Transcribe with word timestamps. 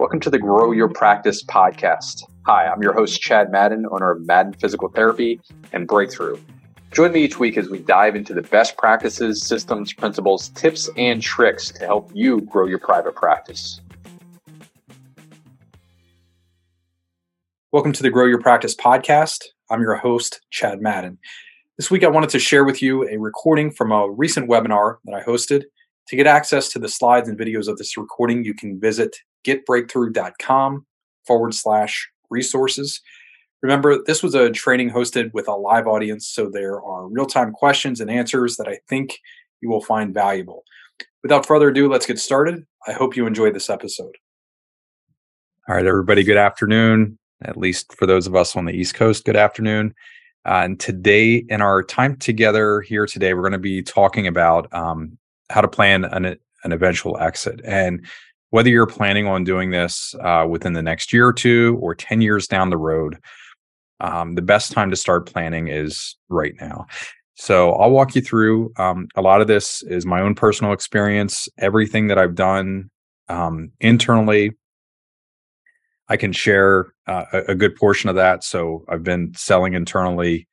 Welcome 0.00 0.20
to 0.20 0.30
the 0.30 0.38
Grow 0.38 0.72
Your 0.72 0.88
Practice 0.88 1.44
podcast. 1.44 2.22
Hi, 2.46 2.66
I'm 2.66 2.82
your 2.82 2.94
host, 2.94 3.20
Chad 3.20 3.52
Madden, 3.52 3.84
owner 3.90 4.12
of 4.12 4.26
Madden 4.26 4.54
Physical 4.54 4.88
Therapy 4.88 5.38
and 5.74 5.86
Breakthrough. 5.86 6.38
Join 6.90 7.12
me 7.12 7.22
each 7.22 7.38
week 7.38 7.58
as 7.58 7.68
we 7.68 7.80
dive 7.80 8.16
into 8.16 8.32
the 8.32 8.40
best 8.40 8.78
practices, 8.78 9.42
systems, 9.42 9.92
principles, 9.92 10.48
tips, 10.48 10.88
and 10.96 11.20
tricks 11.20 11.70
to 11.72 11.84
help 11.84 12.10
you 12.14 12.40
grow 12.40 12.66
your 12.66 12.78
private 12.78 13.14
practice. 13.14 13.82
Welcome 17.70 17.92
to 17.92 18.02
the 18.02 18.08
Grow 18.08 18.24
Your 18.24 18.40
Practice 18.40 18.74
podcast. 18.74 19.44
I'm 19.68 19.82
your 19.82 19.96
host, 19.96 20.40
Chad 20.48 20.80
Madden. 20.80 21.18
This 21.76 21.90
week, 21.90 22.04
I 22.04 22.08
wanted 22.08 22.30
to 22.30 22.38
share 22.38 22.64
with 22.64 22.80
you 22.80 23.06
a 23.06 23.18
recording 23.18 23.70
from 23.70 23.92
a 23.92 24.08
recent 24.10 24.48
webinar 24.48 24.96
that 25.04 25.14
I 25.14 25.22
hosted. 25.22 25.64
To 26.08 26.16
get 26.16 26.26
access 26.26 26.70
to 26.70 26.78
the 26.78 26.88
slides 26.88 27.28
and 27.28 27.38
videos 27.38 27.68
of 27.68 27.76
this 27.76 27.98
recording, 27.98 28.46
you 28.46 28.54
can 28.54 28.80
visit 28.80 29.14
getbreakthrough.com 29.44 30.86
forward 31.26 31.54
slash 31.54 32.08
resources. 32.30 33.00
Remember, 33.62 34.02
this 34.02 34.22
was 34.22 34.34
a 34.34 34.50
training 34.50 34.90
hosted 34.90 35.32
with 35.34 35.46
a 35.46 35.52
live 35.52 35.86
audience, 35.86 36.26
so 36.26 36.48
there 36.48 36.82
are 36.82 37.08
real 37.08 37.26
time 37.26 37.52
questions 37.52 38.00
and 38.00 38.10
answers 38.10 38.56
that 38.56 38.68
I 38.68 38.78
think 38.88 39.18
you 39.60 39.68
will 39.68 39.82
find 39.82 40.14
valuable. 40.14 40.64
Without 41.22 41.44
further 41.44 41.68
ado, 41.68 41.88
let's 41.88 42.06
get 42.06 42.18
started. 42.18 42.64
I 42.86 42.92
hope 42.92 43.16
you 43.16 43.26
enjoyed 43.26 43.54
this 43.54 43.68
episode. 43.68 44.16
All 45.68 45.74
right, 45.76 45.84
everybody, 45.84 46.24
good 46.24 46.38
afternoon. 46.38 47.18
At 47.42 47.56
least 47.56 47.94
for 47.94 48.06
those 48.06 48.26
of 48.26 48.34
us 48.34 48.56
on 48.56 48.64
the 48.64 48.72
East 48.72 48.94
Coast, 48.94 49.24
good 49.24 49.36
afternoon. 49.36 49.94
Uh, 50.46 50.62
and 50.64 50.80
today, 50.80 51.44
in 51.48 51.60
our 51.60 51.82
time 51.82 52.16
together 52.16 52.80
here 52.80 53.04
today, 53.04 53.34
we're 53.34 53.42
going 53.42 53.52
to 53.52 53.58
be 53.58 53.82
talking 53.82 54.26
about 54.26 54.72
um, 54.72 55.18
how 55.50 55.60
to 55.60 55.68
plan 55.68 56.04
an, 56.04 56.24
an 56.64 56.72
eventual 56.72 57.18
exit. 57.18 57.60
And 57.64 58.06
whether 58.50 58.68
you're 58.68 58.86
planning 58.86 59.26
on 59.26 59.44
doing 59.44 59.70
this 59.70 60.14
uh, 60.22 60.46
within 60.48 60.72
the 60.72 60.82
next 60.82 61.12
year 61.12 61.26
or 61.26 61.32
two 61.32 61.78
or 61.80 61.94
10 61.94 62.20
years 62.20 62.46
down 62.46 62.70
the 62.70 62.76
road, 62.76 63.18
um, 64.00 64.34
the 64.34 64.42
best 64.42 64.72
time 64.72 64.90
to 64.90 64.96
start 64.96 65.30
planning 65.30 65.68
is 65.68 66.16
right 66.28 66.54
now. 66.60 66.86
So 67.34 67.72
I'll 67.72 67.90
walk 67.90 68.14
you 68.14 68.20
through. 68.20 68.72
Um, 68.76 69.08
a 69.14 69.22
lot 69.22 69.40
of 69.40 69.46
this 69.46 69.82
is 69.82 70.04
my 70.04 70.20
own 70.20 70.34
personal 70.34 70.72
experience, 70.72 71.48
everything 71.58 72.08
that 72.08 72.18
I've 72.18 72.34
done 72.34 72.90
um, 73.28 73.72
internally. 73.80 74.52
I 76.08 76.16
can 76.16 76.32
share 76.32 76.92
uh, 77.06 77.24
a, 77.32 77.38
a, 77.52 77.54
good 77.54 77.76
portion 77.76 78.10
of 78.10 78.16
that. 78.16 78.42
So 78.42 78.84
I've 78.88 79.04
been 79.04 79.32
selling 79.36 79.74
internally. 79.74 80.48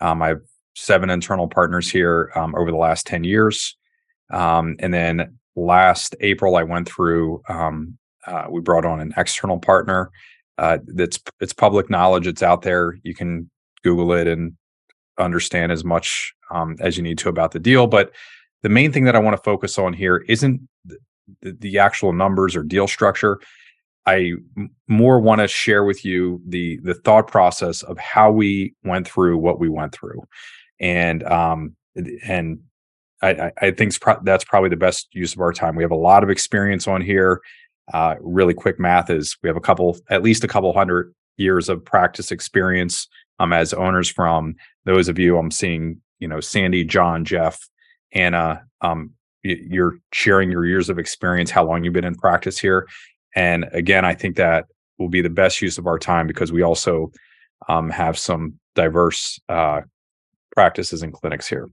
Um, 0.00 0.20
I 0.20 0.28
have 0.28 0.40
seven 0.74 1.10
internal 1.10 1.46
partners 1.46 1.88
here 1.88 2.32
um, 2.34 2.54
over 2.56 2.72
the 2.72 2.76
last 2.76 3.06
10 3.06 3.22
years. 3.22 3.76
Um, 4.30 4.76
and 4.80 4.92
then 4.92 5.38
last 5.56 6.14
April, 6.20 6.56
I 6.56 6.62
went 6.62 6.88
through, 6.88 7.42
uh, 7.48 8.46
we 8.50 8.60
brought 8.60 8.84
on 8.84 9.00
an 9.00 9.12
external 9.16 9.58
partner 9.58 10.10
uh, 10.58 10.78
that's 10.86 11.18
it's 11.40 11.52
public 11.52 11.90
knowledge. 11.90 12.26
It's 12.26 12.42
out 12.42 12.62
there. 12.62 12.96
You 13.02 13.14
can 13.14 13.50
Google 13.82 14.12
it 14.12 14.26
and 14.26 14.56
understand 15.18 15.72
as 15.72 15.84
much 15.84 16.34
um, 16.50 16.76
as 16.80 16.96
you 16.96 17.02
need 17.02 17.18
to 17.18 17.28
about 17.28 17.52
the 17.52 17.58
deal. 17.58 17.86
But 17.86 18.12
the 18.62 18.68
main 18.68 18.92
thing 18.92 19.04
that 19.04 19.16
I 19.16 19.18
want 19.18 19.36
to 19.36 19.42
focus 19.42 19.78
on 19.78 19.92
here 19.92 20.24
isn't 20.28 20.66
the, 20.84 20.98
the 21.42 21.78
actual 21.78 22.12
numbers 22.12 22.56
or 22.56 22.62
deal 22.62 22.88
structure. 22.88 23.38
I 24.06 24.32
more 24.88 25.20
want 25.20 25.40
to 25.40 25.48
share 25.48 25.84
with 25.84 26.04
you 26.04 26.40
the 26.46 26.78
the 26.82 26.94
thought 26.94 27.26
process 27.26 27.82
of 27.82 27.98
how 27.98 28.30
we 28.30 28.74
went 28.84 29.06
through 29.06 29.36
what 29.38 29.58
we 29.58 29.68
went 29.68 29.92
through, 29.92 30.22
and 30.80 31.22
um 31.24 31.76
and 32.24 32.60
I, 33.26 33.52
I 33.60 33.70
think 33.70 33.94
that's 34.22 34.44
probably 34.44 34.70
the 34.70 34.76
best 34.76 35.08
use 35.12 35.34
of 35.34 35.40
our 35.40 35.52
time. 35.52 35.76
We 35.76 35.82
have 35.82 35.90
a 35.92 35.96
lot 35.96 36.22
of 36.22 36.30
experience 36.30 36.88
on 36.88 37.00
here 37.00 37.40
uh, 37.92 38.16
really 38.20 38.54
quick 38.54 38.78
math 38.78 39.10
is 39.10 39.36
we 39.42 39.48
have 39.48 39.56
a 39.56 39.60
couple, 39.60 39.96
at 40.10 40.22
least 40.22 40.44
a 40.44 40.48
couple 40.48 40.72
hundred 40.72 41.14
years 41.36 41.68
of 41.68 41.84
practice 41.84 42.32
experience 42.32 43.08
um, 43.38 43.52
as 43.52 43.72
owners 43.72 44.08
from 44.08 44.56
those 44.84 45.08
of 45.08 45.18
you 45.18 45.38
I'm 45.38 45.50
seeing, 45.50 46.00
you 46.18 46.26
know, 46.26 46.40
Sandy, 46.40 46.84
John, 46.84 47.24
Jeff, 47.24 47.68
Anna, 48.12 48.64
um, 48.80 49.12
you're 49.42 49.98
sharing 50.12 50.50
your 50.50 50.64
years 50.64 50.88
of 50.88 50.98
experience, 50.98 51.50
how 51.50 51.64
long 51.64 51.84
you've 51.84 51.92
been 51.92 52.04
in 52.04 52.16
practice 52.16 52.58
here. 52.58 52.88
And 53.36 53.66
again, 53.72 54.04
I 54.04 54.14
think 54.14 54.36
that 54.36 54.66
will 54.98 55.08
be 55.08 55.22
the 55.22 55.30
best 55.30 55.60
use 55.62 55.78
of 55.78 55.86
our 55.86 55.98
time 55.98 56.26
because 56.26 56.50
we 56.50 56.62
also 56.62 57.12
um, 57.68 57.90
have 57.90 58.18
some 58.18 58.58
diverse 58.74 59.38
uh, 59.48 59.82
practices 60.52 61.02
and 61.02 61.12
clinics 61.12 61.46
here. 61.46 61.68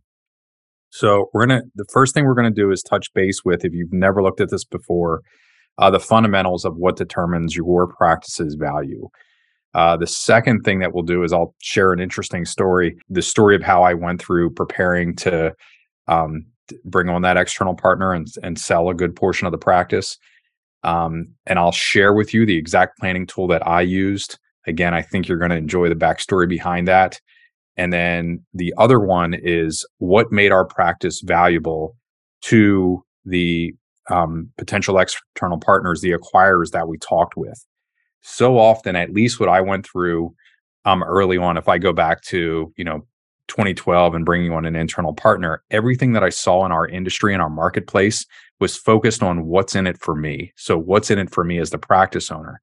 So 0.93 1.31
we're 1.33 1.47
gonna 1.47 1.63
the 1.73 1.87
first 1.91 2.13
thing 2.13 2.25
we're 2.25 2.35
gonna 2.35 2.51
do 2.51 2.69
is 2.69 2.83
touch 2.83 3.11
base 3.15 3.43
with 3.43 3.65
if 3.65 3.73
you've 3.73 3.91
never 3.91 4.21
looked 4.21 4.39
at 4.39 4.51
this 4.51 4.63
before, 4.63 5.23
uh, 5.79 5.89
the 5.89 5.99
fundamentals 5.99 6.65
of 6.65 6.77
what 6.77 6.97
determines 6.97 7.55
your 7.55 7.87
practice's 7.87 8.53
value. 8.53 9.09
Uh, 9.73 9.97
the 9.97 10.05
second 10.05 10.61
thing 10.61 10.77
that 10.81 10.93
we'll 10.93 11.03
do 11.03 11.23
is 11.23 11.33
I'll 11.33 11.55
share 11.63 11.93
an 11.93 11.99
interesting 11.99 12.45
story, 12.45 12.95
the 13.09 13.23
story 13.23 13.55
of 13.55 13.63
how 13.63 13.81
I 13.81 13.95
went 13.95 14.21
through 14.21 14.51
preparing 14.51 15.15
to 15.15 15.55
um, 16.07 16.45
bring 16.85 17.09
on 17.09 17.23
that 17.23 17.37
external 17.37 17.73
partner 17.73 18.13
and, 18.13 18.27
and 18.43 18.59
sell 18.59 18.87
a 18.89 18.93
good 18.93 19.15
portion 19.15 19.47
of 19.47 19.51
the 19.51 19.57
practice. 19.57 20.19
Um, 20.83 21.29
and 21.47 21.57
I'll 21.57 21.71
share 21.71 22.13
with 22.13 22.35
you 22.35 22.45
the 22.45 22.57
exact 22.57 22.99
planning 22.99 23.25
tool 23.25 23.47
that 23.47 23.65
I 23.67 23.81
used. 23.81 24.37
Again, 24.67 24.93
I 24.93 25.01
think 25.01 25.27
you're 25.27 25.39
going 25.39 25.49
to 25.49 25.57
enjoy 25.57 25.89
the 25.89 25.95
backstory 25.95 26.47
behind 26.47 26.87
that. 26.87 27.19
And 27.77 27.91
then 27.91 28.45
the 28.53 28.73
other 28.77 28.99
one 28.99 29.33
is 29.33 29.85
what 29.97 30.31
made 30.31 30.51
our 30.51 30.65
practice 30.65 31.21
valuable 31.21 31.95
to 32.43 33.03
the 33.25 33.73
um, 34.09 34.49
potential 34.57 34.99
external 34.99 35.57
partners, 35.57 36.01
the 36.01 36.11
acquirers 36.11 36.71
that 36.71 36.87
we 36.87 36.97
talked 36.97 37.35
with. 37.37 37.65
So 38.21 38.57
often, 38.57 38.95
at 38.95 39.13
least 39.13 39.39
what 39.39 39.49
I 39.49 39.61
went 39.61 39.87
through 39.87 40.33
um, 40.85 41.03
early 41.03 41.37
on, 41.37 41.57
if 41.57 41.67
I 41.67 41.77
go 41.77 41.93
back 41.93 42.21
to 42.23 42.73
you 42.77 42.83
know 42.83 43.05
2012 43.47 44.15
and 44.15 44.25
bringing 44.25 44.51
on 44.51 44.65
an 44.65 44.75
internal 44.75 45.13
partner, 45.13 45.63
everything 45.71 46.13
that 46.13 46.23
I 46.23 46.29
saw 46.29 46.65
in 46.65 46.71
our 46.71 46.87
industry 46.87 47.33
and 47.33 47.41
our 47.41 47.49
marketplace 47.49 48.25
was 48.59 48.77
focused 48.77 49.21
on 49.21 49.45
what's 49.45 49.75
in 49.75 49.87
it 49.87 49.99
for 49.99 50.15
me. 50.15 50.53
So, 50.55 50.77
what's 50.77 51.11
in 51.11 51.19
it 51.19 51.29
for 51.29 51.43
me 51.43 51.59
as 51.59 51.69
the 51.69 51.77
practice 51.77 52.31
owner? 52.31 52.61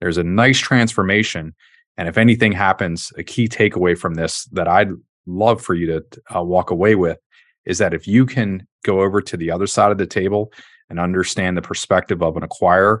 There's 0.00 0.18
a 0.18 0.24
nice 0.24 0.58
transformation. 0.58 1.54
And 1.98 2.08
if 2.08 2.16
anything 2.16 2.52
happens, 2.52 3.12
a 3.18 3.24
key 3.24 3.48
takeaway 3.48 3.98
from 3.98 4.14
this 4.14 4.44
that 4.52 4.68
I'd 4.68 4.92
love 5.26 5.60
for 5.60 5.74
you 5.74 5.86
to 5.88 6.04
uh, 6.34 6.42
walk 6.42 6.70
away 6.70 6.94
with 6.94 7.18
is 7.66 7.78
that 7.78 7.92
if 7.92 8.06
you 8.06 8.24
can 8.24 8.66
go 8.84 9.02
over 9.02 9.20
to 9.20 9.36
the 9.36 9.50
other 9.50 9.66
side 9.66 9.90
of 9.90 9.98
the 9.98 10.06
table 10.06 10.52
and 10.88 10.98
understand 11.00 11.56
the 11.56 11.62
perspective 11.62 12.22
of 12.22 12.36
an 12.36 12.44
acquirer, 12.44 13.00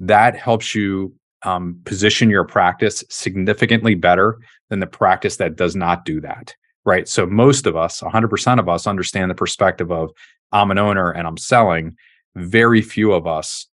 that 0.00 0.34
helps 0.34 0.74
you 0.74 1.14
um, 1.44 1.78
position 1.84 2.30
your 2.30 2.44
practice 2.44 3.04
significantly 3.10 3.94
better 3.94 4.38
than 4.70 4.80
the 4.80 4.86
practice 4.86 5.36
that 5.36 5.56
does 5.56 5.76
not 5.76 6.04
do 6.04 6.20
that. 6.20 6.54
Right. 6.84 7.06
So 7.06 7.26
most 7.26 7.66
of 7.66 7.76
us, 7.76 8.00
100% 8.00 8.58
of 8.58 8.68
us, 8.68 8.86
understand 8.86 9.30
the 9.30 9.36
perspective 9.36 9.92
of 9.92 10.10
I'm 10.50 10.70
an 10.70 10.78
owner 10.78 11.12
and 11.12 11.28
I'm 11.28 11.36
selling. 11.36 11.96
Very 12.34 12.80
few 12.80 13.12
of 13.12 13.26
us 13.26 13.68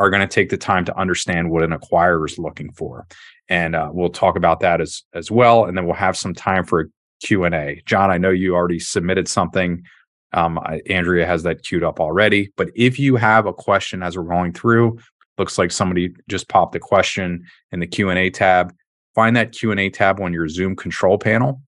are 0.00 0.10
going 0.10 0.26
to 0.26 0.34
take 0.34 0.48
the 0.48 0.56
time 0.56 0.84
to 0.86 0.98
understand 0.98 1.50
what 1.50 1.62
an 1.62 1.70
acquirer 1.70 2.26
is 2.26 2.38
looking 2.38 2.72
for, 2.72 3.06
and 3.48 3.76
uh, 3.76 3.90
we'll 3.92 4.08
talk 4.08 4.36
about 4.36 4.60
that 4.60 4.80
as 4.80 5.02
as 5.12 5.30
well. 5.30 5.66
And 5.66 5.76
then 5.76 5.84
we'll 5.84 5.94
have 5.94 6.16
some 6.16 6.34
time 6.34 6.64
for 6.64 6.88
A. 7.30 7.82
John, 7.84 8.10
I 8.10 8.18
know 8.18 8.30
you 8.30 8.54
already 8.54 8.80
submitted 8.80 9.28
something 9.28 9.84
um, 10.32 10.58
I, 10.58 10.80
Andrea 10.88 11.26
has 11.26 11.42
that 11.42 11.62
queued 11.62 11.84
up 11.84 12.00
already. 12.00 12.52
But 12.56 12.70
if 12.74 12.98
you 12.98 13.16
have 13.16 13.46
a 13.46 13.52
question 13.52 14.02
as 14.02 14.16
we're 14.16 14.24
going 14.24 14.52
through, 14.52 14.98
looks 15.38 15.58
like 15.58 15.72
somebody 15.72 16.14
just 16.28 16.48
popped 16.48 16.74
a 16.74 16.80
question 16.80 17.44
in 17.72 17.80
the 17.80 17.86
Q 17.86 18.10
and 18.10 18.18
A 18.18 18.30
tab. 18.30 18.72
Find 19.14 19.36
that 19.36 19.52
Q 19.52 19.70
and 19.70 19.80
A 19.80 19.90
tab 19.90 20.20
on 20.20 20.32
your 20.32 20.48
Zoom 20.48 20.76
control 20.76 21.18
panel, 21.18 21.62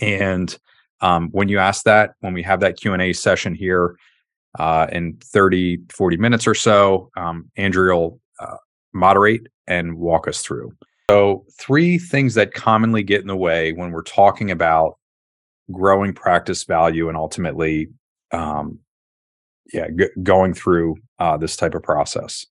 and 0.00 0.56
um, 1.00 1.28
when 1.32 1.48
you 1.48 1.58
ask 1.58 1.84
that, 1.84 2.12
when 2.20 2.34
we 2.34 2.42
have 2.42 2.60
that 2.60 2.76
Q 2.76 2.92
and 2.92 3.02
A 3.02 3.12
session 3.12 3.54
here 3.54 3.96
uh, 4.58 4.86
in 4.90 5.16
30, 5.22 5.78
40 5.90 6.16
minutes 6.16 6.46
or 6.46 6.54
so, 6.54 7.10
um, 7.16 7.50
Andrea 7.56 7.96
will 7.96 8.20
uh, 8.40 8.56
moderate 8.92 9.46
and 9.66 9.98
walk 9.98 10.26
us 10.26 10.42
through. 10.42 10.72
So, 11.10 11.44
three 11.58 11.98
things 11.98 12.34
that 12.34 12.54
commonly 12.54 13.02
get 13.02 13.20
in 13.20 13.26
the 13.26 13.36
way 13.36 13.72
when 13.72 13.90
we're 13.90 14.02
talking 14.02 14.50
about 14.50 14.96
growing 15.70 16.12
practice 16.12 16.64
value 16.64 17.08
and 17.08 17.16
ultimately 17.16 17.88
um, 18.32 18.78
yeah 19.72 19.88
g- 19.96 20.08
going 20.22 20.54
through 20.54 20.96
uh, 21.18 21.36
this 21.36 21.56
type 21.56 21.74
of 21.74 21.82
process. 21.82 22.46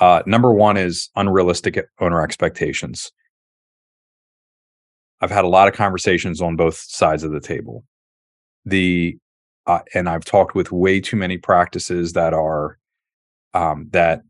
Uh, 0.00 0.22
number 0.26 0.52
one 0.52 0.76
is 0.76 1.10
unrealistic 1.16 1.78
owner 2.00 2.22
expectations. 2.22 3.10
I've 5.20 5.30
had 5.30 5.44
a 5.44 5.48
lot 5.48 5.66
of 5.66 5.74
conversations 5.74 6.40
on 6.40 6.54
both 6.56 6.76
sides 6.76 7.24
of 7.24 7.32
the 7.32 7.40
table. 7.40 7.84
The 8.64 9.18
uh, 9.68 9.80
and 9.94 10.08
i've 10.08 10.24
talked 10.24 10.54
with 10.56 10.72
way 10.72 11.00
too 11.00 11.16
many 11.16 11.38
practices 11.38 12.14
that 12.14 12.34
are 12.34 12.78
um, 13.54 13.88
that 13.92 14.22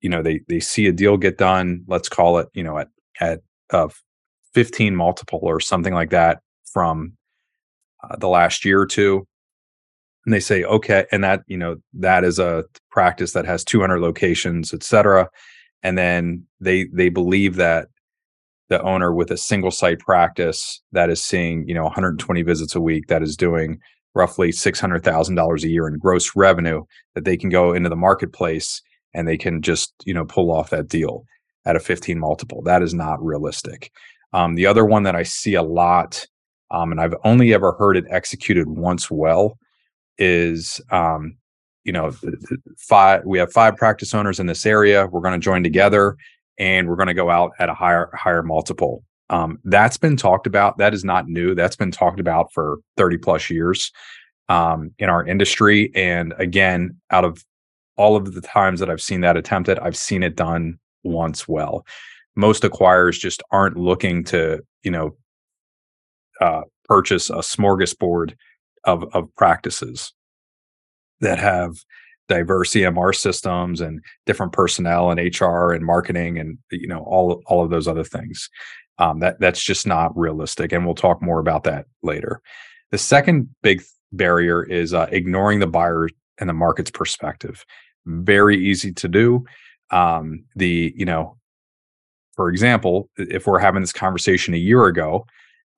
you 0.00 0.08
know 0.08 0.22
they 0.22 0.40
they 0.48 0.60
see 0.60 0.86
a 0.86 0.92
deal 0.92 1.16
get 1.16 1.38
done 1.38 1.84
let's 1.88 2.08
call 2.08 2.38
it 2.38 2.48
you 2.54 2.62
know 2.62 2.78
at 2.78 2.88
at 3.20 3.40
uh, 3.72 3.88
15 4.54 4.94
multiple 4.94 5.40
or 5.42 5.60
something 5.60 5.94
like 5.94 6.10
that 6.10 6.40
from 6.72 7.14
uh, 8.02 8.16
the 8.16 8.28
last 8.28 8.64
year 8.64 8.80
or 8.80 8.86
two. 8.86 9.26
And 10.24 10.32
they 10.32 10.40
say 10.40 10.62
okay 10.62 11.06
and 11.10 11.24
that 11.24 11.42
you 11.48 11.56
know 11.56 11.76
that 11.94 12.22
is 12.22 12.38
a 12.38 12.64
practice 12.90 13.32
that 13.32 13.44
has 13.44 13.64
200 13.64 13.98
locations 13.98 14.72
et 14.72 14.84
cetera. 14.84 15.28
And 15.82 15.98
then 15.98 16.46
they 16.60 16.86
they 16.92 17.08
believe 17.08 17.56
that 17.56 17.88
the 18.68 18.80
owner 18.82 19.12
with 19.12 19.32
a 19.32 19.36
single 19.36 19.72
site 19.72 19.98
practice 19.98 20.80
that 20.92 21.10
is 21.10 21.20
seeing 21.20 21.66
you 21.66 21.74
know 21.74 21.82
120 21.82 22.42
visits 22.42 22.76
a 22.76 22.80
week 22.80 23.08
that 23.08 23.22
is 23.22 23.36
doing 23.36 23.80
roughly 24.14 24.50
$600,000 24.50 25.62
a 25.62 25.68
year 25.68 25.88
in 25.88 25.98
gross 25.98 26.36
revenue 26.36 26.84
that 27.14 27.24
they 27.24 27.36
can 27.36 27.48
go 27.48 27.72
into 27.72 27.88
the 27.88 27.96
marketplace 27.96 28.82
and 29.14 29.26
they 29.26 29.36
can 29.36 29.62
just 29.62 29.92
you 30.04 30.14
know 30.14 30.24
pull 30.24 30.50
off 30.50 30.70
that 30.70 30.88
deal 30.88 31.24
at 31.64 31.76
a 31.76 31.80
15 31.80 32.18
multiple. 32.18 32.62
That 32.62 32.82
is 32.82 32.94
not 32.94 33.22
realistic. 33.24 33.92
Um, 34.32 34.54
the 34.54 34.66
other 34.66 34.86
one 34.86 35.02
that 35.02 35.14
i 35.14 35.22
see 35.22 35.54
a 35.54 35.62
lot 35.62 36.26
um, 36.70 36.90
and 36.90 37.02
i've 37.02 37.14
only 37.22 37.52
ever 37.52 37.72
heard 37.72 37.98
it 37.98 38.06
executed 38.08 38.66
once 38.66 39.10
well 39.10 39.58
is 40.16 40.80
um, 40.90 41.36
you 41.84 41.92
know 41.92 42.14
five 42.78 43.22
we 43.24 43.38
have 43.38 43.52
five 43.52 43.76
practice 43.76 44.14
owners 44.14 44.40
in 44.40 44.46
this 44.46 44.66
area. 44.66 45.06
We're 45.06 45.20
going 45.20 45.38
to 45.38 45.44
join 45.44 45.62
together 45.62 46.16
and 46.58 46.88
we're 46.88 46.96
going 46.96 47.08
to 47.08 47.14
go 47.14 47.30
out 47.30 47.52
at 47.58 47.68
a 47.68 47.74
higher 47.74 48.10
higher 48.14 48.42
multiple 48.42 49.02
um, 49.32 49.58
that's 49.64 49.96
been 49.96 50.16
talked 50.16 50.46
about 50.46 50.78
that 50.78 50.94
is 50.94 51.04
not 51.04 51.26
new 51.26 51.54
that's 51.54 51.76
been 51.76 51.90
talked 51.90 52.20
about 52.20 52.52
for 52.52 52.78
30 52.96 53.18
plus 53.18 53.50
years 53.50 53.90
um, 54.48 54.92
in 54.98 55.08
our 55.08 55.26
industry 55.26 55.90
and 55.94 56.34
again 56.38 56.96
out 57.10 57.24
of 57.24 57.44
all 57.96 58.14
of 58.14 58.34
the 58.34 58.40
times 58.40 58.78
that 58.78 58.90
i've 58.90 59.02
seen 59.02 59.22
that 59.22 59.36
attempted 59.36 59.78
i've 59.80 59.96
seen 59.96 60.22
it 60.22 60.36
done 60.36 60.78
once 61.02 61.48
well 61.48 61.84
most 62.36 62.62
acquirers 62.62 63.18
just 63.18 63.42
aren't 63.50 63.76
looking 63.76 64.22
to 64.22 64.60
you 64.82 64.90
know 64.90 65.16
uh, 66.40 66.62
purchase 66.84 67.30
a 67.30 67.34
smorgasbord 67.34 68.34
of 68.84 69.04
of 69.14 69.34
practices 69.36 70.12
that 71.20 71.38
have 71.38 71.76
diverse 72.28 72.72
EMR 72.72 73.14
systems 73.14 73.80
and 73.80 74.00
different 74.26 74.52
personnel 74.52 75.10
and 75.10 75.20
HR 75.20 75.72
and 75.72 75.84
marketing 75.84 76.38
and 76.38 76.58
you 76.70 76.88
know 76.88 77.00
all 77.00 77.42
all 77.46 77.62
of 77.62 77.70
those 77.70 77.88
other 77.88 78.04
things. 78.04 78.48
Um, 78.98 79.20
that 79.20 79.40
that's 79.40 79.62
just 79.62 79.86
not 79.86 80.16
realistic, 80.16 80.72
and 80.72 80.84
we'll 80.84 80.94
talk 80.94 81.22
more 81.22 81.40
about 81.40 81.64
that 81.64 81.86
later. 82.02 82.40
The 82.90 82.98
second 82.98 83.48
big 83.62 83.82
barrier 84.12 84.62
is 84.62 84.92
uh, 84.92 85.08
ignoring 85.10 85.60
the 85.60 85.66
buyer 85.66 86.08
and 86.38 86.48
the 86.48 86.54
market's 86.54 86.90
perspective. 86.90 87.64
Very 88.06 88.62
easy 88.62 88.92
to 88.92 89.08
do. 89.08 89.44
Um, 89.90 90.44
the 90.56 90.92
you 90.96 91.04
know, 91.04 91.36
for 92.36 92.48
example, 92.48 93.08
if 93.16 93.46
we're 93.46 93.58
having 93.58 93.80
this 93.80 93.92
conversation 93.92 94.54
a 94.54 94.58
year 94.58 94.86
ago, 94.86 95.26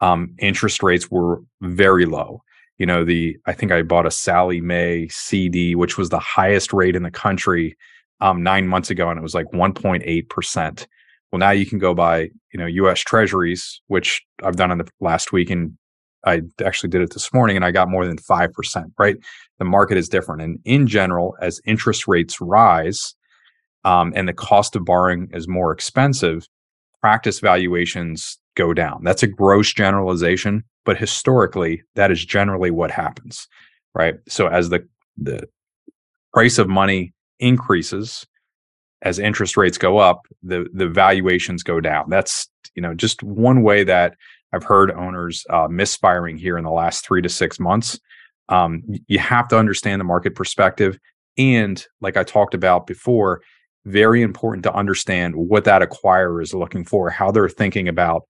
um, 0.00 0.34
interest 0.38 0.82
rates 0.82 1.11
were 1.11 1.43
very 1.62 2.06
low 2.06 2.43
you 2.78 2.87
know 2.87 3.05
the 3.05 3.37
i 3.46 3.52
think 3.52 3.72
i 3.72 3.82
bought 3.82 4.06
a 4.06 4.11
Sallie 4.11 4.61
Mae 4.61 5.08
cd 5.08 5.75
which 5.75 5.96
was 5.96 6.08
the 6.08 6.19
highest 6.19 6.72
rate 6.72 6.96
in 6.96 7.02
the 7.02 7.11
country 7.11 7.76
um, 8.20 8.43
nine 8.43 8.66
months 8.66 8.90
ago 8.90 9.11
and 9.11 9.19
it 9.19 9.22
was 9.22 9.34
like 9.34 9.46
1.8% 9.52 10.87
well 11.34 11.40
now 11.40 11.50
you 11.50 11.66
can 11.66 11.81
go 11.81 11.94
buy 11.94 12.31
you 12.52 12.58
know 12.60 12.88
us 12.88 13.00
treasuries 13.00 13.81
which 13.88 14.22
i've 14.44 14.54
done 14.54 14.70
in 14.70 14.78
the 14.78 14.88
last 15.00 15.32
week 15.32 15.50
and 15.50 15.76
i 16.25 16.40
actually 16.64 16.88
did 16.88 17.02
it 17.02 17.12
this 17.12 17.34
morning 17.34 17.56
and 17.56 17.64
i 17.64 17.72
got 17.72 17.88
more 17.88 18.06
than 18.06 18.16
5% 18.16 18.84
right? 19.00 19.16
The 19.58 19.64
market 19.64 19.98
is 19.98 20.08
different 20.08 20.42
and 20.42 20.60
in 20.64 20.86
general 20.86 21.36
as 21.40 21.60
interest 21.66 22.06
rates 22.06 22.40
rise 22.40 23.16
um, 23.84 24.12
and 24.14 24.28
the 24.28 24.32
cost 24.32 24.76
of 24.76 24.84
borrowing 24.84 25.28
is 25.32 25.48
more 25.48 25.72
expensive 25.72 26.46
practice 27.00 27.40
valuations 27.40 28.38
go 28.56 28.72
down. 28.72 29.02
That's 29.02 29.25
a 29.25 29.26
gross 29.26 29.72
generalization 29.72 30.62
but 30.84 30.96
historically 30.96 31.82
that 31.96 32.12
is 32.12 32.25
generally 32.25 32.70
what 32.70 32.92
happens 32.92 33.48
right? 33.92 34.14
So 34.28 34.46
as 34.46 34.69
the 34.69 34.87
the 35.16 35.48
price 36.32 36.58
of 36.58 36.69
money 36.69 37.12
increases 37.40 38.25
as 39.04 39.18
interest 39.18 39.56
rates 39.56 39.78
go 39.78 39.98
up 39.98 40.26
the 40.42 40.66
the 40.74 40.88
valuations 40.88 41.62
go 41.62 41.80
down 41.80 42.08
that's 42.08 42.48
you 42.74 42.82
know 42.82 42.94
just 42.94 43.22
one 43.22 43.62
way 43.62 43.84
that 43.84 44.16
i've 44.52 44.64
heard 44.64 44.90
owners 44.92 45.44
uh, 45.50 45.68
misfiring 45.68 46.36
here 46.36 46.58
in 46.58 46.64
the 46.64 46.70
last 46.70 47.06
three 47.06 47.22
to 47.22 47.28
six 47.28 47.60
months 47.60 47.98
um, 48.50 48.82
you 49.06 49.18
have 49.18 49.48
to 49.48 49.58
understand 49.58 50.00
the 50.00 50.04
market 50.04 50.34
perspective 50.34 50.98
and 51.38 51.86
like 52.00 52.16
i 52.16 52.24
talked 52.24 52.54
about 52.54 52.86
before 52.86 53.40
very 53.86 54.22
important 54.22 54.62
to 54.62 54.72
understand 54.72 55.34
what 55.36 55.64
that 55.64 55.82
acquirer 55.82 56.42
is 56.42 56.54
looking 56.54 56.84
for 56.84 57.10
how 57.10 57.30
they're 57.30 57.48
thinking 57.48 57.88
about 57.88 58.22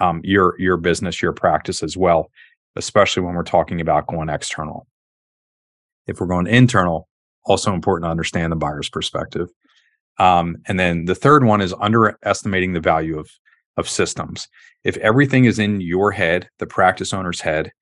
um, 0.00 0.20
your 0.24 0.54
your 0.58 0.76
business, 0.76 1.22
your 1.22 1.32
practice 1.32 1.82
as 1.82 1.96
well, 1.96 2.30
especially 2.76 3.22
when 3.22 3.34
we're 3.34 3.42
talking 3.42 3.80
about 3.80 4.06
going 4.06 4.28
external. 4.28 4.86
If 6.06 6.20
we're 6.20 6.26
going 6.26 6.46
internal, 6.46 7.08
also 7.44 7.72
important 7.72 8.06
to 8.06 8.10
understand 8.10 8.52
the 8.52 8.56
buyer's 8.56 8.88
perspective. 8.88 9.48
Um, 10.18 10.56
and 10.66 10.80
then 10.80 11.04
the 11.04 11.14
third 11.14 11.44
one 11.44 11.60
is 11.60 11.74
underestimating 11.80 12.72
the 12.72 12.80
value 12.80 13.18
of 13.18 13.30
of 13.76 13.88
systems. 13.88 14.48
If 14.84 14.96
everything 14.98 15.44
is 15.44 15.58
in 15.58 15.80
your 15.80 16.10
head, 16.10 16.48
the 16.58 16.66
practice 16.66 17.12
owner's 17.12 17.40
head, 17.40 17.72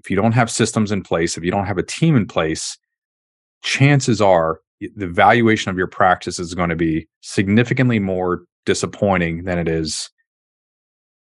if 0.00 0.10
you 0.10 0.16
don't 0.16 0.32
have 0.32 0.50
systems 0.50 0.90
in 0.90 1.02
place, 1.02 1.36
if 1.36 1.44
you 1.44 1.50
don't 1.50 1.66
have 1.66 1.78
a 1.78 1.82
team 1.82 2.16
in 2.16 2.26
place, 2.26 2.76
chances 3.62 4.20
are 4.20 4.60
the 4.96 5.06
valuation 5.06 5.70
of 5.70 5.78
your 5.78 5.86
practice 5.86 6.38
is 6.38 6.54
going 6.54 6.68
to 6.68 6.76
be 6.76 7.08
significantly 7.20 7.98
more 7.98 8.44
disappointing 8.66 9.44
than 9.44 9.58
it 9.58 9.68
is 9.68 10.10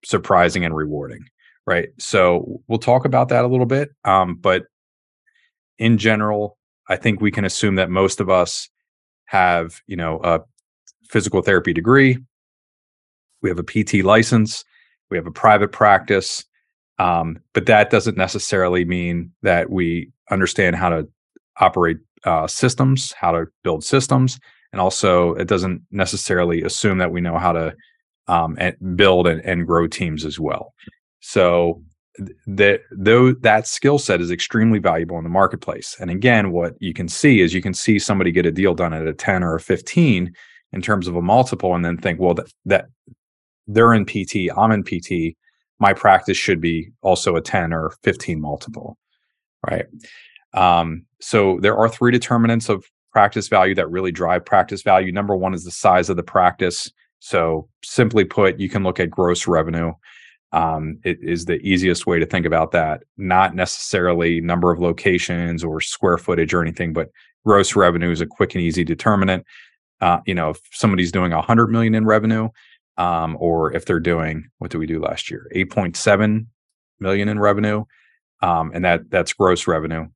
surprising 0.04 0.64
and 0.64 0.76
rewarding 0.76 1.24
right 1.66 1.88
so 1.98 2.60
we'll 2.68 2.78
talk 2.78 3.04
about 3.04 3.28
that 3.28 3.44
a 3.44 3.48
little 3.48 3.66
bit 3.66 3.90
um, 4.04 4.36
but 4.36 4.64
in 5.78 5.96
general 5.98 6.58
i 6.88 6.96
think 6.96 7.20
we 7.20 7.30
can 7.30 7.44
assume 7.44 7.76
that 7.76 7.90
most 7.90 8.20
of 8.20 8.28
us 8.28 8.68
have 9.24 9.80
you 9.86 9.96
know 9.96 10.20
a 10.22 10.40
physical 11.08 11.42
therapy 11.42 11.72
degree 11.72 12.18
we 13.42 13.48
have 13.48 13.58
a 13.58 13.64
pt 13.64 14.04
license 14.04 14.64
we 15.10 15.16
have 15.16 15.26
a 15.26 15.32
private 15.32 15.72
practice 15.72 16.44
um, 16.98 17.38
but 17.52 17.66
that 17.66 17.90
doesn't 17.90 18.16
necessarily 18.16 18.84
mean 18.84 19.30
that 19.42 19.68
we 19.68 20.10
understand 20.30 20.76
how 20.76 20.88
to 20.88 21.06
operate 21.60 21.98
uh, 22.24 22.46
systems 22.46 23.12
how 23.12 23.32
to 23.32 23.46
build 23.62 23.84
systems 23.84 24.38
and 24.72 24.80
also 24.80 25.34
it 25.34 25.48
doesn't 25.48 25.82
necessarily 25.90 26.62
assume 26.62 26.98
that 26.98 27.10
we 27.10 27.20
know 27.20 27.38
how 27.38 27.52
to 27.52 27.74
um, 28.28 28.58
build 28.94 29.26
and, 29.26 29.40
and 29.44 29.66
grow 29.66 29.86
teams 29.86 30.24
as 30.24 30.38
well. 30.40 30.74
So 31.20 31.82
that 32.46 32.80
though 32.90 33.32
that 33.32 33.66
skill 33.66 33.98
set 33.98 34.20
is 34.20 34.30
extremely 34.30 34.78
valuable 34.78 35.18
in 35.18 35.24
the 35.24 35.30
marketplace. 35.30 35.96
And 36.00 36.10
again, 36.10 36.50
what 36.50 36.74
you 36.80 36.94
can 36.94 37.08
see 37.08 37.40
is 37.40 37.52
you 37.52 37.62
can 37.62 37.74
see 37.74 37.98
somebody 37.98 38.32
get 38.32 38.46
a 38.46 38.52
deal 38.52 38.74
done 38.74 38.94
at 38.94 39.06
a 39.06 39.12
10 39.12 39.42
or 39.42 39.54
a 39.54 39.60
15 39.60 40.32
in 40.76 40.82
terms 40.82 41.08
of 41.08 41.16
a 41.16 41.22
multiple 41.22 41.74
and 41.74 41.84
then 41.84 41.96
think, 41.96 42.20
well, 42.20 42.34
that, 42.34 42.52
that 42.66 42.86
they're 43.66 43.94
in 43.94 44.04
PT, 44.04 44.52
I'm 44.56 44.70
in 44.70 44.84
PT, 44.84 45.34
my 45.78 45.94
practice 45.94 46.36
should 46.36 46.60
be 46.60 46.90
also 47.00 47.34
a 47.34 47.40
10 47.40 47.72
or 47.72 47.94
15 48.04 48.40
multiple. 48.40 48.96
Right. 49.66 49.86
Um, 50.52 51.06
so 51.20 51.58
there 51.60 51.76
are 51.76 51.88
three 51.88 52.12
determinants 52.12 52.68
of 52.68 52.84
practice 53.10 53.48
value 53.48 53.74
that 53.74 53.90
really 53.90 54.12
drive 54.12 54.44
practice 54.44 54.82
value. 54.82 55.10
Number 55.10 55.34
one 55.34 55.54
is 55.54 55.64
the 55.64 55.70
size 55.70 56.10
of 56.10 56.16
the 56.16 56.22
practice. 56.22 56.92
So, 57.18 57.66
simply 57.82 58.24
put, 58.24 58.60
you 58.60 58.68
can 58.68 58.82
look 58.82 59.00
at 59.00 59.10
gross 59.10 59.46
revenue. 59.46 59.92
Um, 60.52 60.98
it 61.02 61.18
is 61.22 61.46
the 61.46 61.56
easiest 61.56 62.06
way 62.06 62.18
to 62.18 62.26
think 62.26 62.44
about 62.44 62.72
that. 62.72 63.04
Not 63.16 63.54
necessarily 63.54 64.42
number 64.42 64.70
of 64.70 64.78
locations 64.78 65.64
or 65.64 65.80
square 65.80 66.18
footage 66.18 66.52
or 66.52 66.60
anything, 66.60 66.92
but 66.92 67.08
gross 67.44 67.74
revenue 67.74 68.10
is 68.10 68.20
a 68.20 68.26
quick 68.26 68.54
and 68.54 68.62
easy 68.62 68.84
determinant. 68.84 69.46
Uh, 70.00 70.20
you 70.26 70.34
know, 70.34 70.50
if 70.50 70.60
somebody's 70.72 71.12
doing 71.12 71.32
a 71.32 71.40
hundred 71.40 71.68
million 71.68 71.94
in 71.94 72.04
revenue, 72.04 72.48
um, 72.98 73.36
or 73.40 73.72
if 73.72 73.86
they're 73.86 74.00
doing 74.00 74.44
what 74.58 74.70
did 74.70 74.78
we 74.78 74.86
do 74.86 75.00
last 75.00 75.30
year? 75.30 75.48
Eight 75.52 75.70
point 75.70 75.96
seven 75.96 76.48
million 77.00 77.28
in 77.28 77.38
revenue, 77.38 77.84
um, 78.42 78.70
and 78.74 78.84
that 78.84 79.10
that's 79.10 79.32
gross 79.32 79.66
revenue. 79.66 80.06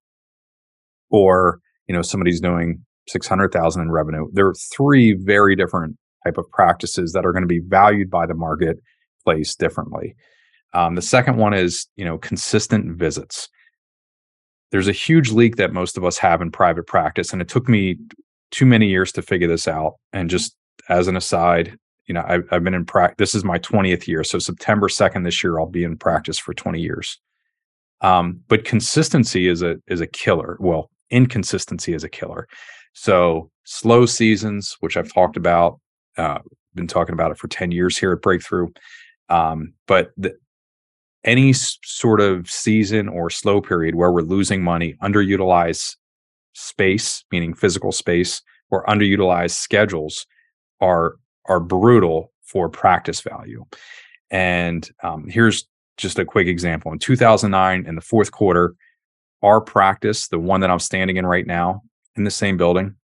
Or 1.11 1.61
you 1.89 1.95
know, 1.95 2.03
somebody's 2.03 2.41
doing 2.41 2.85
six 3.09 3.27
hundred 3.27 3.53
thousand 3.53 3.83
in 3.83 3.91
revenue. 3.91 4.29
There 4.33 4.47
are 4.47 4.55
three 4.55 5.13
very 5.13 5.57
different 5.57 5.97
type 6.25 6.39
of 6.39 6.51
practices 6.51 7.13
that 7.13 7.25
are 7.25 7.33
going 7.33 7.43
to 7.43 7.49
be 7.49 7.61
valued 7.67 8.11
by 8.11 8.27
the 8.27 8.35
marketplace 8.35 9.55
differently. 9.55 10.15
Um, 10.73 10.95
the 10.95 11.03
second 11.03 11.37
one 11.37 11.55
is, 11.55 11.87
you 11.97 12.05
know, 12.05 12.19
consistent 12.19 12.97
visits. 12.97 13.49
There's 14.71 14.89
a 14.89 14.93
huge 14.93 15.33
leak 15.33 15.57
that 15.57 15.73
most 15.73 15.97
of 15.97 16.05
us 16.05 16.19
have 16.19 16.41
in 16.41 16.53
private 16.53 16.87
practice, 16.87 17.33
and 17.33 17.43
it 17.43 17.49
took 17.49 17.69
me 17.69 17.97
too 18.51 18.67
many 18.67 18.89
years 18.89 19.13
to 19.13 19.23
figure 19.23 19.49
this 19.49 19.69
out. 19.69 19.95
And 20.13 20.31
just 20.31 20.57
as 20.89 21.09
an 21.09 21.17
aside, 21.17 21.77
you 22.07 22.15
know, 22.15 22.25
I've, 22.27 22.45
I've 22.51 22.65
been 22.65 22.75
in 22.75 22.85
practice. 22.85 23.17
This 23.19 23.35
is 23.35 23.45
my 23.45 23.59
20th 23.59 24.07
year, 24.07 24.25
so 24.25 24.39
September 24.39 24.89
2nd 24.89 25.25
this 25.25 25.45
year, 25.45 25.59
I'll 25.61 25.67
be 25.67 25.85
in 25.85 25.97
practice 25.97 26.39
for 26.39 26.53
20 26.55 26.81
years. 26.81 27.21
Um, 28.01 28.41
but 28.49 28.65
consistency 28.65 29.47
is 29.47 29.63
a 29.63 29.77
is 29.87 30.01
a 30.01 30.07
killer. 30.07 30.57
Well, 30.59 30.91
inconsistency 31.11 31.93
is 31.93 32.03
a 32.03 32.09
killer. 32.09 32.49
So 32.95 33.51
slow 33.65 34.07
seasons, 34.07 34.77
which 34.81 34.97
I've 34.97 35.13
talked 35.13 35.37
about, 35.37 35.81
uh, 36.17 36.39
been 36.75 36.87
talking 36.87 37.13
about 37.13 37.31
it 37.31 37.39
for 37.39 37.49
10 37.49 37.71
years 37.71 37.99
here 37.99 38.13
at 38.13 38.23
Breakthrough. 38.23 38.69
Um, 39.29 39.75
but 39.87 40.11
the, 40.17 40.35
any 41.25 41.53
sort 41.53 42.21
of 42.21 42.49
season 42.49 43.09
or 43.09 43.31
slow 43.31 43.61
period 43.61 43.95
where 43.95 44.11
we're 44.11 44.23
losing 44.23 44.63
money, 44.63 44.97
underutilized 45.03 45.97
space, 46.53 47.25
meaning 47.31 47.55
physical 47.55 47.93
space, 47.93 48.43
or 48.71 48.85
underutilized 48.87 49.57
schedules 49.57 50.27
are 50.81 51.17
are 51.47 51.61
brutal 51.61 52.33
for 52.43 52.69
practice 52.69 53.21
value. 53.21 53.65
And 54.31 54.89
um, 55.03 55.27
here's 55.29 55.67
just 55.97 56.19
a 56.19 56.25
quick 56.25 56.47
example. 56.47 56.93
In 56.93 56.99
2009, 56.99 57.87
in 57.87 57.95
the 57.95 58.01
fourth 58.01 58.33
quarter, 58.33 58.75
our 59.43 59.61
practice, 59.61 60.29
the 60.29 60.39
one 60.39 60.61
that 60.61 60.71
I'm 60.71 60.79
standing 60.79 61.17
in 61.17 61.27
right 61.27 61.47
now, 61.47 61.83
in 62.17 62.25
the 62.25 62.31
same 62.31 62.57
building, 62.57 62.97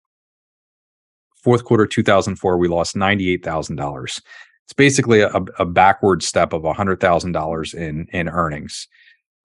fourth 1.36 1.64
quarter 1.64 1.86
2004, 1.86 2.58
we 2.58 2.68
lost 2.68 2.96
$98,000. 2.96 4.20
It's 4.64 4.72
basically 4.72 5.20
a, 5.20 5.30
a 5.58 5.64
backward 5.64 6.22
step 6.22 6.52
of 6.52 6.62
$100,000 6.62 7.74
in 7.74 8.06
in 8.12 8.28
earnings, 8.28 8.88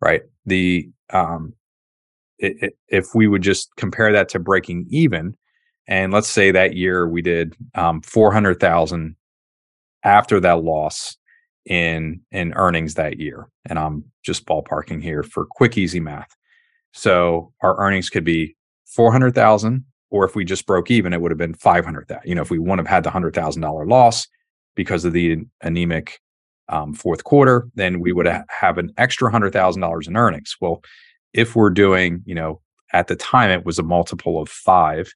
right? 0.01 0.24
The 0.48 0.89
um, 1.12 1.53
if 2.42 3.08
we 3.14 3.28
would 3.28 3.42
just 3.42 3.70
compare 3.78 4.12
that 4.12 4.30
to 4.30 4.40
breaking 4.40 4.88
even, 4.90 5.36
and 5.88 6.12
let's 6.12 6.28
say 6.28 6.52
that 6.52 6.76
year 6.76 7.08
we 7.08 7.22
did 7.22 7.56
um, 7.76 8.02
400,000 8.02 9.16
after 10.04 10.40
that 10.40 10.64
loss 10.64 11.18
in 11.66 12.22
in 12.32 12.54
earnings 12.54 12.96
that 12.96 13.20
year, 13.20 13.48
and 13.66 13.78
I'm 13.78 14.04
just 14.24 14.46
ballparking 14.46 15.02
here 15.02 15.24
for 15.24 15.46
quick 15.46 15.78
easy 15.78 16.00
math. 16.00 16.36
So 16.94 17.54
our 17.62 17.78
earnings 17.80 18.10
could 18.10 18.24
be 18.24 18.56
400,000 18.88 19.86
or 20.12 20.26
if 20.26 20.36
we 20.36 20.46
just 20.46 20.68
broke 20.68 20.92
even, 20.92 21.14
it 21.14 21.22
would 21.22 21.32
have 21.32 21.38
been 21.38 21.54
500,000. 21.54 22.22
You 22.28 22.36
know, 22.36 22.42
if 22.42 22.52
we 22.52 22.60
wouldn't 22.60 22.80
have 22.80 22.88
had 22.88 23.04
the 23.04 23.10
$100,000 23.10 23.90
loss 23.90 24.28
because 24.76 25.06
of 25.06 25.14
the 25.14 25.38
anemic 25.62 26.20
um, 26.70 26.94
fourth 26.94 27.24
quarter, 27.24 27.68
then 27.76 28.00
we 28.00 28.12
would 28.12 28.28
have 28.28 28.78
an 28.78 28.92
extra 28.98 29.32
$100,000 29.32 30.08
in 30.08 30.18
earnings. 30.18 30.56
Well, 30.60 30.82
if 31.34 31.56
we're 31.56 31.70
doing, 31.70 32.22
you 32.26 32.36
know, 32.36 32.62
at 32.94 33.08
the 33.08 33.16
time 33.16 33.50
it 33.50 33.66
was 33.66 33.80
a 33.80 33.84
multiple 33.84 34.42
of 34.42 34.50
five, 34.50 35.14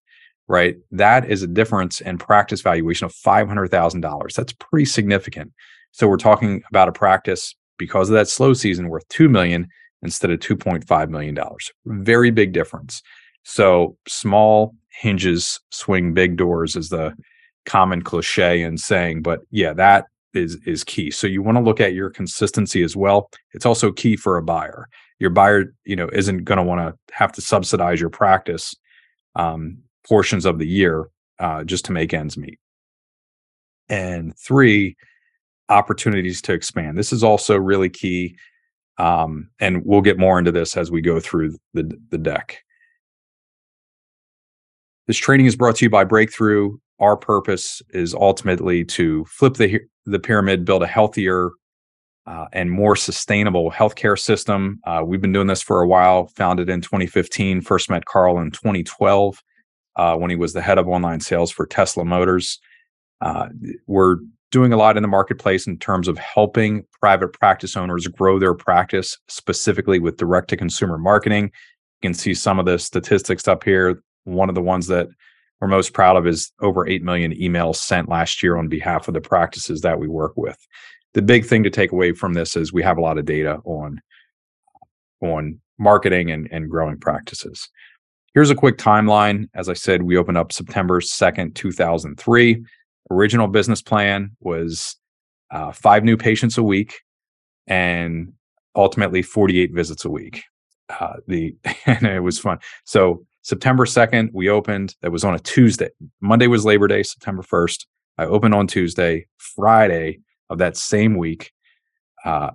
right? 0.47 0.77
That 0.91 1.29
is 1.29 1.43
a 1.43 1.47
difference 1.47 2.01
in 2.01 2.17
practice 2.17 2.61
valuation 2.61 3.05
of 3.05 3.13
$500,000. 3.13 4.33
That's 4.33 4.53
pretty 4.53 4.85
significant. 4.85 5.51
So 5.91 6.07
we're 6.07 6.17
talking 6.17 6.61
about 6.69 6.87
a 6.87 6.91
practice 6.91 7.55
because 7.77 8.09
of 8.09 8.13
that 8.13 8.27
slow 8.27 8.53
season 8.53 8.89
worth 8.89 9.07
2 9.09 9.27
million 9.29 9.67
instead 10.01 10.31
of 10.31 10.39
2.5 10.39 11.09
million 11.09 11.35
dollars. 11.35 11.71
Very 11.85 12.31
big 12.31 12.53
difference. 12.53 13.01
So 13.43 13.97
small 14.07 14.75
hinges 14.91 15.59
swing 15.71 16.13
big 16.13 16.37
doors 16.37 16.75
is 16.75 16.89
the 16.89 17.13
common 17.65 18.01
cliche 18.01 18.61
and 18.61 18.79
saying, 18.79 19.21
but 19.21 19.41
yeah, 19.51 19.73
that 19.73 20.05
is 20.33 20.57
is 20.65 20.83
key. 20.83 21.11
So 21.11 21.27
you 21.27 21.41
want 21.41 21.57
to 21.57 21.63
look 21.63 21.79
at 21.79 21.93
your 21.93 22.09
consistency 22.09 22.83
as 22.83 22.95
well. 22.95 23.29
It's 23.53 23.65
also 23.65 23.91
key 23.91 24.15
for 24.15 24.37
a 24.37 24.43
buyer. 24.43 24.87
Your 25.19 25.29
buyer, 25.29 25.73
you 25.85 25.95
know, 25.95 26.09
isn't 26.11 26.43
going 26.43 26.57
to 26.57 26.63
want 26.63 26.81
to 26.81 27.15
have 27.15 27.31
to 27.33 27.41
subsidize 27.41 28.01
your 28.01 28.09
practice 28.09 28.75
um, 29.35 29.77
portions 30.07 30.45
of 30.45 30.59
the 30.59 30.67
year 30.67 31.09
uh, 31.39 31.63
just 31.63 31.85
to 31.85 31.91
make 31.91 32.13
ends 32.13 32.37
meet. 32.37 32.59
And 33.87 34.37
three, 34.37 34.97
opportunities 35.69 36.41
to 36.43 36.53
expand. 36.53 36.97
This 36.97 37.13
is 37.13 37.23
also 37.23 37.57
really 37.57 37.89
key, 37.89 38.37
um, 38.97 39.49
and 39.59 39.83
we'll 39.85 40.01
get 40.01 40.19
more 40.19 40.39
into 40.39 40.51
this 40.51 40.77
as 40.77 40.91
we 40.91 41.01
go 41.01 41.19
through 41.19 41.57
the 41.73 41.91
the 42.09 42.17
deck. 42.17 42.63
This 45.07 45.17
training 45.17 45.45
is 45.45 45.55
brought 45.55 45.75
to 45.77 45.85
you 45.85 45.89
by 45.89 46.03
Breakthrough. 46.03 46.77
Our 46.99 47.17
purpose 47.17 47.81
is 47.91 48.13
ultimately 48.13 48.83
to 48.85 49.25
flip 49.25 49.55
the 49.55 49.79
the 50.05 50.19
pyramid, 50.19 50.65
build 50.65 50.83
a 50.83 50.87
healthier 50.87 51.51
uh, 52.27 52.45
and 52.53 52.71
more 52.71 52.95
sustainable 52.95 53.71
healthcare 53.71 54.17
system. 54.17 54.79
Uh, 54.85 55.01
we've 55.05 55.21
been 55.21 55.33
doing 55.33 55.47
this 55.47 55.61
for 55.61 55.81
a 55.81 55.87
while. 55.87 56.27
Founded 56.35 56.69
in 56.69 56.81
2015. 56.81 57.61
First 57.61 57.89
met 57.89 58.05
Carl 58.05 58.39
in 58.39 58.51
2012 58.51 59.43
uh, 59.95 60.15
when 60.15 60.29
he 60.29 60.35
was 60.35 60.53
the 60.53 60.61
head 60.61 60.77
of 60.77 60.87
online 60.87 61.19
sales 61.19 61.51
for 61.51 61.65
Tesla 61.65 62.05
Motors. 62.05 62.59
Uh, 63.21 63.47
we're 63.87 64.17
doing 64.51 64.73
a 64.73 64.77
lot 64.77 64.97
in 64.97 65.03
the 65.03 65.07
marketplace 65.07 65.67
in 65.67 65.77
terms 65.77 66.07
of 66.07 66.17
helping 66.17 66.85
private 66.99 67.33
practice 67.33 67.75
owners 67.75 68.07
grow 68.07 68.39
their 68.39 68.53
practice, 68.53 69.17
specifically 69.27 69.99
with 69.99 70.17
direct 70.17 70.49
to 70.49 70.57
consumer 70.57 70.97
marketing. 70.97 71.45
You 71.45 72.09
can 72.09 72.13
see 72.13 72.33
some 72.33 72.59
of 72.59 72.65
the 72.65 72.79
statistics 72.79 73.47
up 73.47 73.63
here 73.63 74.01
one 74.25 74.49
of 74.49 74.55
the 74.55 74.61
ones 74.61 74.87
that 74.87 75.07
we're 75.61 75.67
most 75.67 75.93
proud 75.93 76.17
of 76.17 76.27
is 76.27 76.51
over 76.61 76.87
8 76.87 77.01
million 77.01 77.31
emails 77.33 77.77
sent 77.77 78.09
last 78.09 78.43
year 78.43 78.57
on 78.57 78.67
behalf 78.67 79.07
of 79.07 79.13
the 79.13 79.21
practices 79.21 79.81
that 79.81 79.99
we 79.99 80.07
work 80.07 80.33
with. 80.35 80.57
The 81.15 81.21
big 81.21 81.45
thing 81.45 81.63
to 81.63 81.69
take 81.69 81.93
away 81.93 82.11
from 82.11 82.33
this 82.33 82.57
is 82.57 82.73
we 82.73 82.83
have 82.83 82.97
a 82.97 83.01
lot 83.01 83.17
of 83.17 83.25
data 83.25 83.61
on 83.63 84.01
on 85.21 85.59
marketing 85.79 86.29
and, 86.29 86.47
and 86.51 86.69
growing 86.69 86.99
practices. 86.99 87.69
Here's 88.33 88.49
a 88.49 88.55
quick 88.55 88.77
timeline. 88.77 89.47
As 89.55 89.69
I 89.69 89.73
said, 89.73 90.03
we 90.03 90.17
opened 90.17 90.37
up 90.37 90.51
September 90.51 90.99
2nd, 90.99 91.55
2003. 91.55 92.65
Original 93.11 93.47
business 93.47 93.81
plan 93.81 94.35
was 94.41 94.97
uh, 95.51 95.71
five 95.71 96.03
new 96.03 96.17
patients 96.17 96.57
a 96.57 96.63
week 96.63 96.99
and 97.65 98.33
ultimately 98.75 99.21
48 99.21 99.71
visits 99.73 100.03
a 100.03 100.09
week. 100.09 100.43
Uh, 100.89 101.13
the 101.27 101.55
and 101.85 102.05
it 102.05 102.19
was 102.19 102.39
fun. 102.39 102.59
So 102.83 103.25
September 103.41 103.85
2nd, 103.85 104.31
we 104.33 104.49
opened. 104.49 104.95
That 105.01 105.13
was 105.13 105.23
on 105.23 105.33
a 105.33 105.39
Tuesday. 105.39 105.89
Monday 106.19 106.47
was 106.47 106.65
Labor 106.65 106.89
Day, 106.89 107.03
September 107.03 107.41
1st. 107.41 107.85
I 108.17 108.25
opened 108.25 108.53
on 108.53 108.67
Tuesday. 108.67 109.27
Friday 109.37 110.19
of 110.49 110.57
that 110.59 110.77
same 110.77 111.17
week, 111.17 111.51
uh, 112.23 112.51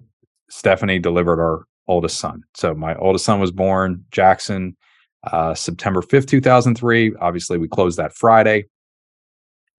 Stephanie 0.49 0.99
delivered 0.99 1.40
our 1.40 1.64
oldest 1.88 2.18
son. 2.18 2.42
So 2.54 2.75
my 2.75 2.94
oldest 2.97 3.25
son 3.25 3.40
was 3.40 3.50
born, 3.50 4.04
Jackson, 4.11 4.76
uh, 5.25 5.54
September 5.54 6.00
5th, 6.00 6.26
2003. 6.26 7.14
Obviously, 7.20 7.59
we 7.59 7.68
closed 7.68 7.99
that 7.99 8.14
Friday. 8.14 8.66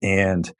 And 0.02 0.52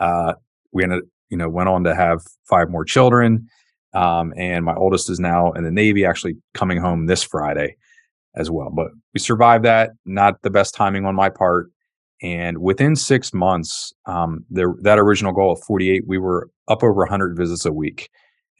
uh, 0.00 0.34
we 0.72 0.84
ended, 0.84 1.04
you 1.30 1.36
know, 1.36 1.48
went 1.48 1.68
on 1.68 1.84
to 1.84 1.94
have 1.94 2.20
five 2.44 2.70
more 2.70 2.84
children. 2.84 3.48
Um, 3.94 4.34
and 4.36 4.64
my 4.64 4.74
oldest 4.74 5.08
is 5.10 5.18
now 5.18 5.52
in 5.52 5.64
the 5.64 5.70
Navy, 5.70 6.04
actually 6.04 6.36
coming 6.54 6.78
home 6.78 7.06
this 7.06 7.22
Friday 7.22 7.76
as 8.36 8.50
well. 8.50 8.70
But 8.70 8.88
we 9.14 9.20
survived 9.20 9.64
that. 9.64 9.90
Not 10.04 10.42
the 10.42 10.50
best 10.50 10.74
timing 10.74 11.04
on 11.04 11.14
my 11.14 11.30
part. 11.30 11.70
And 12.22 12.58
within 12.58 12.96
six 12.96 13.32
months, 13.32 13.92
um, 14.06 14.44
that 14.50 14.98
original 14.98 15.32
goal 15.32 15.52
of 15.52 15.60
48, 15.62 16.06
we 16.06 16.18
were 16.18 16.50
up 16.66 16.82
over 16.82 17.00
100 17.00 17.36
visits 17.36 17.64
a 17.64 17.72
week. 17.72 18.10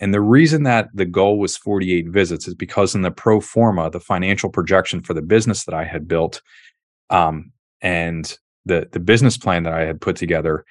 And 0.01 0.15
the 0.15 0.21
reason 0.21 0.63
that 0.63 0.89
the 0.95 1.05
goal 1.05 1.39
was 1.39 1.57
48 1.57 2.09
visits 2.09 2.47
is 2.47 2.55
because 2.55 2.95
in 2.95 3.03
the 3.03 3.11
pro 3.11 3.41
forma, 3.41 3.91
the 3.91 4.01
financial 4.01 4.49
projection 4.49 5.03
for 5.03 5.13
the 5.13 5.23
business 5.23 5.65
that 5.65 5.75
I 5.75 5.85
had 5.85 6.07
built, 6.07 6.41
um, 7.11 7.53
and 7.81 8.37
the 8.65 8.89
the 8.93 9.01
business 9.01 9.37
plan 9.37 9.63
that 9.65 9.73
I 9.73 9.85
had 9.87 10.01
put 10.01 10.17
together, 10.17 10.65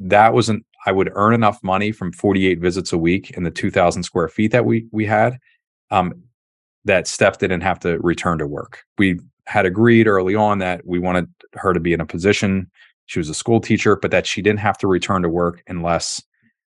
that 0.00 0.34
wasn't. 0.34 0.64
I 0.86 0.92
would 0.92 1.10
earn 1.14 1.34
enough 1.34 1.62
money 1.62 1.92
from 1.92 2.12
48 2.12 2.58
visits 2.58 2.92
a 2.92 2.98
week 2.98 3.30
in 3.32 3.42
the 3.42 3.50
2,000 3.50 4.02
square 4.02 4.28
feet 4.28 4.52
that 4.52 4.64
we 4.64 4.86
we 4.92 5.06
had, 5.06 5.38
um, 5.90 6.22
that 6.84 7.06
Steph 7.06 7.38
didn't 7.38 7.60
have 7.62 7.78
to 7.80 7.98
return 8.00 8.38
to 8.38 8.46
work. 8.46 8.82
We 8.98 9.20
had 9.46 9.66
agreed 9.66 10.06
early 10.06 10.34
on 10.34 10.58
that 10.58 10.86
we 10.86 10.98
wanted 10.98 11.28
her 11.54 11.72
to 11.72 11.80
be 11.80 11.92
in 11.92 12.00
a 12.00 12.06
position. 12.06 12.70
She 13.06 13.18
was 13.18 13.28
a 13.28 13.34
school 13.34 13.60
teacher, 13.60 13.96
but 13.96 14.10
that 14.10 14.26
she 14.26 14.42
didn't 14.42 14.60
have 14.60 14.78
to 14.78 14.86
return 14.86 15.22
to 15.22 15.28
work 15.28 15.62
unless 15.66 16.22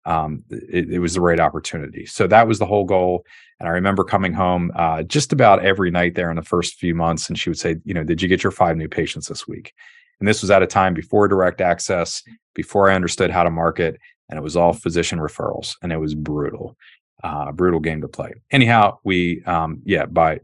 um, 0.06 0.44
it, 0.50 0.90
it, 0.90 0.98
was 0.98 1.14
the 1.14 1.20
right 1.20 1.38
opportunity. 1.38 2.06
So 2.06 2.26
that 2.26 2.48
was 2.48 2.58
the 2.58 2.66
whole 2.66 2.84
goal. 2.84 3.24
And 3.58 3.68
I 3.68 3.72
remember 3.72 4.02
coming 4.04 4.32
home 4.32 4.72
uh, 4.74 5.02
just 5.02 5.32
about 5.32 5.62
every 5.64 5.90
night 5.90 6.14
there 6.14 6.30
in 6.30 6.36
the 6.36 6.42
first 6.42 6.76
few 6.76 6.94
months, 6.94 7.28
and 7.28 7.38
she 7.38 7.50
would 7.50 7.58
say, 7.58 7.76
"You 7.84 7.92
know, 7.92 8.04
did 8.04 8.22
you 8.22 8.28
get 8.28 8.42
your 8.42 8.50
five 8.50 8.76
new 8.76 8.88
patients 8.88 9.28
this 9.28 9.46
week?" 9.46 9.74
And 10.18 10.28
this 10.28 10.40
was 10.40 10.50
at 10.50 10.62
a 10.62 10.66
time 10.66 10.94
before 10.94 11.28
direct 11.28 11.60
access, 11.60 12.22
before 12.54 12.90
I 12.90 12.94
understood 12.94 13.30
how 13.30 13.44
to 13.44 13.50
market, 13.50 13.98
and 14.30 14.38
it 14.38 14.42
was 14.42 14.56
all 14.56 14.72
physician 14.72 15.18
referrals, 15.18 15.74
and 15.82 15.92
it 15.92 15.98
was 15.98 16.14
brutal 16.14 16.76
uh, 17.22 17.52
brutal 17.52 17.80
game 17.80 18.00
to 18.00 18.08
play. 18.08 18.32
Anyhow, 18.50 18.98
we 19.04 19.42
um, 19.44 19.82
yeah 19.84 20.06
by 20.06 20.40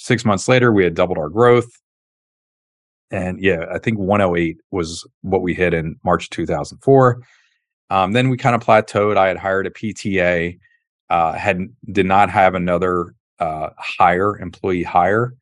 six 0.00 0.24
months 0.24 0.48
later 0.48 0.72
we 0.72 0.84
had 0.84 0.94
doubled 0.94 1.18
our 1.18 1.28
growth, 1.28 1.68
and 3.10 3.42
yeah, 3.42 3.64
I 3.72 3.78
think 3.78 3.98
108 3.98 4.58
was 4.70 5.06
what 5.22 5.42
we 5.42 5.54
hit 5.54 5.74
in 5.74 5.96
March 6.04 6.30
2004. 6.30 7.20
Um, 7.90 8.12
then 8.12 8.28
we 8.28 8.36
kind 8.36 8.54
of 8.54 8.62
plateaued. 8.62 9.16
I 9.16 9.28
had 9.28 9.36
hired 9.36 9.66
a 9.66 9.70
PTA, 9.70 10.58
uh, 11.10 11.32
had 11.32 11.60
did 11.90 12.06
not 12.06 12.30
have 12.30 12.54
another 12.54 13.14
uh, 13.40 13.70
hire 13.78 14.38
employee 14.38 14.84
hire 14.84 15.34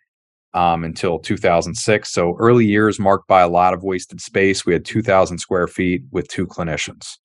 um, 0.54 0.82
until 0.82 1.18
2006. 1.18 2.10
So 2.10 2.36
early 2.38 2.64
years 2.64 2.98
marked 2.98 3.28
by 3.28 3.42
a 3.42 3.48
lot 3.48 3.74
of 3.74 3.82
wasted 3.82 4.20
space. 4.20 4.64
We 4.64 4.72
had 4.72 4.86
2,000 4.86 5.38
square 5.38 5.68
feet 5.68 6.02
with 6.10 6.28
two 6.28 6.46
clinicians 6.46 7.16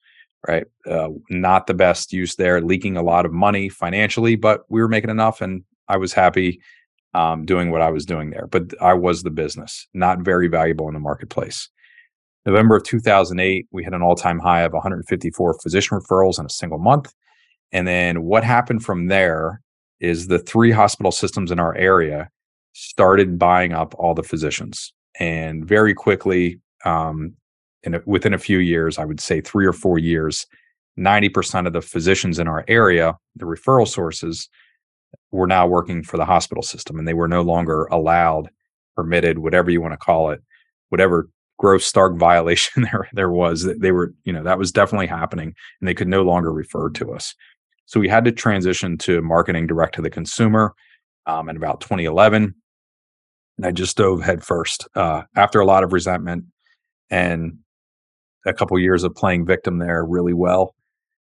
right? 0.48 0.66
Uh, 0.90 1.10
not 1.30 1.68
the 1.68 1.74
best 1.74 2.12
use 2.12 2.36
there, 2.36 2.62
leaking 2.62 2.98
a 2.98 3.04
lot 3.04 3.26
of 3.26 3.32
money 3.32 3.70
financially, 3.70 4.36
but 4.36 4.64
we 4.70 4.82
were 4.82 4.88
making 4.88 5.10
enough 5.10 5.42
and 5.42 5.64
I 5.88 5.98
was 5.98 6.14
happy 6.14 6.62
um, 7.14 7.46
doing 7.46 7.72
what 7.72 7.82
I 7.82 7.90
was 7.90 8.06
doing 8.06 8.32
there. 8.32 8.48
But 8.48 8.74
I 8.82 8.94
was 8.94 9.24
the 9.24 9.30
business, 9.30 9.88
not 9.94 10.20
very 10.20 10.48
valuable 10.48 10.88
in 10.88 10.94
the 10.94 11.00
marketplace. 11.00 11.70
November 12.46 12.76
of 12.76 12.84
2008, 12.84 13.68
we 13.72 13.84
had 13.84 13.94
an 13.94 14.02
all 14.02 14.16
time 14.16 14.40
high 14.40 14.62
of 14.62 14.74
154 14.74 15.60
physician 15.62 16.00
referrals 16.00 16.40
in 16.40 16.46
a 16.46 16.50
single 16.50 16.80
month. 16.80 17.14
And 17.72 17.88
then 17.88 18.24
what 18.24 18.44
happened 18.44 18.84
from 18.84 19.08
there 19.08 19.62
is 20.00 20.28
the 20.28 20.40
three 20.40 20.72
hospital 20.72 21.12
systems 21.12 21.52
in 21.52 21.60
our 21.60 21.76
area 21.76 22.30
started 22.74 23.40
buying 23.40 23.72
up 23.72 23.96
all 23.98 24.14
the 24.14 24.24
physicians. 24.24 24.94
And 25.20 25.66
very 25.66 25.94
quickly, 25.94 26.60
um, 26.86 27.36
in 27.84 27.96
a, 27.96 28.02
within 28.06 28.34
a 28.34 28.40
few 28.40 28.58
years, 28.58 28.98
I 28.98 29.06
would 29.06 29.20
say 29.20 29.42
three 29.42 29.66
or 29.66 29.74
four 29.74 30.00
years, 30.00 30.46
90% 31.00 31.68
of 31.68 31.74
the 31.74 31.82
physicians 31.82 32.40
in 32.40 32.48
our 32.48 32.64
area, 32.68 33.18
the 33.36 33.46
referral 33.46 33.88
sources, 33.88 34.50
were 35.38 35.48
now 35.48 35.68
working 35.68 36.04
for 36.04 36.18
the 36.18 36.26
hospital 36.26 36.64
system 36.64 36.98
and 36.98 37.08
they 37.08 37.14
were 37.14 37.28
no 37.28 37.42
longer 37.42 37.86
allowed, 37.86 38.50
permitted, 38.96 39.40
whatever 39.40 39.72
you 39.72 39.82
want 39.82 39.94
to 39.94 39.98
call 39.98 40.32
it, 40.32 40.42
whatever 40.90 41.30
gross 41.60 41.86
stark 41.86 42.16
violation 42.18 42.84
there 42.84 43.08
there 43.14 43.32
was 43.32 43.70
they 43.80 43.92
were 43.92 44.14
you 44.26 44.34
know 44.34 44.44
that 44.44 44.58
was 44.58 44.72
definitely 44.72 45.08
happening 45.08 45.54
and 45.80 45.88
they 45.88 45.94
could 45.94 46.08
no 46.08 46.22
longer 46.22 46.52
refer 46.52 46.90
to 46.90 47.14
us. 47.14 47.34
So 47.86 48.00
we 48.00 48.08
had 48.08 48.26
to 48.26 48.32
transition 48.32 48.98
to 49.00 49.22
marketing 49.22 49.68
direct 49.68 49.96
to 49.96 50.02
the 50.02 50.10
consumer 50.10 50.74
um, 51.26 51.50
in 51.50 51.58
about 51.58 51.82
2011 51.82 52.54
and 53.58 53.68
i 53.68 53.72
just 53.72 53.98
dove 53.98 54.22
headfirst 54.22 54.88
uh, 54.96 55.24
after 55.36 55.60
a 55.60 55.66
lot 55.66 55.84
of 55.84 55.94
resentment 55.94 56.46
and 57.10 57.58
a 58.46 58.54
couple 58.54 58.78
years 58.80 59.04
of 59.04 59.16
playing 59.16 59.46
victim 59.46 59.78
there 59.78 60.04
really 60.06 60.34
well. 60.34 60.76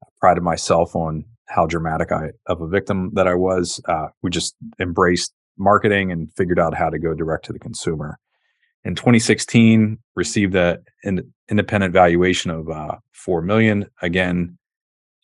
I 0.03 0.07
prided 0.19 0.43
myself 0.43 0.95
on 0.95 1.25
how 1.47 1.65
dramatic 1.65 2.11
I 2.11 2.31
of 2.47 2.61
a 2.61 2.67
victim 2.67 3.11
that 3.13 3.27
I 3.27 3.35
was. 3.35 3.81
Uh, 3.87 4.07
we 4.21 4.29
just 4.29 4.55
embraced 4.79 5.33
marketing 5.57 6.11
and 6.11 6.31
figured 6.33 6.59
out 6.59 6.73
how 6.73 6.89
to 6.89 6.99
go 6.99 7.13
direct 7.13 7.45
to 7.45 7.53
the 7.53 7.59
consumer. 7.59 8.17
In 8.83 8.95
2016, 8.95 9.97
received 10.15 10.53
the 10.53 10.83
in, 11.03 11.33
independent 11.49 11.93
valuation 11.93 12.51
of 12.51 12.69
uh, 12.69 12.97
four 13.11 13.41
million. 13.41 13.89
Again, 14.01 14.57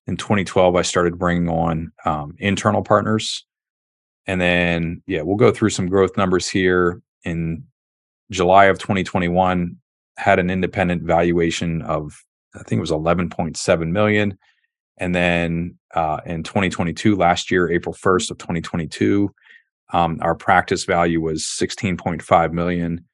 in 0.08 0.18
2012, 0.18 0.76
I 0.76 0.82
started 0.82 1.20
bringing 1.20 1.50
on 1.50 1.92
um, 2.06 2.36
internal 2.40 2.84
partners, 2.84 3.46
and 4.28 4.40
then 4.40 5.04
yeah, 5.08 5.22
we'll 5.22 5.36
go 5.36 5.52
through 5.52 5.72
some 5.72 5.88
growth 5.88 6.16
numbers 6.18 6.48
here. 6.48 7.02
In 7.26 7.66
July 8.32 8.66
of 8.66 8.80
2021, 8.80 9.76
had 10.18 10.40
an 10.40 10.50
independent 10.50 11.04
valuation 11.04 11.82
of 11.82 12.24
I 12.56 12.64
think 12.64 12.80
it 12.80 12.82
was 12.82 12.92
11.7 12.92 13.88
million. 13.92 14.38
And 15.00 15.16
then 15.16 15.78
uh, 15.96 16.20
in 16.26 16.44
2022, 16.44 17.16
last 17.16 17.50
year, 17.50 17.72
April 17.72 17.96
1st 17.96 18.32
of 18.32 18.38
2022, 18.38 19.34
um, 19.94 20.20
our 20.22 20.36
practice 20.36 20.84
value 20.84 21.22
was 21.22 21.44
16.5 21.44 22.52
million, 22.52 23.06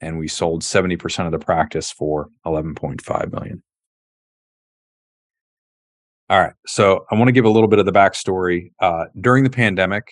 and 0.00 0.18
we 0.18 0.28
sold 0.28 0.62
70% 0.62 1.26
of 1.26 1.32
the 1.32 1.38
practice 1.38 1.90
for 1.90 2.28
11.5 2.46 3.32
million. 3.32 3.62
All 6.30 6.40
right, 6.40 6.54
so 6.66 7.04
I 7.10 7.16
want 7.16 7.28
to 7.28 7.32
give 7.32 7.44
a 7.44 7.50
little 7.50 7.68
bit 7.68 7.78
of 7.78 7.84
the 7.84 7.92
backstory. 7.92 8.72
Uh, 8.80 9.04
during 9.20 9.44
the 9.44 9.50
pandemic, 9.50 10.10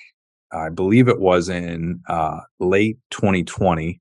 I 0.53 0.69
believe 0.69 1.09
it 1.09 1.21
was 1.21 1.49
in 1.49 2.03
uh, 2.09 2.41
late 2.59 2.99
2020, 3.11 4.01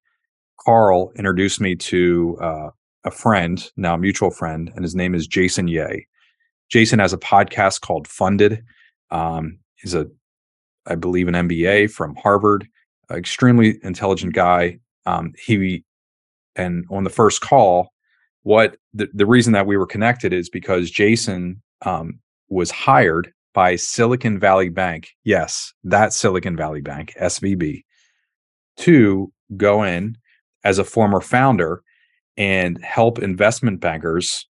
Carl 0.59 1.11
introduced 1.15 1.61
me 1.61 1.75
to 1.75 2.37
uh, 2.41 2.69
a 3.05 3.11
friend, 3.11 3.71
now 3.77 3.93
a 3.93 3.97
mutual 3.97 4.31
friend, 4.31 4.69
and 4.75 4.83
his 4.83 4.95
name 4.95 5.15
is 5.15 5.27
Jason 5.27 5.67
Yeh. 5.67 6.01
Jason 6.69 6.99
has 6.99 7.13
a 7.13 7.17
podcast 7.17 7.81
called 7.81 8.07
Funded. 8.07 8.63
Um, 9.11 9.59
he's 9.75 9.93
a, 9.93 10.07
I 10.85 10.95
believe, 10.95 11.27
an 11.27 11.33
MBA 11.33 11.91
from 11.91 12.15
Harvard, 12.15 12.67
extremely 13.11 13.79
intelligent 13.83 14.33
guy. 14.33 14.79
Um, 15.05 15.33
he 15.37 15.83
and 16.55 16.85
on 16.89 17.03
the 17.03 17.09
first 17.09 17.41
call, 17.41 17.93
what 18.43 18.77
the, 18.93 19.09
the 19.13 19.25
reason 19.25 19.53
that 19.53 19.67
we 19.67 19.77
were 19.77 19.85
connected 19.85 20.33
is 20.33 20.49
because 20.49 20.91
Jason 20.91 21.61
um, 21.83 22.19
was 22.49 22.71
hired 22.71 23.33
by 23.53 23.75
Silicon 23.75 24.39
Valley 24.39 24.69
Bank. 24.69 25.09
Yes, 25.23 25.73
that 25.83 26.13
Silicon 26.13 26.55
Valley 26.55 26.81
Bank, 26.81 27.13
SVB, 27.19 27.83
to 28.77 29.31
go 29.57 29.83
in 29.83 30.17
as 30.63 30.77
a 30.77 30.83
former 30.83 31.21
founder 31.21 31.83
and 32.37 32.83
help 32.83 33.19
investment 33.19 33.79
bankers 33.81 34.47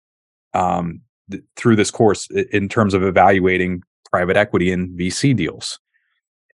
um, 0.54 1.02
th- 1.32 1.44
through 1.56 1.76
this 1.76 1.92
course 1.92 2.28
in 2.52 2.70
terms 2.70 2.94
of 2.94 3.04
evaluating 3.04 3.84
private 4.12 4.38
equity 4.38 4.72
and 4.72 4.98
VC 4.98 5.36
deals. 5.36 5.80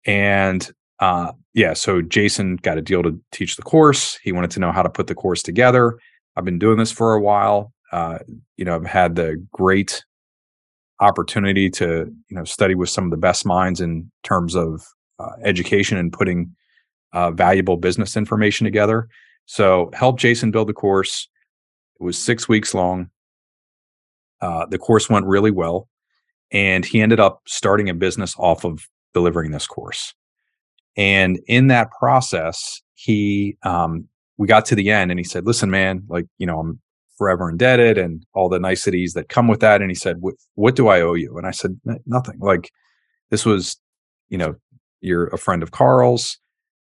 And 0.05 0.69
uh, 0.99 1.31
yeah, 1.53 1.73
so 1.73 2.01
Jason 2.01 2.55
got 2.57 2.77
a 2.77 2.81
deal 2.81 3.03
to 3.03 3.19
teach 3.31 3.55
the 3.55 3.63
course. 3.63 4.17
He 4.23 4.31
wanted 4.31 4.51
to 4.51 4.59
know 4.59 4.71
how 4.71 4.83
to 4.83 4.89
put 4.89 5.07
the 5.07 5.15
course 5.15 5.43
together. 5.43 5.97
I've 6.35 6.45
been 6.45 6.59
doing 6.59 6.77
this 6.77 6.91
for 6.91 7.13
a 7.13 7.21
while. 7.21 7.73
Uh, 7.91 8.19
you 8.55 8.63
know, 8.63 8.75
I've 8.75 8.85
had 8.85 9.15
the 9.15 9.43
great 9.51 10.03
opportunity 10.99 11.69
to 11.69 12.13
you 12.29 12.35
know 12.35 12.43
study 12.43 12.75
with 12.75 12.89
some 12.89 13.05
of 13.05 13.11
the 13.11 13.17
best 13.17 13.45
minds 13.45 13.81
in 13.81 14.09
terms 14.23 14.55
of 14.55 14.85
uh, 15.19 15.31
education 15.43 15.97
and 15.97 16.13
putting 16.13 16.55
uh, 17.13 17.31
valuable 17.31 17.77
business 17.77 18.15
information 18.15 18.63
together. 18.63 19.09
So 19.45 19.89
help 19.93 20.19
Jason 20.19 20.51
build 20.51 20.69
the 20.69 20.73
course. 20.73 21.27
It 21.99 22.03
was 22.03 22.17
six 22.17 22.47
weeks 22.47 22.73
long. 22.73 23.09
Uh, 24.41 24.65
the 24.65 24.77
course 24.77 25.09
went 25.09 25.25
really 25.25 25.51
well, 25.51 25.87
and 26.51 26.85
he 26.85 27.01
ended 27.01 27.19
up 27.19 27.41
starting 27.47 27.89
a 27.89 27.93
business 27.93 28.35
off 28.37 28.65
of 28.65 28.87
delivering 29.13 29.51
this 29.51 29.67
course. 29.67 30.13
And 30.97 31.39
in 31.47 31.67
that 31.67 31.89
process, 31.91 32.81
he 32.95 33.57
um, 33.63 34.07
we 34.37 34.47
got 34.47 34.65
to 34.65 34.75
the 34.75 34.89
end, 34.89 35.11
and 35.11 35.19
he 35.19 35.23
said, 35.23 35.45
"Listen, 35.45 35.69
man, 35.69 36.03
like 36.09 36.25
you 36.37 36.45
know, 36.45 36.59
I'm 36.59 36.79
forever 37.17 37.49
indebted, 37.49 37.97
and 37.97 38.25
all 38.33 38.49
the 38.49 38.59
niceties 38.59 39.13
that 39.13 39.29
come 39.29 39.47
with 39.47 39.59
that." 39.61 39.81
And 39.81 39.91
he 39.91 39.95
said, 39.95 40.17
"What, 40.55 40.75
do 40.75 40.87
I 40.87 41.01
owe 41.01 41.13
you?" 41.13 41.37
And 41.37 41.47
I 41.47 41.51
said, 41.51 41.79
"Nothing. 42.05 42.39
Like 42.39 42.71
this 43.29 43.45
was, 43.45 43.77
you 44.29 44.37
know, 44.37 44.55
you're 44.99 45.27
a 45.27 45.37
friend 45.37 45.63
of 45.63 45.71
Carl's. 45.71 46.37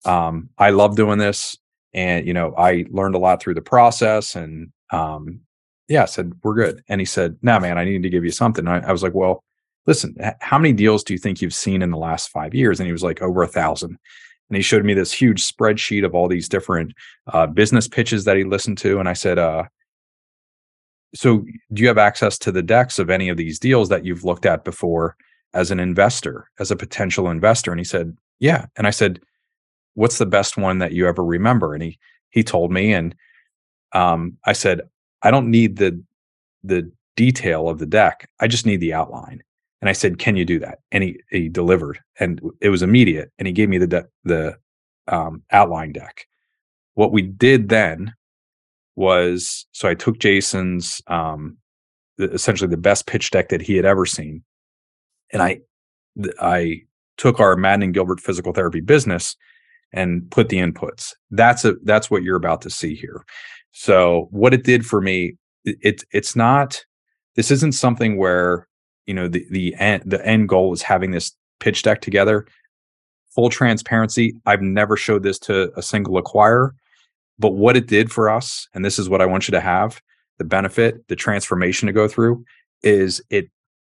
Um, 0.06 0.50
I 0.58 0.72
love 0.72 0.96
doing 0.96 1.20
this." 1.20 1.58
and 1.94 2.26
you 2.28 2.34
know 2.34 2.54
i 2.58 2.86
learned 2.90 3.16
a 3.16 3.20
lot 3.20 3.42
through 3.42 3.54
the 3.54 3.62
process 3.62 4.36
and 4.36 4.72
um, 4.92 5.40
yeah, 5.88 6.04
I 6.04 6.06
said, 6.06 6.34
we're 6.44 6.56
good. 6.56 6.84
And 6.88 7.02
he 7.02 7.06
said, 7.06 7.38
no, 7.42 7.54
nah, 7.54 7.60
man, 7.60 7.78
I 7.78 7.86
need 7.86 8.04
to 8.04 8.10
give 8.10 8.24
you 8.24 8.32
something. 8.32 8.68
I, 8.68 8.80
I, 8.80 8.92
was 8.92 9.04
like, 9.04 9.14
well, 9.14 9.44
listen, 9.86 10.16
how 10.40 10.58
many 10.58 10.74
deals 10.74 11.04
do 11.04 11.14
you 11.14 11.20
think 11.20 11.42
you've 11.42 11.54
seen 11.54 11.82
in 11.82 11.92
the 11.92 11.98
last 11.98 12.30
five 12.30 12.54
years? 12.54 12.80
And 12.80 12.88
he 12.88 12.94
was 12.94 13.04
like, 13.04 13.22
over 13.22 13.44
a 13.44 13.48
thousand. 13.48 13.98
And 14.50 14.56
he 14.56 14.62
showed 14.62 14.86
me 14.86 14.94
this 14.94 15.12
huge 15.12 15.46
spreadsheet 15.46 16.06
of 16.06 16.16
all 16.16 16.28
these 16.28 16.48
different 16.48 16.94
uh, 17.32 17.48
business 17.48 17.88
pitches 17.88 18.26
that 18.26 18.38
he 18.38 18.44
listened 18.44 18.78
to. 18.80 19.00
And 19.00 19.10
I 19.10 19.14
said, 19.14 19.40
uh, 19.40 19.64
so 21.16 21.46
do 21.72 21.82
you 21.82 21.88
have 21.88 21.98
access 21.98 22.38
to 22.40 22.52
the 22.52 22.64
decks 22.64 23.00
of 23.00 23.10
any 23.10 23.30
of 23.30 23.38
these 23.38 23.60
deals 23.60 23.90
that 23.90 24.06
you've 24.06 24.24
looked 24.24 24.46
at 24.46 24.64
before 24.64 25.16
as 25.54 25.70
an 25.70 25.80
investor, 25.80 26.50
as 26.60 26.72
a 26.72 26.76
potential 26.76 27.30
investor? 27.30 27.72
And 27.72 27.80
he 27.80 27.86
said, 27.86 28.16
yeah. 28.40 28.66
And 28.76 28.88
I 28.88 28.90
said, 28.90 29.20
what's 29.96 30.18
the 30.18 30.26
best 30.26 30.58
one 30.58 30.80
that 30.80 30.94
you 30.94 31.08
ever 31.08 31.24
remember? 31.24 31.74
And 31.74 31.84
he, 31.84 32.00
he 32.30 32.44
told 32.44 32.72
me, 32.72 32.94
and 32.94 33.16
um, 33.94 34.38
I 34.46 34.54
said, 34.54 34.82
I 35.24 35.32
don't 35.32 35.50
need 35.50 35.78
the 35.78 36.02
the 36.64 36.92
detail 37.16 37.70
of 37.70 37.80
the 37.80 37.86
deck. 37.86 38.30
I 38.40 38.48
just 38.48 38.66
need 38.66 38.80
the 38.80 38.94
outline. 38.94 39.42
And 39.82 39.90
I 39.90 39.94
said, 39.94 40.20
"Can 40.20 40.36
you 40.36 40.46
do 40.46 40.60
that?" 40.60 40.80
And 40.92 41.04
he 41.04 41.20
he 41.30 41.50
delivered, 41.50 42.00
and 42.20 42.42
it 42.62 42.70
was 42.70 42.84
immediate. 42.84 43.32
And 43.38 43.48
he 43.48 43.54
gave 43.54 43.70
me 43.70 43.78
the 43.78 43.88
de- 43.88 44.08
the 44.24 44.58
um, 45.08 45.44
outline 45.52 45.92
deck. 45.92 46.26
What 46.94 47.12
we 47.12 47.22
did 47.22 47.70
then 47.70 48.14
was 48.96 49.66
so 49.72 49.90
I 49.90 49.96
took 49.96 50.20
Jason's 50.20 51.02
um, 51.08 51.58
the, 52.18 52.32
essentially 52.32 52.70
the 52.70 52.78
best 52.78 53.08
pitch 53.08 53.32
deck 53.32 53.50
that 53.50 53.62
he 53.62 53.76
had 53.76 53.86
ever 53.86 54.06
seen, 54.06 54.44
and 55.32 55.42
I 55.42 55.60
I 56.40 56.84
took 57.18 57.40
our 57.40 57.56
Madden 57.56 57.84
and 57.84 57.94
Gilbert 57.94 58.20
physical 58.20 58.54
therapy 58.54 58.80
business 58.80 59.36
and 59.92 60.30
put 60.32 60.50
the 60.50 60.58
inputs. 60.58 61.14
That's 61.32 61.66
a 61.66 61.76
that's 61.84 62.10
what 62.10 62.24
you're 62.24 62.38
about 62.38 62.62
to 62.64 62.70
see 62.70 62.96
here. 62.96 63.24
So 63.74 64.28
what 64.32 64.54
it 64.54 64.64
did 64.64 64.86
for 64.86 65.02
me, 65.02 65.36
it, 65.66 66.04
it's 66.12 66.36
not. 66.36 66.84
This 67.36 67.52
isn't 67.52 67.74
something 67.74 68.18
where 68.18 68.68
you 69.06 69.14
know 69.14 69.28
the 69.28 69.46
the 69.52 69.76
end 69.78 70.04
the 70.06 70.26
end 70.26 70.48
goal 70.48 70.72
is 70.74 70.82
having 70.82 71.12
this 71.12 71.34
pitch 71.60 71.84
deck 71.84 72.02
together. 72.02 72.46
Full 73.36 73.50
transparency, 73.50 74.36
I've 74.46 74.62
never 74.62 74.96
showed 74.96 75.24
this 75.24 75.40
to 75.40 75.72
a 75.78 75.82
single 75.82 76.22
acquirer, 76.22 76.72
but 77.40 77.56
what 77.56 77.76
it 77.76 77.88
did 77.88 78.12
for 78.12 78.30
us, 78.30 78.68
and 78.74 78.86
this 78.86 79.00
is 79.00 79.10
what 79.10 79.22
I 79.22 79.26
want 79.26 79.48
you 79.48 79.52
to 79.54 79.60
have 79.60 80.00
the 80.40 80.44
benefit, 80.44 81.08
the 81.10 81.16
transformation 81.16 81.88
to 81.88 81.94
go 81.94 82.08
through, 82.08 82.44
is 82.82 83.22
it 83.30 83.50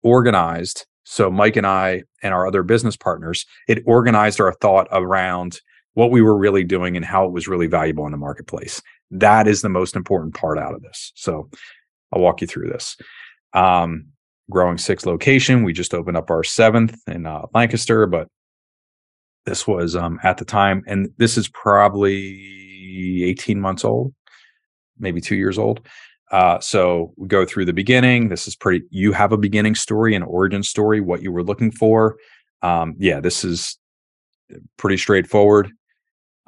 organized. 0.02 0.86
So 1.04 1.30
Mike 1.30 1.56
and 1.56 1.66
I 1.66 2.02
and 2.22 2.34
our 2.34 2.46
other 2.46 2.62
business 2.62 2.96
partners, 2.96 3.46
it 3.68 3.82
organized 3.86 4.40
our 4.40 4.52
thought 4.54 4.88
around 4.90 5.60
what 5.94 6.10
we 6.10 6.20
were 6.20 6.36
really 6.36 6.64
doing 6.64 6.96
and 6.96 7.04
how 7.04 7.24
it 7.24 7.32
was 7.32 7.48
really 7.48 7.66
valuable 7.66 8.04
in 8.04 8.12
the 8.12 8.18
marketplace. 8.18 8.82
That 9.10 9.46
is 9.46 9.62
the 9.62 9.68
most 9.68 9.96
important 9.96 10.34
part 10.34 10.58
out 10.58 10.74
of 10.74 10.82
this. 10.82 11.12
So 11.14 11.48
I'll 12.12 12.20
walk 12.20 12.40
you 12.40 12.46
through 12.46 12.68
this. 12.68 12.96
Um, 13.52 14.06
growing 14.50 14.78
six 14.78 15.06
location. 15.06 15.64
We 15.64 15.72
just 15.72 15.94
opened 15.94 16.16
up 16.16 16.30
our 16.30 16.44
seventh 16.44 16.96
in 17.06 17.26
uh, 17.26 17.46
Lancaster, 17.54 18.06
but 18.06 18.28
this 19.44 19.66
was 19.66 19.94
um, 19.96 20.18
at 20.22 20.38
the 20.38 20.44
time, 20.44 20.82
and 20.86 21.10
this 21.18 21.38
is 21.38 21.48
probably 21.48 23.24
18 23.24 23.60
months 23.60 23.84
old, 23.84 24.12
maybe 24.98 25.20
two 25.20 25.36
years 25.36 25.58
old. 25.58 25.86
Uh, 26.32 26.58
so 26.58 27.12
we 27.16 27.28
go 27.28 27.44
through 27.44 27.64
the 27.64 27.72
beginning. 27.72 28.28
This 28.28 28.48
is 28.48 28.56
pretty, 28.56 28.84
you 28.90 29.12
have 29.12 29.32
a 29.32 29.38
beginning 29.38 29.76
story, 29.76 30.14
an 30.16 30.24
origin 30.24 30.62
story, 30.62 31.00
what 31.00 31.22
you 31.22 31.30
were 31.30 31.44
looking 31.44 31.70
for. 31.70 32.16
Um, 32.62 32.96
yeah, 32.98 33.20
this 33.20 33.44
is 33.44 33.78
pretty 34.76 34.96
straightforward. 34.96 35.70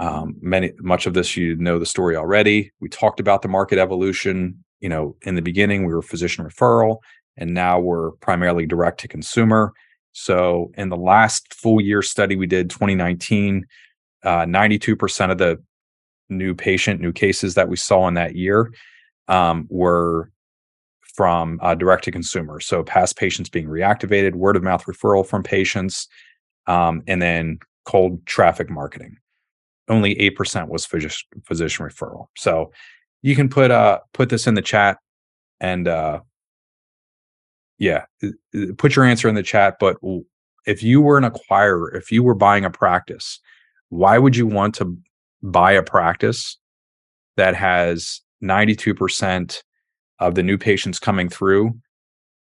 Um, 0.01 0.37
many 0.41 0.73
much 0.79 1.07
of 1.07 1.15
this 1.15 1.37
you 1.37 1.57
know 1.57 1.79
the 1.79 1.87
story 1.87 2.17
already. 2.17 2.71
We 2.81 2.89
talked 2.89 3.21
about 3.21 3.43
the 3.43 3.49
market 3.49 3.79
evolution. 3.79 4.65
you 4.81 4.89
know, 4.89 5.17
in 5.23 5.35
the 5.35 5.43
beginning 5.43 5.87
we 5.87 5.93
were 5.93 6.03
physician 6.03 6.45
referral, 6.45 6.99
and 7.37 7.53
now 7.53 7.81
we're 7.81 8.13
primarily 8.13 8.67
direct 8.67 9.01
to 9.01 9.09
consumer. 9.09 9.73
So 10.13 10.71
in 10.77 10.89
the 10.89 10.97
last 10.97 11.53
full 11.55 11.81
year 11.81 12.03
study 12.03 12.37
we 12.37 12.47
did 12.47 12.71
2019, 12.71 13.67
uh, 14.25 14.45
92% 14.45 15.31
of 15.31 15.39
the 15.39 15.63
new 16.29 16.55
patient, 16.55 17.01
new 17.01 17.13
cases 17.13 17.55
that 17.55 17.69
we 17.69 17.77
saw 17.77 18.07
in 18.09 18.15
that 18.15 18.37
year 18.37 18.73
um, 19.29 19.67
were 19.71 20.31
from 21.15 21.59
uh, 21.63 21.75
direct 21.75 22.05
to 22.05 22.13
consumer. 22.13 22.61
So 22.61 22.83
past 22.83 23.17
patients 23.17 23.49
being 23.49 23.67
reactivated, 23.67 24.35
word 24.35 24.57
of 24.57 24.63
mouth 24.63 24.85
referral 24.85 25.27
from 25.27 25.43
patients, 25.43 26.07
um, 26.67 27.03
and 27.07 27.21
then 27.21 27.59
cold 27.85 28.25
traffic 28.27 28.71
marketing. 28.71 29.17
Only 29.89 30.15
8% 30.17 30.69
was 30.69 30.85
physician, 30.85 31.29
physician 31.45 31.87
referral. 31.87 32.27
So 32.37 32.73
you 33.23 33.35
can 33.35 33.49
put 33.49 33.71
uh 33.71 33.99
put 34.13 34.29
this 34.29 34.47
in 34.47 34.55
the 34.55 34.63
chat 34.63 34.99
and 35.61 35.89
uh 35.89 36.21
yeah, 37.79 38.05
put 38.77 38.97
your 38.97 39.05
answer 39.05 39.29
in 39.29 39.37
the 39.37 39.43
chat, 39.43 39.77
but 39.79 39.97
if 40.67 40.83
you 40.83 41.01
were 41.01 41.17
an 41.17 41.25
acquirer, 41.25 41.95
if 41.95 42.11
you 42.11 42.25
were 42.25 42.35
buying 42.35 42.65
a 42.65 42.71
practice, 42.71 43.39
why 43.89 44.19
would 44.19 44.37
you 44.37 44.47
want 44.47 44.75
to 44.77 44.99
buy 45.43 45.73
a 45.73 45.83
practice 45.83 46.59
that 47.37 47.55
has 47.55 48.21
92% 48.43 49.63
of 50.19 50.35
the 50.35 50.43
new 50.43 50.59
patients 50.59 50.99
coming 50.99 51.29
through 51.29 51.73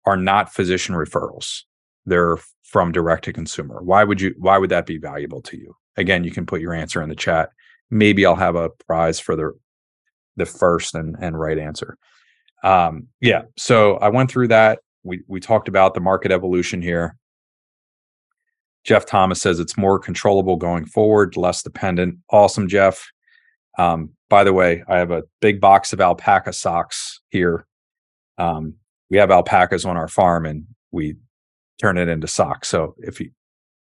are 0.06 0.18
not 0.18 0.54
physician 0.54 0.96
referrals. 0.96 1.62
They're 2.06 2.38
from 2.64 2.92
direct 2.92 3.24
to 3.26 3.34
consumer. 3.34 3.82
Why 3.82 4.04
would 4.04 4.20
you 4.20 4.36
why 4.38 4.58
would 4.58 4.72
that 4.72 4.86
be 4.86 4.98
valuable 4.98 5.42
to 5.44 5.58
you? 5.58 5.76
Again, 5.98 6.24
you 6.24 6.32
can 6.32 6.46
put 6.46 6.62
your 6.62 6.74
answer 6.74 7.02
in 7.02 7.10
the 7.10 7.16
chat. 7.16 7.50
Maybe 7.90 8.26
I'll 8.26 8.36
have 8.36 8.56
a 8.56 8.70
prize 8.70 9.20
for 9.20 9.36
the 9.36 9.52
the 10.36 10.46
first 10.46 10.96
and, 10.96 11.16
and 11.20 11.40
right 11.40 11.60
answer. 11.60 11.98
Um, 12.64 13.08
yeah, 13.22 13.44
so 13.58 13.98
I 13.98 14.10
went 14.10 14.32
through 14.32 14.48
that. 14.50 14.80
We 15.04 15.22
we 15.28 15.40
talked 15.40 15.68
about 15.68 15.94
the 15.94 16.00
market 16.02 16.32
evolution 16.32 16.82
here. 16.82 17.18
Jeff 18.84 19.06
Thomas 19.06 19.42
says 19.42 19.60
it's 19.60 19.78
more 19.78 20.00
controllable 20.00 20.58
going 20.58 20.86
forward, 20.86 21.38
less 21.38 21.64
dependent. 21.64 22.18
Awesome, 22.30 22.68
Jeff. 22.68 23.12
Um, 23.78 24.12
by 24.30 24.44
the 24.44 24.54
way, 24.54 24.84
I 24.88 24.98
have 24.98 25.12
a 25.12 25.24
big 25.42 25.62
box 25.62 25.94
of 25.94 26.02
alpaca 26.02 26.54
socks 26.54 27.22
here. 27.30 27.66
Um, 28.38 28.76
we 29.10 29.18
have 29.18 29.32
alpacas 29.32 29.86
on 29.86 29.98
our 29.98 30.08
farm, 30.08 30.46
and 30.46 30.66
we 30.92 31.16
turn 31.80 31.98
it 31.98 32.08
into 32.08 32.28
socks. 32.28 32.68
So 32.68 32.96
if 32.98 33.20
you 33.20 33.32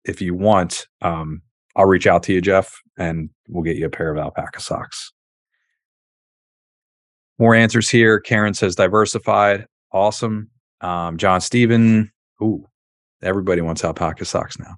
if 0.04 0.20
you 0.20 0.34
want, 0.34 0.86
um, 1.02 1.42
I'll 1.76 1.84
reach 1.84 2.06
out 2.06 2.22
to 2.24 2.32
you, 2.32 2.40
Jeff, 2.40 2.80
and 2.98 3.28
we'll 3.48 3.62
get 3.62 3.76
you 3.76 3.84
a 3.84 3.90
pair 3.90 4.10
of 4.10 4.18
alpaca 4.18 4.60
socks. 4.60 5.12
More 7.38 7.54
answers 7.54 7.90
here. 7.90 8.18
Karen 8.18 8.54
says 8.54 8.74
diversified. 8.74 9.66
Awesome. 9.92 10.50
Um, 10.80 11.18
John 11.18 11.42
Steven. 11.42 12.10
Ooh, 12.42 12.66
everybody 13.22 13.60
wants 13.60 13.84
alpaca 13.84 14.24
socks 14.24 14.56
now. 14.58 14.76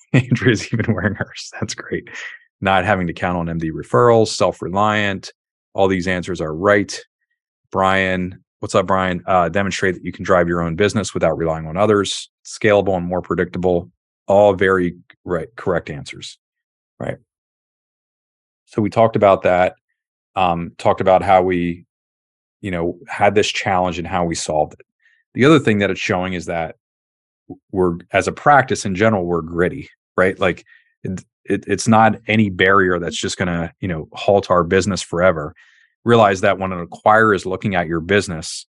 Andrea's 0.12 0.72
even 0.72 0.94
wearing 0.94 1.14
hers. 1.14 1.50
That's 1.60 1.74
great. 1.74 2.08
Not 2.60 2.84
having 2.84 3.08
to 3.08 3.12
count 3.12 3.36
on 3.36 3.58
MD 3.58 3.70
referrals, 3.72 4.28
self 4.28 4.62
reliant. 4.62 5.32
All 5.74 5.88
these 5.88 6.06
answers 6.06 6.40
are 6.40 6.54
right. 6.54 6.98
Brian, 7.72 8.42
what's 8.60 8.74
up, 8.74 8.86
Brian? 8.86 9.22
Uh, 9.26 9.48
demonstrate 9.48 9.94
that 9.94 10.04
you 10.04 10.12
can 10.12 10.24
drive 10.24 10.48
your 10.48 10.62
own 10.62 10.76
business 10.76 11.12
without 11.12 11.36
relying 11.36 11.66
on 11.66 11.76
others, 11.76 12.30
scalable 12.44 12.96
and 12.96 13.04
more 13.04 13.20
predictable. 13.20 13.90
All 14.26 14.54
very 14.54 14.96
right, 15.24 15.48
correct 15.56 15.90
answers. 15.90 16.38
Right. 16.98 17.18
So 18.66 18.82
we 18.82 18.90
talked 18.90 19.16
about 19.16 19.42
that. 19.42 19.76
Um, 20.34 20.72
talked 20.78 21.00
about 21.00 21.22
how 21.22 21.42
we, 21.42 21.86
you 22.60 22.70
know, 22.70 22.98
had 23.08 23.34
this 23.34 23.48
challenge 23.48 23.98
and 23.98 24.06
how 24.06 24.24
we 24.24 24.34
solved 24.34 24.74
it. 24.74 24.86
The 25.34 25.44
other 25.44 25.58
thing 25.58 25.78
that 25.78 25.90
it's 25.90 26.00
showing 26.00 26.32
is 26.34 26.46
that 26.46 26.76
we're, 27.70 27.98
as 28.12 28.28
a 28.28 28.32
practice 28.32 28.84
in 28.84 28.94
general, 28.94 29.24
we're 29.24 29.40
gritty 29.40 29.88
right? 30.16 30.38
Like 30.38 30.64
it, 31.02 31.24
it, 31.44 31.64
it's 31.66 31.86
not 31.86 32.16
any 32.26 32.50
barrier 32.50 32.98
that's 32.98 33.20
just 33.20 33.36
going 33.36 33.48
to, 33.48 33.72
you 33.80 33.88
know, 33.88 34.08
halt 34.12 34.50
our 34.50 34.64
business 34.64 35.02
forever. 35.02 35.54
Realize 36.04 36.40
that 36.40 36.58
when 36.58 36.72
an 36.72 36.86
acquirer 36.86 37.34
is 37.34 37.46
looking 37.46 37.74
at 37.74 37.86
your 37.86 38.00
business, 38.00 38.66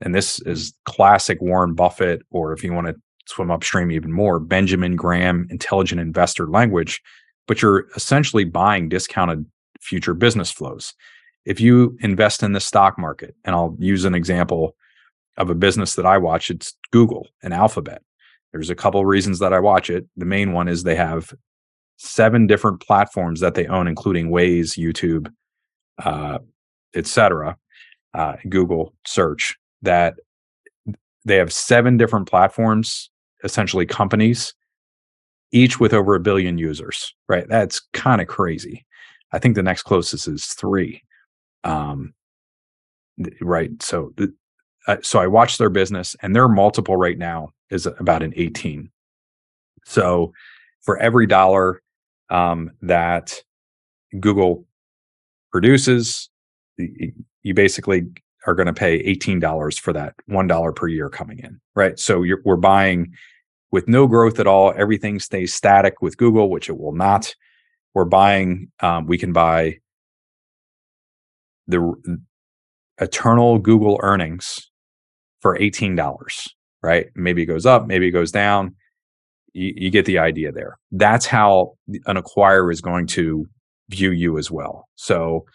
and 0.00 0.14
this 0.14 0.40
is 0.40 0.74
classic 0.84 1.40
Warren 1.40 1.74
Buffett, 1.74 2.22
or 2.30 2.52
if 2.52 2.62
you 2.62 2.72
want 2.72 2.86
to 2.86 2.94
swim 3.26 3.50
upstream 3.50 3.90
even 3.90 4.12
more, 4.12 4.38
Benjamin 4.38 4.96
Graham 4.96 5.46
intelligent 5.50 6.00
investor 6.00 6.48
language, 6.48 7.02
but 7.46 7.62
you're 7.62 7.86
essentially 7.96 8.44
buying 8.44 8.88
discounted 8.88 9.46
future 9.80 10.14
business 10.14 10.50
flows. 10.50 10.94
If 11.44 11.60
you 11.60 11.96
invest 12.00 12.42
in 12.42 12.52
the 12.52 12.60
stock 12.60 12.98
market, 12.98 13.34
and 13.44 13.54
I'll 13.54 13.76
use 13.78 14.04
an 14.04 14.14
example 14.14 14.74
of 15.36 15.50
a 15.50 15.54
business 15.54 15.94
that 15.94 16.06
I 16.06 16.18
watch, 16.18 16.50
it's 16.50 16.76
Google 16.90 17.28
and 17.42 17.52
Alphabet. 17.54 18.02
There's 18.52 18.70
a 18.70 18.74
couple 18.74 19.04
reasons 19.04 19.38
that 19.40 19.52
I 19.52 19.60
watch 19.60 19.90
it. 19.90 20.06
The 20.16 20.24
main 20.24 20.52
one 20.52 20.66
is 20.66 20.82
they 20.82 20.96
have 20.96 21.32
seven 21.98 22.46
different 22.46 22.80
platforms 22.80 23.40
that 23.40 23.54
they 23.54 23.66
own, 23.66 23.86
including 23.86 24.30
Waze, 24.30 24.78
YouTube, 24.78 25.30
uh, 26.02 26.38
etc., 26.94 27.56
uh, 28.14 28.36
Google 28.48 28.94
search. 29.06 29.56
That 29.82 30.14
they 31.24 31.36
have 31.36 31.52
seven 31.52 31.96
different 31.96 32.28
platforms, 32.28 33.10
essentially 33.46 33.86
companies, 33.86 34.54
each 35.52 35.80
with 35.80 35.94
over 35.94 36.14
a 36.14 36.20
billion 36.20 36.58
users. 36.58 37.14
Right? 37.28 37.48
That's 37.48 37.80
kind 37.94 38.20
of 38.20 38.28
crazy. 38.28 38.84
I 39.32 39.38
think 39.38 39.54
the 39.54 39.62
next 39.62 39.82
closest 39.82 40.28
is 40.28 40.46
three. 40.46 41.02
Um, 41.64 42.12
right. 43.40 43.70
So, 43.82 44.12
uh, 44.86 44.96
so 45.02 45.18
I 45.18 45.26
watch 45.26 45.58
their 45.58 45.70
business, 45.70 46.14
and 46.22 46.34
they're 46.34 46.48
multiple 46.48 46.96
right 46.96 47.18
now 47.18 47.50
is 47.70 47.86
about 47.86 48.22
an 48.22 48.32
18. 48.36 48.90
So 49.84 50.32
for 50.82 50.98
every 50.98 51.26
dollar 51.26 51.82
um, 52.30 52.70
that 52.82 53.42
Google 54.20 54.66
produces, 55.52 56.28
you 56.78 57.54
basically 57.54 58.06
are 58.46 58.54
going 58.54 58.66
to 58.66 58.72
pay 58.72 59.02
$18 59.02 59.80
for 59.80 59.92
that 59.92 60.14
$1 60.30 60.76
per 60.76 60.88
year 60.88 61.08
coming 61.08 61.38
in, 61.40 61.60
right? 61.74 61.98
So 61.98 62.24
we're 62.44 62.56
buying 62.56 63.12
with 63.70 63.88
no 63.88 64.06
growth 64.06 64.38
at 64.38 64.46
all. 64.46 64.72
Everything 64.76 65.20
stays 65.20 65.54
static 65.54 66.00
with 66.00 66.16
Google, 66.16 66.50
which 66.50 66.68
it 66.68 66.78
will 66.78 66.94
not. 66.94 67.34
We're 67.94 68.04
buying, 68.04 68.70
um, 68.80 69.06
we 69.06 69.18
can 69.18 69.32
buy 69.32 69.78
the 71.66 71.94
eternal 72.98 73.58
Google 73.58 73.98
earnings 74.02 74.70
for 75.40 75.58
$18 75.58 75.96
right? 76.86 77.06
Maybe 77.16 77.42
it 77.42 77.46
goes 77.46 77.66
up, 77.66 77.86
maybe 77.88 78.06
it 78.06 78.12
goes 78.12 78.30
down. 78.30 78.76
You, 79.52 79.72
you 79.76 79.90
get 79.90 80.06
the 80.06 80.18
idea 80.18 80.52
there. 80.52 80.78
That's 80.92 81.26
how 81.26 81.72
an 82.06 82.16
acquirer 82.16 82.72
is 82.72 82.80
going 82.80 83.08
to 83.08 83.46
view 83.88 84.12
you 84.12 84.38
as 84.38 84.52
well. 84.52 84.88
So, 84.94 85.46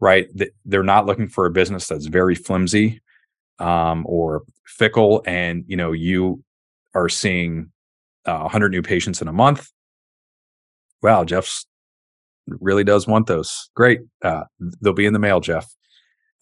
right, 0.00 0.26
they're 0.64 0.82
not 0.82 1.06
looking 1.06 1.28
for 1.28 1.46
a 1.46 1.50
business 1.50 1.86
that's 1.86 2.06
very 2.06 2.34
flimsy 2.34 3.00
um, 3.60 4.04
or 4.06 4.42
fickle, 4.66 5.22
and 5.26 5.64
you 5.68 5.76
know 5.76 5.92
you 5.92 6.42
are 6.94 7.08
seeing 7.08 7.70
uh, 8.26 8.38
100 8.40 8.70
new 8.70 8.82
patients 8.82 9.20
in 9.20 9.28
a 9.28 9.32
month. 9.32 9.70
Wow, 11.02 11.24
Jeff's 11.24 11.66
really 12.46 12.84
does 12.84 13.06
want 13.06 13.26
those. 13.26 13.70
Great, 13.74 14.00
uh, 14.22 14.44
they'll 14.80 14.92
be 14.92 15.06
in 15.06 15.12
the 15.12 15.18
mail, 15.18 15.40
Jeff. 15.40 15.66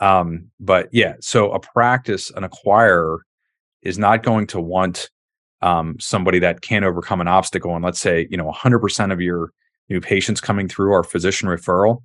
Um, 0.01 0.51
but 0.59 0.89
yeah, 0.93 1.15
so 1.21 1.53
a 1.53 1.61
practice, 1.61 2.31
an 2.31 2.43
acquirer 2.43 3.19
is 3.83 3.99
not 3.99 4.23
going 4.23 4.47
to 4.49 4.61
want 4.61 5.11
um, 5.63 5.97
somebody 6.01 6.41
that 6.41 6.61
can't 6.61 6.85
overcome 6.85 7.21
an 7.21 7.29
obstacle. 7.29 7.75
And 7.75 7.85
let's 7.85 8.01
say, 8.01 8.27
you 8.31 8.37
know, 8.37 8.51
100% 8.51 9.13
of 9.13 9.21
your 9.21 9.51
new 9.89 10.01
patients 10.01 10.41
coming 10.41 10.69
through 10.69 10.93
are 10.93 11.05
physician 11.05 11.49
referral, 11.49 12.03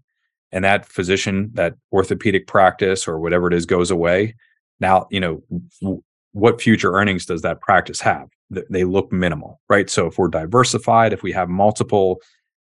and 0.52 0.64
that 0.64 0.86
physician, 0.86 1.50
that 1.54 1.74
orthopedic 1.92 2.48
practice 2.48 3.08
or 3.08 3.20
whatever 3.20 3.48
it 3.48 3.54
is, 3.54 3.66
goes 3.66 3.92
away. 3.92 4.36
Now, 4.80 5.08
you 5.10 5.20
know, 5.20 5.44
w- 5.82 6.04
what 6.34 6.62
future 6.62 6.94
earnings 6.94 7.26
does 7.26 7.42
that 7.42 7.62
practice 7.62 8.00
have? 8.02 8.30
They 8.50 8.84
look 8.84 9.12
minimal, 9.12 9.60
right? 9.70 9.90
So 9.90 10.08
if 10.08 10.18
we're 10.18 10.30
diversified, 10.30 11.14
if 11.14 11.24
we 11.24 11.32
have 11.34 11.50
multiple 11.50 12.22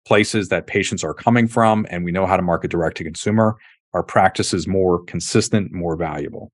places 0.06 0.48
that 0.48 0.66
patients 0.66 1.04
are 1.04 1.12
coming 1.12 1.46
from, 1.46 1.86
and 1.90 2.04
we 2.04 2.12
know 2.12 2.26
how 2.26 2.36
to 2.36 2.42
market 2.42 2.70
direct 2.70 2.96
to 2.96 3.04
consumer, 3.04 3.56
our 3.92 4.02
practice 4.02 4.54
is 4.54 4.66
more 4.66 5.02
consistent, 5.04 5.72
more 5.72 5.96
valuable. 5.96 6.50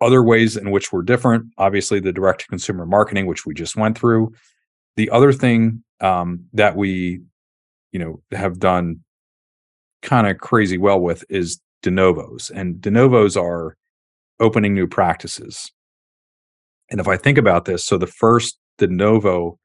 Other 0.00 0.22
ways 0.22 0.56
in 0.56 0.70
which 0.70 0.92
we're 0.92 1.02
different 1.02 1.46
obviously 1.58 2.00
the 2.00 2.12
direct 2.12 2.40
to 2.40 2.46
consumer 2.46 2.86
marketing 2.86 3.26
which 3.26 3.44
we 3.44 3.52
just 3.52 3.76
went 3.76 3.98
through. 3.98 4.32
The 4.96 5.10
other 5.10 5.32
thing 5.32 5.84
um, 6.00 6.46
that 6.54 6.74
we 6.76 7.20
you 7.92 7.98
know 7.98 8.22
have 8.32 8.58
done 8.58 9.00
kind 10.02 10.26
of 10.26 10.38
crazy 10.38 10.78
well 10.78 11.00
with 11.00 11.24
is 11.28 11.60
de 11.82 11.90
novos 11.90 12.50
and 12.50 12.80
de 12.80 12.90
novos 12.90 13.36
are 13.36 13.76
opening 14.38 14.74
new 14.74 14.86
practices 14.86 15.70
and 16.90 17.00
if 17.00 17.08
i 17.08 17.16
think 17.16 17.38
about 17.38 17.64
this 17.64 17.84
so 17.84 17.96
the 17.96 18.06
first 18.06 18.58
de 18.78 18.86
novo 18.86 19.58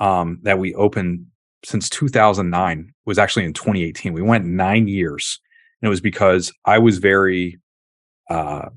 um, 0.00 0.40
that 0.42 0.58
we 0.58 0.74
opened 0.74 1.26
since 1.64 1.88
2009 1.88 2.92
was 3.06 3.18
actually 3.18 3.44
in 3.44 3.52
2018. 3.52 4.12
We 4.12 4.22
went 4.22 4.44
nine 4.44 4.88
years, 4.88 5.40
and 5.80 5.86
it 5.86 5.90
was 5.90 6.00
because 6.00 6.52
I 6.64 6.78
was 6.78 6.98
very, 6.98 7.58
uh, 8.28 8.68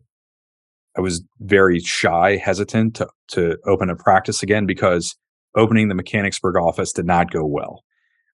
I 0.95 1.01
was 1.01 1.23
very 1.39 1.79
shy, 1.79 2.37
hesitant 2.37 2.95
to 2.95 3.07
to 3.29 3.57
open 3.65 3.89
a 3.89 3.95
practice 3.95 4.43
again 4.43 4.65
because 4.65 5.15
opening 5.55 5.87
the 5.87 5.95
Mechanicsburg 5.95 6.57
office 6.57 6.93
did 6.93 7.05
not 7.05 7.31
go 7.31 7.45
well. 7.45 7.83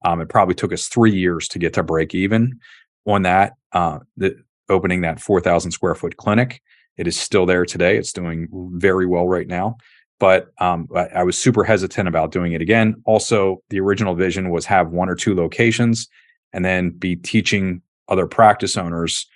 Um, 0.04 0.20
it 0.20 0.28
probably 0.28 0.54
took 0.54 0.72
us 0.72 0.86
three 0.86 1.14
years 1.14 1.46
to 1.48 1.58
get 1.58 1.74
to 1.74 1.82
break 1.82 2.14
even 2.14 2.58
on 3.06 3.22
that. 3.22 3.54
Uh, 3.72 3.98
the 4.16 4.36
opening 4.70 5.00
that 5.00 5.20
4,000 5.20 5.72
square 5.72 5.94
foot 5.94 6.16
clinic. 6.16 6.62
It 6.98 7.06
is 7.06 7.18
still 7.18 7.46
there 7.46 7.64
today. 7.64 7.96
It's 7.96 8.12
doing 8.12 8.48
very 8.74 9.06
well 9.06 9.28
right 9.28 9.46
now 9.46 9.76
but 10.20 10.48
um, 10.58 10.88
I, 10.94 11.06
I, 11.06 11.22
was 11.22 11.38
super 11.38 11.62
hesitant 11.62 12.08
about 12.08 12.32
doing 12.32 12.52
it 12.52 12.60
again. 12.60 13.00
Also, 13.04 13.62
the 13.70 13.78
original 13.78 14.16
vision 14.16 14.50
was 14.50 14.66
have 14.66 14.90
one 14.90 15.08
or 15.08 15.14
two 15.14 15.32
locations 15.34 16.08
and 16.52 16.64
then 16.64 16.90
be 16.90 17.16
teaching 17.16 17.82
other 18.08 18.26
practice 18.26 18.76
owners 18.76 19.26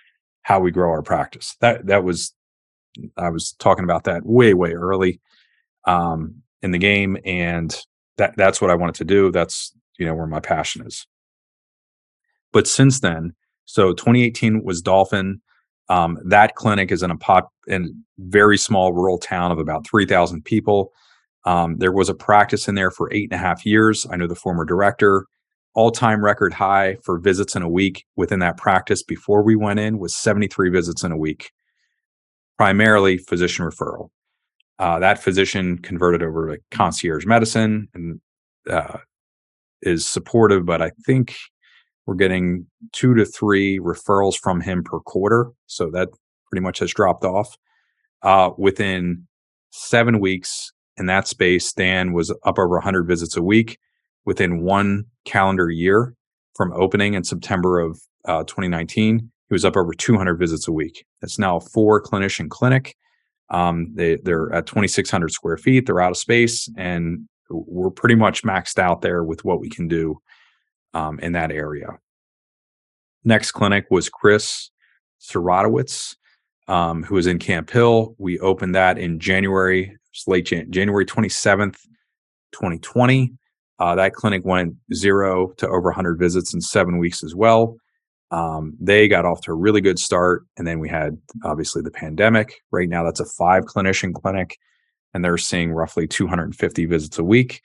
how 0.43 0.59
we 0.61 0.71
grow 0.71 0.91
our 0.91 1.03
practice. 1.03 1.57
That 1.61 1.87
that 1.87 2.05
was 2.05 2.35
I 3.17 3.31
was 3.31 3.53
talking 3.53 3.85
about 3.85 4.05
that 4.05 4.27
way 4.27 4.55
way 4.55 4.73
early 4.73 5.21
um, 5.87 6.43
in 6.63 6.73
the 6.73 6.79
game, 6.79 7.17
and 7.25 7.75
that 8.17 8.35
that's 8.37 8.61
what 8.61 8.71
I 8.71 8.75
wanted 8.75 8.97
to 8.97 9.05
do. 9.05 9.31
That's 9.31 9.73
you 9.99 10.07
know 10.07 10.15
where 10.15 10.27
my 10.27 10.41
passion 10.41 10.87
is. 10.87 11.07
But 12.53 12.67
since 12.67 13.01
then, 13.01 13.35
so 13.65 13.93
2018 13.93 14.65
was 14.65 14.83
Dauphin. 14.83 15.41
Um, 15.93 16.19
that 16.25 16.55
clinic 16.55 16.91
is 16.91 17.03
in 17.03 17.11
a 17.11 17.19
pop 17.19 17.53
in 17.67 18.03
very 18.19 18.57
small 18.57 18.95
rural 18.95 19.19
town 19.19 19.53
of 19.53 19.59
about 19.59 19.87
3,000 19.87 20.43
people. 20.43 20.91
Um, 21.45 21.77
there 21.77 21.93
was 21.93 22.09
a 22.09 22.15
practice 22.15 22.67
in 22.67 22.77
there 22.77 22.91
for 22.91 23.13
eight 23.13 23.29
and 23.31 23.39
a 23.39 23.45
half 23.45 23.67
years. 23.67 24.07
I 24.11 24.17
know 24.17 24.27
the 24.27 24.35
former 24.35 24.65
director. 24.65 25.27
All 25.75 25.91
time 25.91 26.25
record 26.25 26.55
high 26.55 26.97
for 27.05 27.19
visits 27.19 27.55
in 27.55 27.61
a 27.61 27.69
week 27.69 28.07
within 28.17 28.39
that 28.39 28.57
practice 28.57 29.03
before 29.03 29.43
we 29.43 29.55
went 29.55 29.81
in 29.81 29.99
was 29.99 30.17
73 30.17 30.71
visits 30.71 31.05
in 31.05 31.13
a 31.13 31.17
week, 31.17 31.51
primarily 32.57 33.19
physician 33.19 33.67
referral. 33.67 34.09
Uh, 34.79 34.99
that 34.99 35.23
physician 35.23 35.77
converted 35.77 36.23
over 36.23 36.57
to 36.57 36.63
concierge 36.71 37.27
medicine 37.27 37.89
and 37.93 38.19
uh, 38.71 38.97
is 39.83 40.07
supportive, 40.07 40.65
but 40.65 40.81
I 40.81 40.91
think 41.05 41.37
we're 42.07 42.15
getting 42.15 42.67
two 42.93 43.15
to 43.15 43.25
three 43.25 43.79
referrals 43.79 44.37
from 44.37 44.61
him 44.61 44.83
per 44.83 45.01
quarter. 45.01 45.51
So 45.67 45.91
that 45.91 46.09
pretty 46.51 46.63
much 46.63 46.81
has 46.81 46.93
dropped 46.93 47.25
off. 47.25 47.57
Uh, 48.23 48.51
within 48.57 49.27
seven 49.71 50.21
weeks 50.21 50.73
in 50.97 51.07
that 51.07 51.27
space, 51.27 51.73
Dan 51.73 52.13
was 52.13 52.31
up 52.45 52.59
over 52.59 52.75
100 52.75 53.05
visits 53.05 53.37
a 53.37 53.43
week. 53.43 53.79
Within 54.25 54.63
one 54.63 55.05
calendar 55.25 55.69
year 55.71 56.15
from 56.55 56.73
opening 56.75 57.15
in 57.15 57.25
September 57.25 57.81
of 57.81 58.01
uh, 58.25 58.45
2019, 58.45 59.19
he 59.19 59.55
was 59.55 59.65
up 59.65 59.77
over 59.77 59.93
200 59.93 60.37
visits 60.37 60.69
a 60.69 60.73
week. 60.73 61.05
That's 61.21 61.39
now 61.39 61.57
a 61.57 61.61
four 61.61 62.01
clinician 62.01 62.49
clinic. 62.49 62.95
Um, 63.51 63.93
they, 63.95 64.17
they're 64.17 64.53
at 64.53 64.67
2,600 64.67 65.31
square 65.33 65.57
feet. 65.57 65.87
They're 65.87 66.01
out 66.01 66.13
of 66.13 66.17
space, 66.17 66.69
and 66.77 67.29
we're 67.51 67.91
pretty 67.91 68.15
much 68.15 68.45
maxed 68.45 68.79
out 68.79 69.03
there 69.03 69.25
with 69.25 69.45
what 69.45 69.61
we 69.61 69.69
can 69.69 69.89
do 69.89 70.21
um, 70.95 71.19
in 71.21 71.33
that 71.33 71.51
area. 71.51 71.99
Next 73.25 73.53
clinic 73.53 73.87
was 73.91 74.09
Chris 74.09 74.71
Siratowicz, 75.21 76.17
um, 76.69 77.03
who 77.03 77.15
was 77.15 77.27
in 77.27 77.39
Camp 77.39 77.71
Hill. 77.71 78.15
We 78.19 78.39
opened 78.41 78.75
that 78.75 78.99
in 78.99 79.21
January, 79.21 79.97
late 80.27 80.47
Jan- 80.47 80.71
January 80.71 81.07
27th, 81.07 81.79
2020. 82.53 83.33
Uh, 83.79 83.95
that 83.97 84.15
clinic 84.15 84.45
went 84.45 84.75
zero 84.95 85.53
to 85.57 85.67
over 85.67 85.89
100 85.89 86.19
visits 86.19 86.55
in 86.55 86.61
seven 86.61 86.99
weeks 86.99 87.25
as 87.25 87.35
well. 87.35 87.77
Um, 88.31 88.75
they 88.81 89.09
got 89.09 89.27
off 89.27 89.43
to 89.43 89.53
a 89.53 89.55
really 89.55 89.81
good 89.81 89.99
start. 89.99 90.45
And 90.57 90.67
then 90.67 90.81
we 90.81 90.89
had 90.89 91.19
obviously 91.45 91.83
the 91.83 91.91
pandemic. 91.91 92.63
Right 92.71 92.89
now, 92.89 93.05
that's 93.05 93.21
a 93.21 93.27
five 93.27 93.65
clinician 93.65 94.15
clinic, 94.15 94.57
and 95.13 95.25
they're 95.25 95.39
seeing 95.39 95.73
roughly 95.73 96.07
250 96.07 96.87
visits 96.87 97.19
a 97.19 97.25
week. 97.25 97.61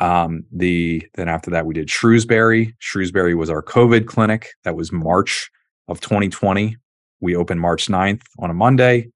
Um, 0.00 0.44
the 0.50 1.06
then 1.14 1.28
after 1.28 1.50
that 1.50 1.66
we 1.66 1.74
did 1.74 1.88
Shrewsbury. 1.88 2.74
Shrewsbury 2.78 3.34
was 3.34 3.50
our 3.50 3.62
COVID 3.62 4.06
clinic. 4.06 4.48
That 4.64 4.76
was 4.76 4.92
March 4.92 5.50
of 5.88 6.00
2020. 6.00 6.76
We 7.20 7.36
opened 7.36 7.60
March 7.60 7.86
9th 7.86 8.22
on 8.38 8.50
a 8.50 8.54
Monday. 8.54 9.10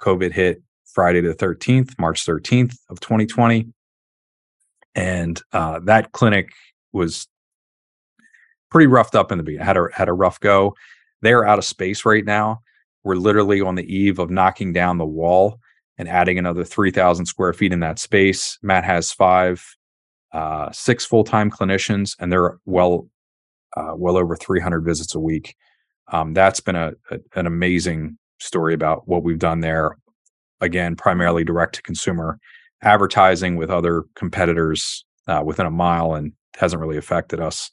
COVID 0.00 0.32
hit 0.32 0.62
Friday 0.86 1.20
the 1.20 1.34
13th, 1.34 1.98
March 1.98 2.24
13th 2.24 2.76
of 2.88 3.00
2020. 3.00 3.68
And 4.94 5.40
uh, 5.52 5.80
that 5.84 6.12
clinic 6.12 6.50
was 6.92 7.26
pretty 8.70 8.86
roughed 8.86 9.14
up 9.14 9.32
in 9.32 9.38
the 9.38 9.44
beginning. 9.44 9.66
Had 9.66 9.76
a 9.76 9.88
had 9.92 10.08
a 10.08 10.12
rough 10.12 10.40
go. 10.40 10.74
They're 11.20 11.46
out 11.46 11.58
of 11.58 11.64
space 11.64 12.04
right 12.04 12.24
now. 12.24 12.60
We're 13.04 13.16
literally 13.16 13.60
on 13.60 13.74
the 13.74 13.94
eve 13.94 14.18
of 14.18 14.30
knocking 14.30 14.72
down 14.72 14.98
the 14.98 15.06
wall 15.06 15.58
and 15.98 16.08
adding 16.08 16.38
another 16.38 16.64
3,000 16.64 17.26
square 17.26 17.52
feet 17.52 17.72
in 17.72 17.80
that 17.80 17.98
space. 17.98 18.58
Matt 18.62 18.84
has 18.84 19.12
five 19.12 19.64
uh, 20.32 20.70
six 20.72 21.04
full 21.04 21.24
time 21.24 21.50
clinicians, 21.50 22.16
and 22.18 22.32
they're 22.32 22.58
well 22.64 23.08
uh, 23.76 23.92
well 23.96 24.16
over 24.16 24.36
300 24.36 24.80
visits 24.80 25.14
a 25.14 25.20
week. 25.20 25.54
Um, 26.12 26.34
that's 26.34 26.60
been 26.60 26.76
a, 26.76 26.92
a, 27.10 27.18
an 27.34 27.46
amazing 27.46 28.18
story 28.38 28.74
about 28.74 29.08
what 29.08 29.22
we've 29.22 29.38
done 29.38 29.60
there. 29.60 29.96
Again, 30.60 30.96
primarily 30.96 31.44
direct 31.44 31.74
to 31.76 31.82
consumer 31.82 32.38
advertising 32.82 33.56
with 33.56 33.70
other 33.70 34.04
competitors 34.16 35.04
uh, 35.28 35.42
within 35.44 35.66
a 35.66 35.70
mile, 35.70 36.14
and 36.14 36.32
hasn't 36.56 36.80
really 36.80 36.96
affected 36.96 37.40
us 37.40 37.70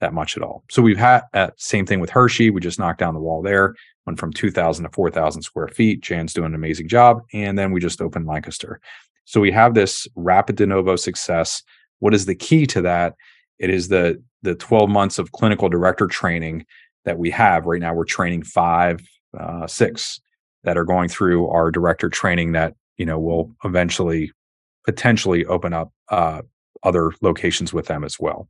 that 0.00 0.14
much 0.14 0.36
at 0.36 0.42
all. 0.42 0.64
So 0.70 0.82
we've 0.82 0.98
had 0.98 1.22
uh, 1.34 1.50
same 1.56 1.86
thing 1.86 2.00
with 2.00 2.10
Hershey. 2.10 2.50
We 2.50 2.60
just 2.60 2.78
knocked 2.78 3.00
down 3.00 3.14
the 3.14 3.20
wall 3.20 3.42
there, 3.42 3.74
went 4.06 4.18
from 4.18 4.32
2,000 4.32 4.84
to 4.84 4.90
4,000 4.90 5.42
square 5.42 5.68
feet. 5.68 6.00
Jan's 6.00 6.32
doing 6.32 6.46
an 6.46 6.54
amazing 6.54 6.88
job, 6.88 7.22
and 7.32 7.58
then 7.58 7.72
we 7.72 7.80
just 7.80 8.00
opened 8.00 8.26
Lancaster. 8.26 8.80
So 9.24 9.40
we 9.40 9.52
have 9.52 9.74
this 9.74 10.06
rapid 10.16 10.56
de 10.56 10.66
novo 10.66 10.96
success 10.96 11.62
what 12.00 12.14
is 12.14 12.26
the 12.26 12.34
key 12.34 12.66
to 12.66 12.82
that? 12.82 13.14
It 13.58 13.70
is 13.70 13.88
the 13.88 14.22
the 14.42 14.54
12 14.54 14.88
months 14.88 15.18
of 15.18 15.32
clinical 15.32 15.68
director 15.68 16.06
training 16.06 16.64
that 17.04 17.18
we 17.18 17.30
have 17.30 17.66
right 17.66 17.80
now. 17.80 17.94
We're 17.94 18.04
training 18.04 18.42
five, 18.42 19.00
uh, 19.38 19.66
six 19.66 20.20
that 20.64 20.76
are 20.76 20.84
going 20.84 21.08
through 21.08 21.48
our 21.48 21.70
director 21.70 22.08
training 22.08 22.52
that 22.52 22.74
you 22.96 23.06
know 23.06 23.18
will 23.18 23.54
eventually 23.64 24.32
potentially 24.84 25.44
open 25.46 25.72
up 25.72 25.92
uh, 26.08 26.42
other 26.82 27.12
locations 27.20 27.72
with 27.72 27.86
them 27.86 28.02
as 28.04 28.18
well. 28.18 28.48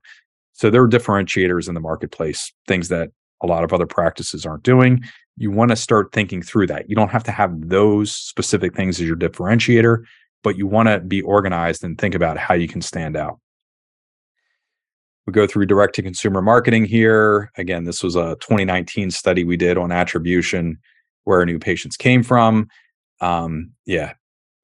So 0.53 0.71
there 0.71 0.83
are 0.83 0.89
differentiators 0.89 1.69
in 1.69 1.75
the 1.75 1.81
marketplace, 1.81 2.53
things 2.67 2.89
that 2.89 3.11
a 3.43 3.47
lot 3.47 3.65
of 3.65 3.73
other 3.73 3.87
practices 3.87 4.45
aren't 4.45 4.63
doing. 4.63 5.03
You 5.37 5.51
want 5.51 5.71
to 5.71 5.77
start 5.77 6.13
thinking 6.13 6.43
through 6.43 6.67
that. 6.69 6.89
You 6.91 6.97
don't 6.97 7.11
have 7.11 7.25
to 7.25 7.33
have 7.33 7.69
those 7.69 8.15
specific 8.15 8.75
things 8.75 9.01
as 9.01 9.07
your 9.07 9.17
differentiator 9.17 10.05
but 10.43 10.57
you 10.57 10.67
want 10.67 10.89
to 10.89 11.01
be 11.01 11.23
organized 11.23 11.85
and 11.85 11.99
think 11.99 12.15
about 12.15 12.39
how 12.39 12.55
you 12.55 12.69
can 12.69 12.83
stand 12.83 13.17
out. 13.17 13.39
We 15.27 15.33
go 15.33 15.47
through 15.47 15.67
direct 15.67 15.95
to 15.97 16.03
consumer 16.03 16.43
marketing 16.43 16.87
here. 16.87 17.53
Again, 17.57 17.85
this 17.85 18.03
was 18.03 18.17
a 18.17 18.37
2019 18.41 19.11
study 19.11 19.45
we 19.45 19.57
did 19.57 19.79
on 19.79 19.93
attribution, 19.93 20.79
where 21.25 21.45
new 21.45 21.59
patients 21.59 21.97
came 21.97 22.23
from. 22.23 22.69
Um, 23.21 23.71
yeah, 23.87 24.15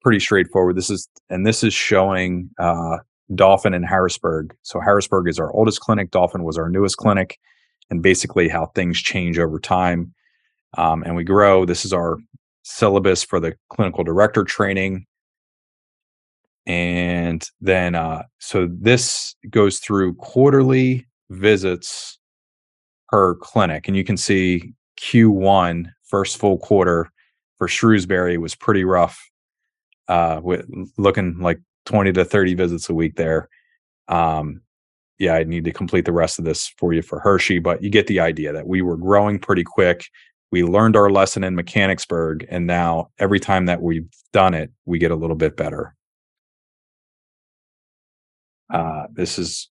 pretty 0.01 0.19
straightforward. 0.19 0.75
This 0.75 0.89
is 0.89 1.07
and 1.29 1.45
this 1.45 1.63
is 1.63 1.73
showing 1.73 2.49
uh, 2.59 2.97
Dauphin 3.33 3.73
and 3.73 3.85
Harrisburg. 3.85 4.55
So 4.63 4.79
Harrisburg 4.79 5.29
is 5.29 5.39
our 5.39 5.53
oldest 5.53 5.79
clinic. 5.79 6.11
Dauphin 6.11 6.43
was 6.43 6.57
our 6.57 6.69
newest 6.69 6.97
clinic, 6.97 7.39
and 7.89 8.01
basically 8.01 8.49
how 8.49 8.67
things 8.67 8.99
change 8.99 9.39
over 9.39 9.59
time. 9.59 10.13
Um, 10.77 11.03
and 11.03 11.15
we 11.15 11.23
grow. 11.23 11.65
This 11.65 11.85
is 11.85 11.93
our 11.93 12.17
syllabus 12.63 13.23
for 13.23 13.39
the 13.39 13.55
clinical 13.69 14.03
director 14.03 14.43
training 14.43 15.06
and 16.67 17.49
then 17.61 17.95
uh, 17.95 18.23
so 18.39 18.67
this 18.69 19.35
goes 19.49 19.79
through 19.79 20.13
quarterly 20.15 21.07
visits 21.29 22.19
per 23.09 23.35
clinic 23.35 23.87
and 23.87 23.95
you 23.95 24.03
can 24.03 24.17
see 24.17 24.73
q1 24.99 25.89
first 26.03 26.37
full 26.37 26.57
quarter 26.57 27.09
for 27.57 27.67
shrewsbury 27.67 28.37
was 28.37 28.53
pretty 28.53 28.83
rough 28.83 29.19
uh, 30.09 30.39
with 30.43 30.65
looking 30.97 31.39
like 31.39 31.59
20 31.85 32.11
to 32.13 32.25
30 32.25 32.53
visits 32.53 32.89
a 32.89 32.93
week 32.93 33.15
there. 33.15 33.49
Um, 34.07 34.61
yeah 35.19 35.33
i 35.33 35.43
need 35.43 35.65
to 35.65 35.71
complete 35.71 36.05
the 36.05 36.11
rest 36.11 36.37
of 36.39 36.45
this 36.45 36.67
for 36.77 36.93
you 36.93 37.01
for 37.01 37.19
hershey 37.19 37.59
but 37.59 37.81
you 37.81 37.89
get 37.89 38.07
the 38.07 38.19
idea 38.19 38.53
that 38.53 38.67
we 38.67 38.81
were 38.81 38.97
growing 38.97 39.39
pretty 39.39 39.63
quick. 39.63 40.05
We 40.49 40.63
learned 40.63 40.95
our 40.95 41.09
lesson 41.09 41.43
in 41.43 41.55
mechanicsburg 41.55 42.45
and 42.49 42.67
now 42.67 43.09
every 43.19 43.39
time 43.39 43.65
that 43.65 43.81
we've 43.81 44.07
done 44.31 44.53
it 44.53 44.71
we 44.85 44.99
get 44.99 45.11
a 45.11 45.15
little 45.15 45.35
bit 45.35 45.57
better 45.57 45.96
uh, 48.69 49.07
this 49.11 49.39
is 49.39 49.69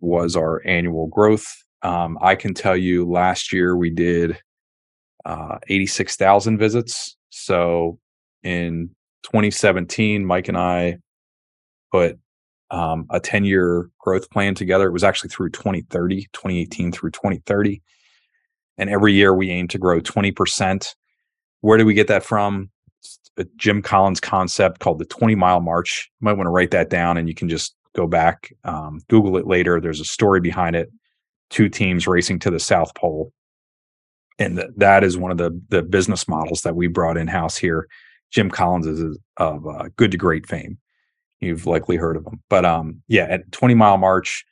was 0.00 0.36
our 0.36 0.62
annual 0.66 1.06
growth. 1.06 1.46
Um, 1.82 2.18
I 2.20 2.34
can 2.34 2.54
tell 2.54 2.76
you 2.76 3.08
last 3.08 3.52
year 3.52 3.76
we 3.76 3.90
did 3.90 4.38
uh, 5.24 5.58
86,000 5.68 6.58
visits. 6.58 7.16
So 7.30 7.98
in 8.42 8.90
2017, 9.24 10.24
Mike 10.24 10.48
and 10.48 10.58
I 10.58 10.98
put 11.90 12.18
um, 12.70 13.06
a 13.10 13.20
10 13.20 13.44
year 13.44 13.90
growth 13.98 14.30
plan 14.30 14.54
together. 14.54 14.86
It 14.86 14.92
was 14.92 15.04
actually 15.04 15.30
through 15.30 15.50
2030, 15.50 16.22
2018 16.32 16.92
through 16.92 17.10
2030. 17.10 17.82
And 18.76 18.90
every 18.90 19.14
year 19.14 19.34
we 19.34 19.50
aim 19.50 19.68
to 19.68 19.78
grow 19.78 20.00
20%. 20.00 20.94
Where 21.60 21.78
do 21.78 21.86
we 21.86 21.94
get 21.94 22.08
that 22.08 22.24
from? 22.24 22.70
a 23.36 23.44
Jim 23.56 23.82
Collins 23.82 24.20
concept 24.20 24.80
called 24.80 24.98
the 24.98 25.04
20 25.04 25.34
mile 25.34 25.60
march. 25.60 26.10
You 26.20 26.26
might 26.26 26.34
want 26.34 26.46
to 26.46 26.52
write 26.52 26.70
that 26.72 26.90
down 26.90 27.16
and 27.16 27.28
you 27.28 27.34
can 27.34 27.48
just 27.48 27.74
go 27.94 28.06
back, 28.06 28.52
um, 28.64 29.00
Google 29.08 29.36
it 29.36 29.46
later. 29.46 29.80
There's 29.80 30.00
a 30.00 30.04
story 30.04 30.40
behind 30.40 30.76
it. 30.76 30.90
Two 31.50 31.68
teams 31.68 32.06
racing 32.06 32.40
to 32.40 32.50
the 32.50 32.60
South 32.60 32.94
Pole. 32.94 33.32
And 34.38 34.56
th- 34.56 34.70
that 34.76 35.04
is 35.04 35.16
one 35.16 35.30
of 35.30 35.38
the, 35.38 35.58
the 35.68 35.82
business 35.82 36.26
models 36.26 36.62
that 36.62 36.74
we 36.74 36.88
brought 36.88 37.16
in 37.16 37.28
house 37.28 37.56
here. 37.56 37.86
Jim 38.30 38.50
Collins 38.50 38.86
is 38.86 39.18
of 39.36 39.66
uh, 39.66 39.88
good 39.96 40.10
to 40.10 40.16
great 40.16 40.46
fame. 40.48 40.78
You've 41.40 41.66
likely 41.66 41.96
heard 41.96 42.16
of 42.16 42.26
him. 42.26 42.42
But 42.50 42.64
um, 42.64 43.02
yeah, 43.06 43.24
at 43.24 43.50
20 43.52 43.74
mile 43.74 43.96
march. 43.96 44.44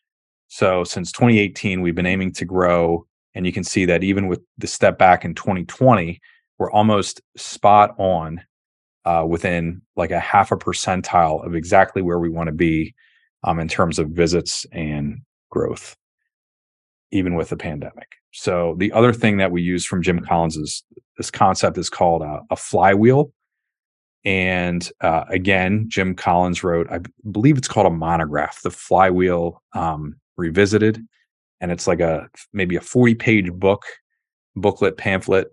So 0.48 0.84
since 0.84 1.10
2018, 1.10 1.80
we've 1.80 1.94
been 1.94 2.06
aiming 2.06 2.32
to 2.34 2.44
grow. 2.44 3.06
And 3.34 3.46
you 3.46 3.52
can 3.52 3.64
see 3.64 3.86
that 3.86 4.04
even 4.04 4.28
with 4.28 4.40
the 4.58 4.66
step 4.66 4.98
back 4.98 5.24
in 5.24 5.34
2020, 5.34 6.20
we're 6.58 6.70
almost 6.70 7.22
spot 7.36 7.94
on 7.98 8.42
uh, 9.04 9.24
within 9.26 9.82
like 9.96 10.10
a 10.10 10.20
half 10.20 10.52
a 10.52 10.56
percentile 10.56 11.44
of 11.44 11.56
exactly 11.56 12.02
where 12.02 12.18
we 12.18 12.28
want 12.28 12.48
to 12.48 12.52
be 12.52 12.94
um, 13.44 13.58
in 13.58 13.68
terms 13.68 13.98
of 13.98 14.10
visits 14.10 14.66
and 14.72 15.20
growth, 15.50 15.96
even 17.10 17.34
with 17.34 17.48
the 17.50 17.56
pandemic. 17.56 18.08
So 18.32 18.74
the 18.78 18.92
other 18.92 19.12
thing 19.12 19.36
that 19.36 19.52
we 19.52 19.62
use 19.62 19.84
from 19.84 20.02
Jim 20.02 20.20
Collins 20.20 20.56
is 20.56 20.82
this 21.16 21.30
concept 21.30 21.76
is 21.78 21.90
called 21.90 22.22
a, 22.22 22.40
a 22.50 22.56
flywheel. 22.56 23.32
And 24.24 24.88
uh, 25.00 25.24
again, 25.28 25.86
Jim 25.88 26.14
Collins 26.14 26.64
wrote, 26.64 26.90
I 26.90 27.00
believe 27.30 27.58
it's 27.58 27.68
called 27.68 27.86
a 27.86 27.90
monograph, 27.90 28.62
the 28.62 28.70
flywheel 28.70 29.62
um, 29.74 30.16
revisited. 30.36 31.04
And 31.60 31.70
it's 31.70 31.86
like 31.86 32.00
a 32.00 32.28
maybe 32.52 32.76
a 32.76 32.80
40 32.80 33.14
page 33.16 33.52
book, 33.52 33.84
booklet, 34.56 34.96
pamphlet. 34.96 35.48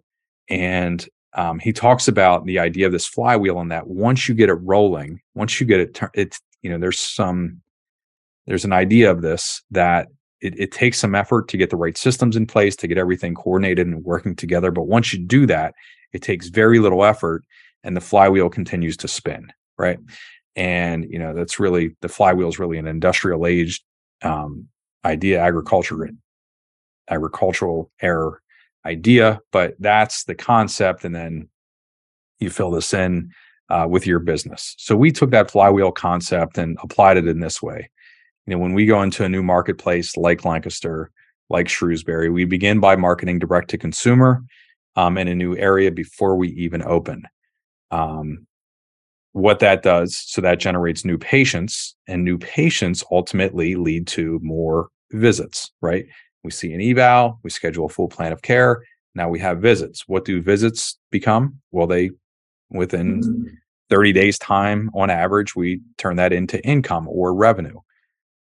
And 0.49 1.07
um, 1.33 1.59
he 1.59 1.73
talks 1.73 2.07
about 2.07 2.45
the 2.45 2.59
idea 2.59 2.85
of 2.85 2.91
this 2.91 3.05
flywheel 3.05 3.59
and 3.59 3.71
that 3.71 3.87
once 3.87 4.27
you 4.27 4.35
get 4.35 4.49
it 4.49 4.55
rolling, 4.55 5.19
once 5.35 5.59
you 5.59 5.67
get 5.67 5.79
it, 5.79 5.99
it's 6.13 6.39
you 6.61 6.69
know 6.69 6.77
there's 6.77 6.99
some 6.99 7.61
there's 8.49 8.65
an 8.65 8.73
idea 8.73 9.11
of 9.11 9.21
this 9.21 9.61
that 9.69 10.07
it, 10.41 10.59
it, 10.59 10.71
takes 10.71 10.97
some 10.97 11.13
effort 11.13 11.47
to 11.49 11.57
get 11.57 11.69
the 11.69 11.75
right 11.75 11.95
systems 11.95 12.35
in 12.35 12.47
place 12.47 12.75
to 12.77 12.87
get 12.87 12.97
everything 12.97 13.35
coordinated 13.35 13.85
and 13.85 14.03
working 14.03 14.35
together. 14.35 14.71
But 14.71 14.87
once 14.87 15.13
you 15.13 15.19
do 15.19 15.45
that, 15.45 15.75
it 16.13 16.23
takes 16.23 16.47
very 16.47 16.79
little 16.79 17.05
effort, 17.05 17.43
and 17.83 17.95
the 17.95 18.01
flywheel 18.01 18.49
continues 18.49 18.97
to 18.97 19.07
spin, 19.07 19.53
right? 19.77 19.99
And 20.55 21.05
you 21.07 21.19
know 21.19 21.35
that's 21.35 21.59
really 21.59 21.95
the 22.01 22.09
flywheel 22.09 22.49
is 22.49 22.57
really 22.57 22.79
an 22.79 22.87
industrial 22.87 23.45
age 23.45 23.83
um, 24.23 24.67
idea, 25.05 25.39
agriculture, 25.39 26.09
agricultural 27.07 27.91
error 28.01 28.41
idea, 28.83 29.41
but 29.51 29.75
that's 29.79 30.23
the 30.23 30.35
concept. 30.35 31.05
And 31.05 31.15
then 31.15 31.49
you 32.39 32.49
fill 32.49 32.71
this 32.71 32.95
in 32.95 33.31
uh, 33.69 33.85
with 33.87 34.07
your 34.07 34.19
business. 34.19 34.73
So 34.79 34.95
we 34.95 35.11
took 35.11 35.29
that 35.29 35.51
flywheel 35.51 35.91
concept 35.91 36.57
and 36.57 36.79
applied 36.81 37.17
it 37.17 37.27
in 37.27 37.41
this 37.41 37.61
way. 37.61 37.91
You 38.49 38.55
know, 38.55 38.63
when 38.63 38.73
we 38.73 38.87
go 38.87 39.03
into 39.03 39.23
a 39.23 39.29
new 39.29 39.43
marketplace 39.43 40.17
like 40.17 40.43
Lancaster, 40.43 41.11
like 41.51 41.69
Shrewsbury, 41.69 42.31
we 42.31 42.45
begin 42.45 42.79
by 42.79 42.95
marketing 42.95 43.37
direct 43.37 43.69
to 43.69 43.77
consumer 43.77 44.43
um, 44.95 45.19
in 45.19 45.27
a 45.27 45.35
new 45.35 45.55
area 45.55 45.91
before 45.91 46.35
we 46.35 46.49
even 46.53 46.81
open. 46.81 47.25
Um, 47.91 48.47
what 49.33 49.59
that 49.59 49.83
does, 49.83 50.17
so 50.17 50.41
that 50.41 50.59
generates 50.59 51.05
new 51.05 51.19
patients, 51.19 51.95
and 52.07 52.23
new 52.23 52.39
patients 52.39 53.03
ultimately 53.11 53.75
lead 53.75 54.07
to 54.07 54.39
more 54.41 54.89
visits, 55.11 55.71
right? 55.81 56.07
We 56.43 56.49
see 56.49 56.73
an 56.73 56.81
eval, 56.81 57.39
we 57.43 57.51
schedule 57.51 57.85
a 57.85 57.89
full 57.89 58.07
plan 58.07 58.31
of 58.31 58.41
care. 58.41 58.83
Now 59.13 59.29
we 59.29 59.37
have 59.41 59.61
visits. 59.61 60.07
What 60.07 60.25
do 60.25 60.41
visits 60.41 60.97
become? 61.11 61.59
Well, 61.69 61.85
they 61.85 62.09
within 62.71 63.21
mm-hmm. 63.21 63.43
30 63.91 64.11
days 64.11 64.39
time 64.39 64.89
on 64.95 65.11
average, 65.11 65.55
we 65.55 65.81
turn 65.99 66.15
that 66.15 66.33
into 66.33 66.59
income 66.65 67.07
or 67.07 67.35
revenue. 67.35 67.79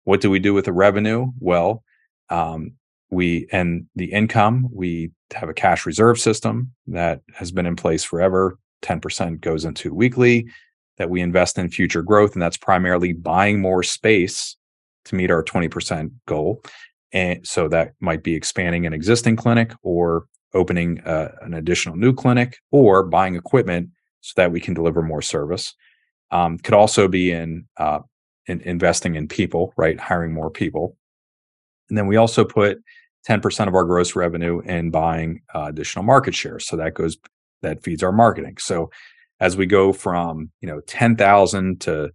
What 0.03 0.21
do 0.21 0.29
we 0.29 0.39
do 0.39 0.53
with 0.53 0.65
the 0.65 0.73
revenue? 0.73 1.31
Well, 1.39 1.83
um, 2.29 2.73
we 3.09 3.47
and 3.51 3.87
the 3.95 4.11
income, 4.11 4.69
we 4.71 5.11
have 5.33 5.49
a 5.49 5.53
cash 5.53 5.85
reserve 5.85 6.19
system 6.19 6.71
that 6.87 7.21
has 7.35 7.51
been 7.51 7.65
in 7.65 7.75
place 7.75 8.03
forever. 8.03 8.57
10% 8.81 9.41
goes 9.41 9.65
into 9.65 9.93
weekly 9.93 10.47
that 10.97 11.09
we 11.09 11.21
invest 11.21 11.57
in 11.57 11.69
future 11.69 12.01
growth. 12.01 12.33
And 12.33 12.41
that's 12.41 12.57
primarily 12.57 13.13
buying 13.13 13.61
more 13.61 13.83
space 13.83 14.55
to 15.05 15.15
meet 15.15 15.31
our 15.31 15.43
20% 15.43 16.11
goal. 16.27 16.63
And 17.13 17.45
so 17.45 17.67
that 17.67 17.93
might 17.99 18.23
be 18.23 18.35
expanding 18.35 18.85
an 18.85 18.93
existing 18.93 19.35
clinic 19.35 19.73
or 19.83 20.25
opening 20.53 20.99
uh, 21.01 21.31
an 21.41 21.53
additional 21.53 21.95
new 21.95 22.13
clinic 22.13 22.57
or 22.71 23.03
buying 23.03 23.35
equipment 23.35 23.89
so 24.21 24.33
that 24.37 24.51
we 24.51 24.59
can 24.59 24.73
deliver 24.73 25.01
more 25.01 25.21
service. 25.21 25.73
Um, 26.29 26.57
could 26.57 26.73
also 26.73 27.07
be 27.07 27.31
in, 27.31 27.67
uh, 27.77 27.99
in 28.47 28.61
investing 28.61 29.15
in 29.15 29.27
people, 29.27 29.73
right? 29.77 29.99
Hiring 29.99 30.33
more 30.33 30.49
people. 30.49 30.97
And 31.89 31.97
then 31.97 32.07
we 32.07 32.15
also 32.15 32.43
put 32.45 32.81
10% 33.27 33.67
of 33.67 33.75
our 33.75 33.83
gross 33.83 34.15
revenue 34.15 34.61
in 34.61 34.89
buying 34.89 35.41
uh, 35.53 35.65
additional 35.65 36.03
market 36.03 36.33
share. 36.33 36.59
So 36.59 36.75
that 36.77 36.93
goes, 36.93 37.17
that 37.61 37.83
feeds 37.83 38.01
our 38.01 38.11
marketing. 38.11 38.57
So 38.59 38.89
as 39.39 39.57
we 39.57 39.65
go 39.65 39.93
from, 39.93 40.51
you 40.61 40.67
know, 40.67 40.81
10,000 40.81 41.81
to 41.81 42.11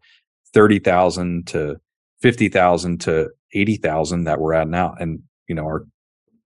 30,000 0.53 1.47
to 1.49 1.77
50,000 2.23 3.01
to 3.03 3.29
80,000 3.53 4.25
that 4.25 4.41
we're 4.41 4.55
at 4.55 4.69
now. 4.69 4.95
And, 4.99 5.23
you 5.49 5.55
know, 5.55 5.65
our, 5.65 5.87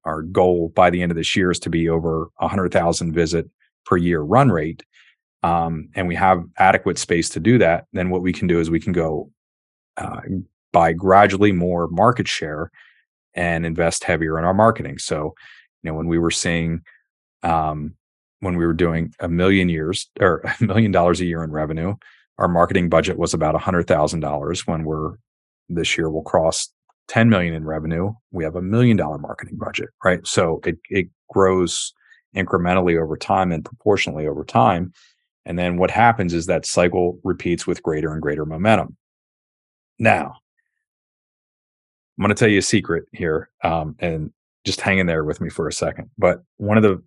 our 0.04 0.22
goal 0.22 0.72
by 0.74 0.90
the 0.90 1.02
end 1.02 1.12
of 1.12 1.16
this 1.16 1.36
year 1.36 1.50
is 1.50 1.60
to 1.60 1.70
be 1.70 1.88
over 1.88 2.30
100,000 2.38 3.12
visit 3.12 3.48
per 3.86 3.96
year 3.96 4.20
run 4.20 4.50
rate. 4.50 4.82
Um, 5.42 5.88
and 5.94 6.06
we 6.06 6.16
have 6.16 6.42
adequate 6.58 6.98
space 6.98 7.28
to 7.30 7.40
do 7.40 7.58
that. 7.58 7.86
Then 7.92 8.10
what 8.10 8.22
we 8.22 8.32
can 8.32 8.46
do 8.46 8.60
is 8.60 8.70
we 8.70 8.80
can 8.80 8.92
go 8.92 9.30
uh, 10.00 10.20
buy 10.72 10.92
gradually 10.92 11.52
more 11.52 11.88
market 11.88 12.26
share 12.26 12.70
and 13.34 13.64
invest 13.64 14.04
heavier 14.04 14.38
in 14.38 14.44
our 14.44 14.54
marketing. 14.54 14.98
So, 14.98 15.34
you 15.82 15.90
know, 15.90 15.94
when 15.94 16.08
we 16.08 16.18
were 16.18 16.30
seeing, 16.30 16.82
um, 17.42 17.94
when 18.40 18.56
we 18.56 18.66
were 18.66 18.74
doing 18.74 19.14
a 19.20 19.28
million 19.28 19.68
years 19.68 20.08
or 20.18 20.38
a 20.60 20.64
million 20.64 20.90
dollars 20.90 21.20
a 21.20 21.26
year 21.26 21.44
in 21.44 21.52
revenue, 21.52 21.94
our 22.38 22.48
marketing 22.48 22.88
budget 22.88 23.18
was 23.18 23.34
about 23.34 23.54
a 23.54 23.58
hundred 23.58 23.86
thousand 23.86 24.20
dollars. 24.20 24.66
When 24.66 24.84
we're 24.84 25.16
this 25.68 25.96
year, 25.96 26.10
we'll 26.10 26.22
cross 26.22 26.72
10 27.10 27.28
million 27.28 27.54
in 27.54 27.64
revenue, 27.64 28.12
we 28.30 28.44
have 28.44 28.54
a 28.54 28.62
million 28.62 28.96
dollar 28.96 29.18
marketing 29.18 29.56
budget, 29.56 29.88
right? 30.04 30.24
So 30.24 30.60
it, 30.64 30.78
it 30.90 31.08
grows 31.28 31.92
incrementally 32.36 33.02
over 33.02 33.16
time 33.16 33.50
and 33.50 33.64
proportionally 33.64 34.28
over 34.28 34.44
time. 34.44 34.92
And 35.44 35.58
then 35.58 35.76
what 35.76 35.90
happens 35.90 36.32
is 36.32 36.46
that 36.46 36.64
cycle 36.64 37.18
repeats 37.24 37.66
with 37.66 37.82
greater 37.82 38.12
and 38.12 38.22
greater 38.22 38.46
momentum. 38.46 38.96
Now, 40.00 40.38
I'm 42.18 42.22
going 42.22 42.30
to 42.30 42.34
tell 42.34 42.48
you 42.48 42.58
a 42.58 42.62
secret 42.62 43.04
here, 43.12 43.50
um, 43.62 43.94
and 44.00 44.32
just 44.64 44.80
hang 44.80 44.98
in 44.98 45.06
there 45.06 45.24
with 45.24 45.40
me 45.40 45.50
for 45.50 45.68
a 45.68 45.72
second. 45.72 46.10
But 46.18 46.42
one 46.56 46.76
of 46.76 46.82
the, 46.82 47.00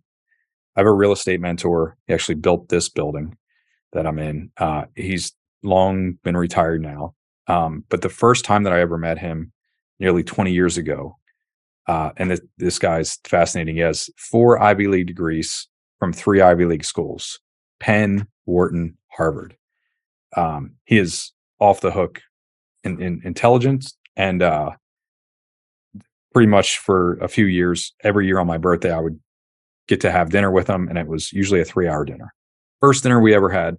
I 0.76 0.80
have 0.80 0.88
a 0.88 0.94
real 0.94 1.12
estate 1.12 1.42
mentor. 1.42 1.98
He 2.08 2.14
actually 2.14 2.36
built 2.36 2.70
this 2.70 2.88
building 2.88 3.36
that 3.92 4.08
I'm 4.08 4.20
in. 4.20 4.52
Uh, 4.58 4.86
he's 4.96 5.34
long 5.64 6.14
been 6.24 6.38
retired 6.38 6.82
now. 6.82 7.16
Um, 7.48 7.84
but 7.90 8.02
the 8.02 8.10
first 8.10 8.46
time 8.46 8.64
that 8.64 8.74
I 8.74 8.80
ever 8.80 8.98
met 8.98 9.18
him, 9.18 9.52
nearly 10.00 10.24
20 10.24 10.52
years 10.52 10.78
ago. 10.78 11.18
Uh, 11.88 12.12
and 12.18 12.32
this, 12.32 12.42
this 12.58 12.80
guy's 12.80 13.18
fascinating. 13.26 13.76
He 13.76 13.82
has 13.82 14.10
four 14.18 14.62
Ivy 14.62 14.88
League 14.88 15.08
degrees 15.08 15.68
from 16.00 16.14
three 16.14 16.42
Ivy 16.42 16.66
League 16.66 16.86
schools 16.86 17.40
Penn, 17.80 18.28
Wharton, 18.46 18.98
Harvard. 19.08 19.58
Um, 20.36 20.76
he 20.86 20.98
is 20.98 21.32
off 21.60 21.82
the 21.82 21.92
hook 21.92 22.22
in, 22.84 23.02
in 23.02 23.22
intelligence 23.24 23.98
and 24.16 24.42
uh, 24.42 24.72
pretty 26.34 26.48
much 26.48 26.80
for 26.80 27.16
a 27.16 27.28
few 27.28 27.46
years, 27.46 27.94
every 28.04 28.26
year 28.26 28.40
on 28.40 28.48
my 28.48 28.58
birthday, 28.58 28.92
I 28.92 29.00
would 29.00 29.20
get 29.88 30.02
to 30.02 30.12
have 30.12 30.30
dinner 30.30 30.52
with 30.52 30.70
him, 30.70 30.88
and 30.88 30.98
it 30.98 31.08
was 31.08 31.34
usually 31.34 31.62
a 31.62 31.66
three 31.66 31.88
hour 31.88 32.06
dinner. 32.06 32.34
First 32.80 33.04
dinner 33.04 33.20
we 33.20 33.34
ever 33.34 33.50
had, 33.50 33.78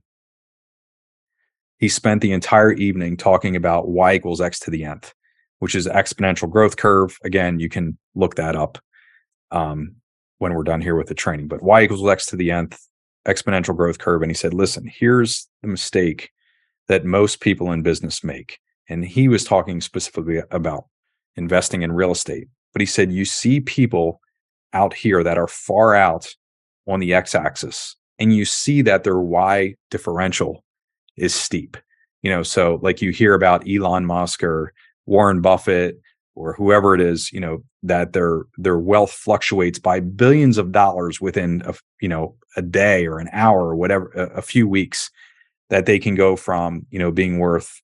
he 1.78 1.88
spent 1.88 2.22
the 2.22 2.32
entire 2.32 2.72
evening 2.72 3.16
talking 3.16 3.56
about 3.56 3.88
y 3.88 4.14
equals 4.14 4.40
x 4.40 4.58
to 4.60 4.70
the 4.70 4.84
nth 4.84 5.12
which 5.64 5.74
is 5.74 5.86
exponential 5.86 6.50
growth 6.50 6.76
curve. 6.76 7.16
Again, 7.24 7.58
you 7.58 7.70
can 7.70 7.96
look 8.14 8.34
that 8.34 8.54
up 8.54 8.76
um, 9.50 9.96
when 10.36 10.52
we're 10.52 10.62
done 10.62 10.82
here 10.82 10.94
with 10.94 11.06
the 11.06 11.14
training. 11.14 11.48
But 11.48 11.62
y 11.62 11.82
equals 11.82 12.06
x 12.06 12.26
to 12.26 12.36
the 12.36 12.50
nth 12.50 12.78
exponential 13.26 13.74
growth 13.74 13.98
curve. 13.98 14.20
And 14.20 14.30
he 14.30 14.36
said, 14.36 14.52
listen, 14.52 14.86
here's 14.86 15.48
the 15.62 15.68
mistake 15.68 16.28
that 16.88 17.06
most 17.06 17.40
people 17.40 17.72
in 17.72 17.82
business 17.82 18.22
make. 18.22 18.58
And 18.88 19.04
he 19.04 19.28
was 19.28 19.44
talking 19.44 19.80
specifically 19.80 20.42
about 20.50 20.84
investing 21.36 21.82
in 21.82 21.92
real 21.92 22.12
estate. 22.12 22.48
But 22.72 22.80
he 22.80 22.86
said, 22.86 23.12
you 23.12 23.24
see 23.24 23.60
people 23.60 24.20
out 24.72 24.92
here 24.92 25.22
that 25.22 25.38
are 25.38 25.46
far 25.46 25.94
out 25.94 26.26
on 26.86 27.00
the 27.00 27.14
x 27.14 27.34
axis, 27.34 27.96
and 28.18 28.34
you 28.34 28.44
see 28.44 28.82
that 28.82 29.04
their 29.04 29.20
y 29.20 29.74
differential 29.90 30.64
is 31.16 31.34
steep. 31.34 31.76
You 32.22 32.30
know, 32.30 32.42
so 32.42 32.78
like 32.82 33.00
you 33.00 33.10
hear 33.10 33.34
about 33.34 33.68
Elon 33.68 34.04
Musk 34.04 34.42
or 34.42 34.72
Warren 35.06 35.40
Buffett 35.40 36.00
or 36.34 36.54
whoever 36.54 36.94
it 36.94 37.00
is, 37.00 37.32
you 37.32 37.40
know, 37.40 37.62
that 37.82 38.12
their 38.12 38.42
their 38.56 38.78
wealth 38.78 39.12
fluctuates 39.12 39.78
by 39.78 40.00
billions 40.00 40.58
of 40.58 40.72
dollars 40.72 41.20
within 41.20 41.62
a 41.66 41.74
you 42.00 42.08
know 42.08 42.34
a 42.56 42.62
day 42.62 43.06
or 43.06 43.18
an 43.18 43.28
hour 43.32 43.68
or 43.68 43.76
whatever, 43.76 44.10
a, 44.14 44.38
a 44.38 44.42
few 44.42 44.66
weeks, 44.66 45.10
that 45.70 45.86
they 45.86 45.98
can 45.98 46.14
go 46.14 46.34
from 46.34 46.86
you 46.90 46.98
know 46.98 47.12
being 47.12 47.38
worth 47.38 47.80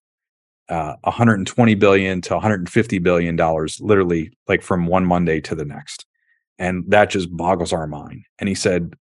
uh, 0.71 0.95
120 1.03 1.75
billion 1.75 2.21
to 2.23 2.35
150 2.35 2.99
billion 2.99 3.37
dollars, 3.37 3.81
literally 3.81 4.31
like 4.49 4.63
from 4.63 4.87
one 4.87 5.05
Monday 5.05 5.41
to 5.43 5.55
the 5.55 5.65
next, 5.65 6.07
and 6.59 6.85
that 6.89 7.11
just 7.11 7.35
boggles 7.37 7.73
our 7.73 7.87
mind. 7.87 8.25
And 8.39 8.49
he 8.49 8.55
said, 8.55 8.95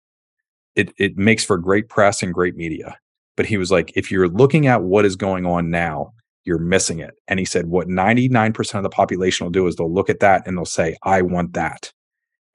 it 0.76 0.94
it 0.98 1.18
makes 1.18 1.46
for 1.46 1.58
great 1.58 1.88
press 1.90 2.22
and 2.22 2.34
great 2.34 2.56
media, 2.56 2.98
but 3.38 3.46
he 3.46 3.58
was 3.58 3.72
like, 3.72 3.92
if 3.96 4.12
you're 4.12 4.28
looking 4.28 4.68
at 4.68 4.84
what 4.84 5.06
is 5.06 5.16
going 5.16 5.46
on 5.46 5.70
now 5.70 6.14
you're 6.50 6.58
missing 6.58 7.00
it. 7.00 7.16
And 7.28 7.40
he 7.40 7.46
said, 7.46 7.68
what 7.68 7.88
99% 7.88 8.76
of 8.76 8.84
the 8.84 8.90
population 8.90 9.46
will 9.46 9.52
do 9.52 9.68
is 9.68 9.76
they'll 9.76 9.94
look 9.94 10.10
at 10.10 10.20
that 10.22 10.48
and 10.48 10.58
they'll 10.58 10.66
say, 10.66 10.98
I 11.04 11.22
want 11.22 11.54
that. 11.54 11.94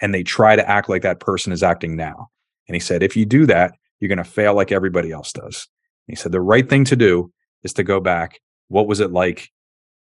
And 0.01 0.13
they 0.13 0.25
try 0.25 0.57
to 0.57 0.69
act 0.69 0.89
like 0.89 1.03
that 1.03 1.21
person 1.21 1.53
is 1.53 1.63
acting 1.63 1.95
now. 1.95 2.29
And 2.67 2.75
he 2.75 2.81
said, 2.81 3.05
if 3.05 3.17
you 3.17 3.25
do 3.25 3.47
that, 3.47 3.73
you're 4.01 4.09
going 4.09 4.19
to 4.19 4.25
fail 4.25 4.55
like 4.55 4.73
everybody 4.73 5.13
else 5.13 5.33
does. 5.33 5.69
And 6.09 6.13
he 6.13 6.17
said, 6.17 6.33
the 6.33 6.41
right 6.41 6.69
thing 6.69 6.85
to 6.87 6.97
do 6.97 7.31
is 7.63 7.73
to 7.75 7.85
go 7.85 8.01
back. 8.01 8.41
What 8.69 8.87
was 8.87 9.01
it 9.01 9.13
like 9.13 9.51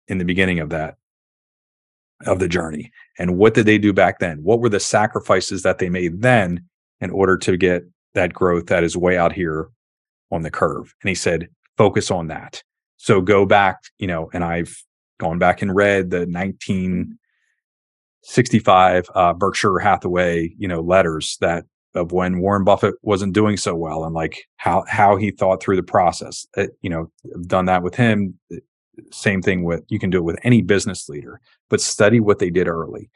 in 0.07 0.17
the 0.17 0.25
beginning 0.25 0.59
of 0.59 0.69
that, 0.69 0.95
of 2.25 2.39
the 2.39 2.47
journey? 2.47 2.91
And 3.17 3.37
what 3.37 3.53
did 3.53 3.65
they 3.65 3.77
do 3.77 3.93
back 3.93 4.19
then? 4.19 4.43
What 4.43 4.59
were 4.59 4.69
the 4.69 4.79
sacrifices 4.79 5.63
that 5.63 5.79
they 5.79 5.89
made 5.89 6.21
then 6.21 6.65
in 6.99 7.09
order 7.09 7.37
to 7.37 7.57
get 7.57 7.83
that 8.13 8.33
growth 8.33 8.67
that 8.67 8.83
is 8.83 8.97
way 8.97 9.17
out 9.17 9.33
here 9.33 9.69
on 10.31 10.41
the 10.41 10.51
curve? 10.51 10.93
And 11.01 11.09
he 11.09 11.15
said, 11.15 11.49
focus 11.77 12.11
on 12.11 12.27
that. 12.27 12.63
So 12.97 13.21
go 13.21 13.45
back, 13.45 13.77
you 13.99 14.07
know, 14.07 14.29
and 14.33 14.43
I've 14.43 14.75
gone 15.19 15.39
back 15.39 15.61
and 15.61 15.73
read 15.75 16.09
the 16.09 16.25
1965 16.25 19.05
uh, 19.13 19.33
Berkshire 19.33 19.79
Hathaway, 19.79 20.53
you 20.57 20.67
know, 20.67 20.81
letters 20.81 21.37
that 21.41 21.65
of 21.97 22.11
when 22.11 22.39
Warren 22.39 22.63
Buffett 22.63 22.95
wasn't 23.01 23.33
doing 23.33 23.57
so 23.57 23.75
well 23.75 24.05
and 24.05 24.13
like 24.13 24.45
how 24.57 24.83
how 24.87 25.15
he 25.15 25.31
thought 25.31 25.61
through 25.61 25.75
the 25.75 25.83
process. 25.83 26.47
It, 26.55 26.77
you 26.81 26.89
know, 26.89 27.11
done 27.45 27.65
that 27.65 27.83
with 27.83 27.95
him. 27.95 28.37
Eh, 28.51 28.59
same 29.11 29.41
thing 29.41 29.63
with 29.63 29.83
you 29.89 29.99
can 29.99 30.09
do 30.09 30.17
it 30.17 30.23
with 30.23 30.39
any 30.43 30.61
business 30.61 31.07
leader, 31.07 31.39
but 31.69 31.81
study 31.81 32.19
what 32.19 32.39
they 32.39 32.49
did 32.49 32.67
early. 32.67 33.09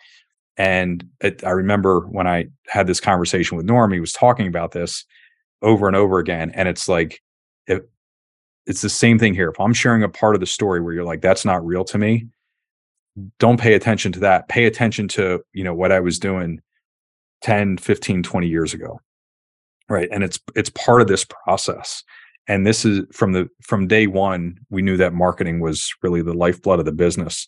And 0.57 1.03
it, 1.21 1.43
I 1.43 1.51
remember 1.51 2.01
when 2.01 2.27
I 2.27 2.47
had 2.67 2.85
this 2.85 2.99
conversation 2.99 3.57
with 3.57 3.65
Norm, 3.65 3.91
he 3.91 3.99
was 3.99 4.13
talking 4.13 4.47
about 4.47 4.73
this 4.73 5.05
over 5.61 5.87
and 5.87 5.95
over 5.95 6.19
again, 6.19 6.51
and 6.53 6.67
it's 6.67 6.87
like 6.87 7.21
it's 8.65 8.81
the 8.81 8.89
same 8.89 9.17
thing 9.17 9.33
here. 9.33 9.49
If 9.49 9.59
I'm 9.59 9.73
sharing 9.73 10.03
a 10.03 10.09
part 10.09 10.35
of 10.35 10.39
the 10.39 10.47
story 10.47 10.81
where 10.81 10.93
you're 10.93 11.05
like, 11.05 11.21
that's 11.21 11.45
not 11.45 11.65
real 11.65 11.83
to 11.85 11.97
me, 11.97 12.27
don't 13.39 13.59
pay 13.59 13.73
attention 13.73 14.11
to 14.13 14.19
that. 14.19 14.47
Pay 14.47 14.65
attention 14.65 15.07
to, 15.09 15.41
you 15.53 15.63
know, 15.63 15.73
what 15.73 15.91
I 15.91 15.99
was 15.99 16.19
doing 16.19 16.61
10, 17.41 17.77
15, 17.77 18.23
20 18.23 18.47
years 18.47 18.73
ago. 18.73 18.99
Right. 19.89 20.09
And 20.11 20.23
it's 20.23 20.39
it's 20.55 20.69
part 20.69 21.01
of 21.01 21.07
this 21.07 21.25
process. 21.25 22.03
And 22.47 22.65
this 22.65 22.85
is 22.85 23.01
from 23.11 23.33
the 23.33 23.49
from 23.61 23.87
day 23.87 24.07
one, 24.07 24.57
we 24.69 24.81
knew 24.81 24.97
that 24.97 25.13
marketing 25.13 25.59
was 25.59 25.93
really 26.01 26.21
the 26.21 26.33
lifeblood 26.33 26.79
of 26.79 26.85
the 26.85 26.91
business. 26.91 27.47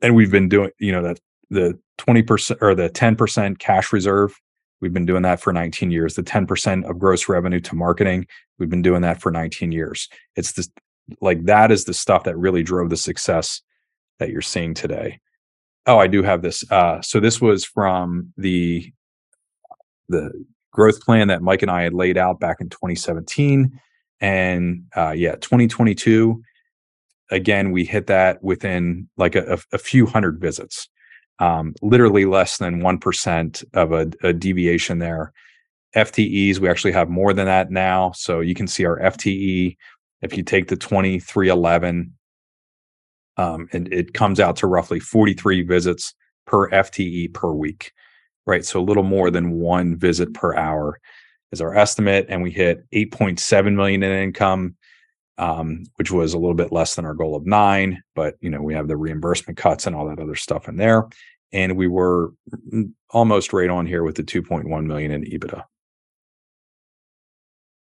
And 0.00 0.14
we've 0.14 0.30
been 0.30 0.48
doing, 0.48 0.70
you 0.78 0.92
know, 0.92 1.02
that 1.02 1.20
the 1.50 1.78
20% 1.98 2.56
or 2.62 2.74
the 2.74 2.88
10% 2.88 3.58
cash 3.58 3.92
reserve 3.92 4.34
We've 4.80 4.92
been 4.92 5.06
doing 5.06 5.22
that 5.22 5.40
for 5.40 5.52
19 5.52 5.90
years. 5.90 6.14
The 6.14 6.22
10% 6.22 6.88
of 6.88 6.98
gross 6.98 7.28
revenue 7.28 7.60
to 7.60 7.74
marketing, 7.74 8.26
we've 8.58 8.70
been 8.70 8.82
doing 8.82 9.02
that 9.02 9.20
for 9.20 9.30
19 9.30 9.72
years. 9.72 10.08
It's 10.36 10.52
this 10.52 10.70
like 11.20 11.44
that 11.44 11.70
is 11.72 11.84
the 11.84 11.94
stuff 11.94 12.24
that 12.24 12.38
really 12.38 12.62
drove 12.62 12.88
the 12.88 12.96
success 12.96 13.62
that 14.18 14.30
you're 14.30 14.42
seeing 14.42 14.74
today. 14.74 15.18
Oh, 15.86 15.98
I 15.98 16.06
do 16.06 16.22
have 16.22 16.42
this. 16.42 16.68
Uh, 16.70 17.00
so 17.00 17.20
this 17.20 17.40
was 17.40 17.64
from 17.64 18.32
the 18.36 18.92
the 20.08 20.30
growth 20.72 21.00
plan 21.00 21.28
that 21.28 21.42
Mike 21.42 21.62
and 21.62 21.70
I 21.70 21.82
had 21.82 21.94
laid 21.94 22.18
out 22.18 22.40
back 22.40 22.60
in 22.60 22.68
2017, 22.68 23.80
and 24.20 24.84
uh, 24.96 25.10
yeah, 25.10 25.36
2022. 25.36 26.42
Again, 27.32 27.70
we 27.70 27.84
hit 27.84 28.08
that 28.08 28.42
within 28.42 29.08
like 29.16 29.36
a, 29.36 29.60
a 29.72 29.78
few 29.78 30.04
hundred 30.04 30.40
visits 30.40 30.88
um, 31.40 31.74
literally 31.82 32.26
less 32.26 32.58
than 32.58 32.80
1% 32.82 33.64
of 33.74 33.92
a, 33.92 34.10
a, 34.22 34.32
deviation 34.32 34.98
there. 34.98 35.32
FTEs, 35.96 36.58
we 36.58 36.68
actually 36.68 36.92
have 36.92 37.08
more 37.08 37.32
than 37.32 37.46
that 37.46 37.70
now. 37.70 38.12
So 38.12 38.40
you 38.40 38.54
can 38.54 38.66
see 38.68 38.84
our 38.84 39.00
FTE, 39.00 39.76
if 40.22 40.36
you 40.36 40.42
take 40.42 40.68
the 40.68 40.76
2311, 40.76 42.12
um, 43.40 43.68
and 43.72 43.92
it 43.92 44.12
comes 44.12 44.40
out 44.40 44.56
to 44.56 44.66
roughly 44.66 45.00
43 45.00 45.62
visits 45.62 46.14
per 46.46 46.68
FTE 46.70 47.32
per 47.32 47.52
week, 47.52 47.92
right? 48.46 48.64
So 48.64 48.80
a 48.80 48.82
little 48.82 49.02
more 49.02 49.30
than 49.30 49.52
one 49.52 49.96
visit 49.96 50.34
per 50.34 50.54
hour 50.54 51.00
is 51.52 51.60
our 51.60 51.74
estimate. 51.74 52.26
And 52.28 52.42
we 52.42 52.50
hit 52.50 52.84
8.7 52.90 53.74
million 53.74 54.02
in 54.02 54.12
income. 54.12 54.76
Um, 55.38 55.84
which 55.96 56.10
was 56.10 56.34
a 56.34 56.38
little 56.38 56.54
bit 56.54 56.70
less 56.70 56.96
than 56.96 57.06
our 57.06 57.14
goal 57.14 57.34
of 57.34 57.46
nine, 57.46 58.02
but 58.14 58.34
you 58.42 58.50
know 58.50 58.60
we 58.60 58.74
have 58.74 58.88
the 58.88 58.96
reimbursement 58.98 59.56
cuts 59.56 59.86
and 59.86 59.96
all 59.96 60.06
that 60.08 60.18
other 60.18 60.34
stuff 60.34 60.68
in 60.68 60.76
there 60.76 61.08
and 61.52 61.76
we 61.76 61.88
were 61.88 62.32
almost 63.10 63.52
right 63.52 63.70
on 63.70 63.86
here 63.86 64.04
with 64.04 64.16
the 64.16 64.22
2.1 64.22 64.84
million 64.84 65.10
in 65.10 65.24
EBITDA. 65.24 65.64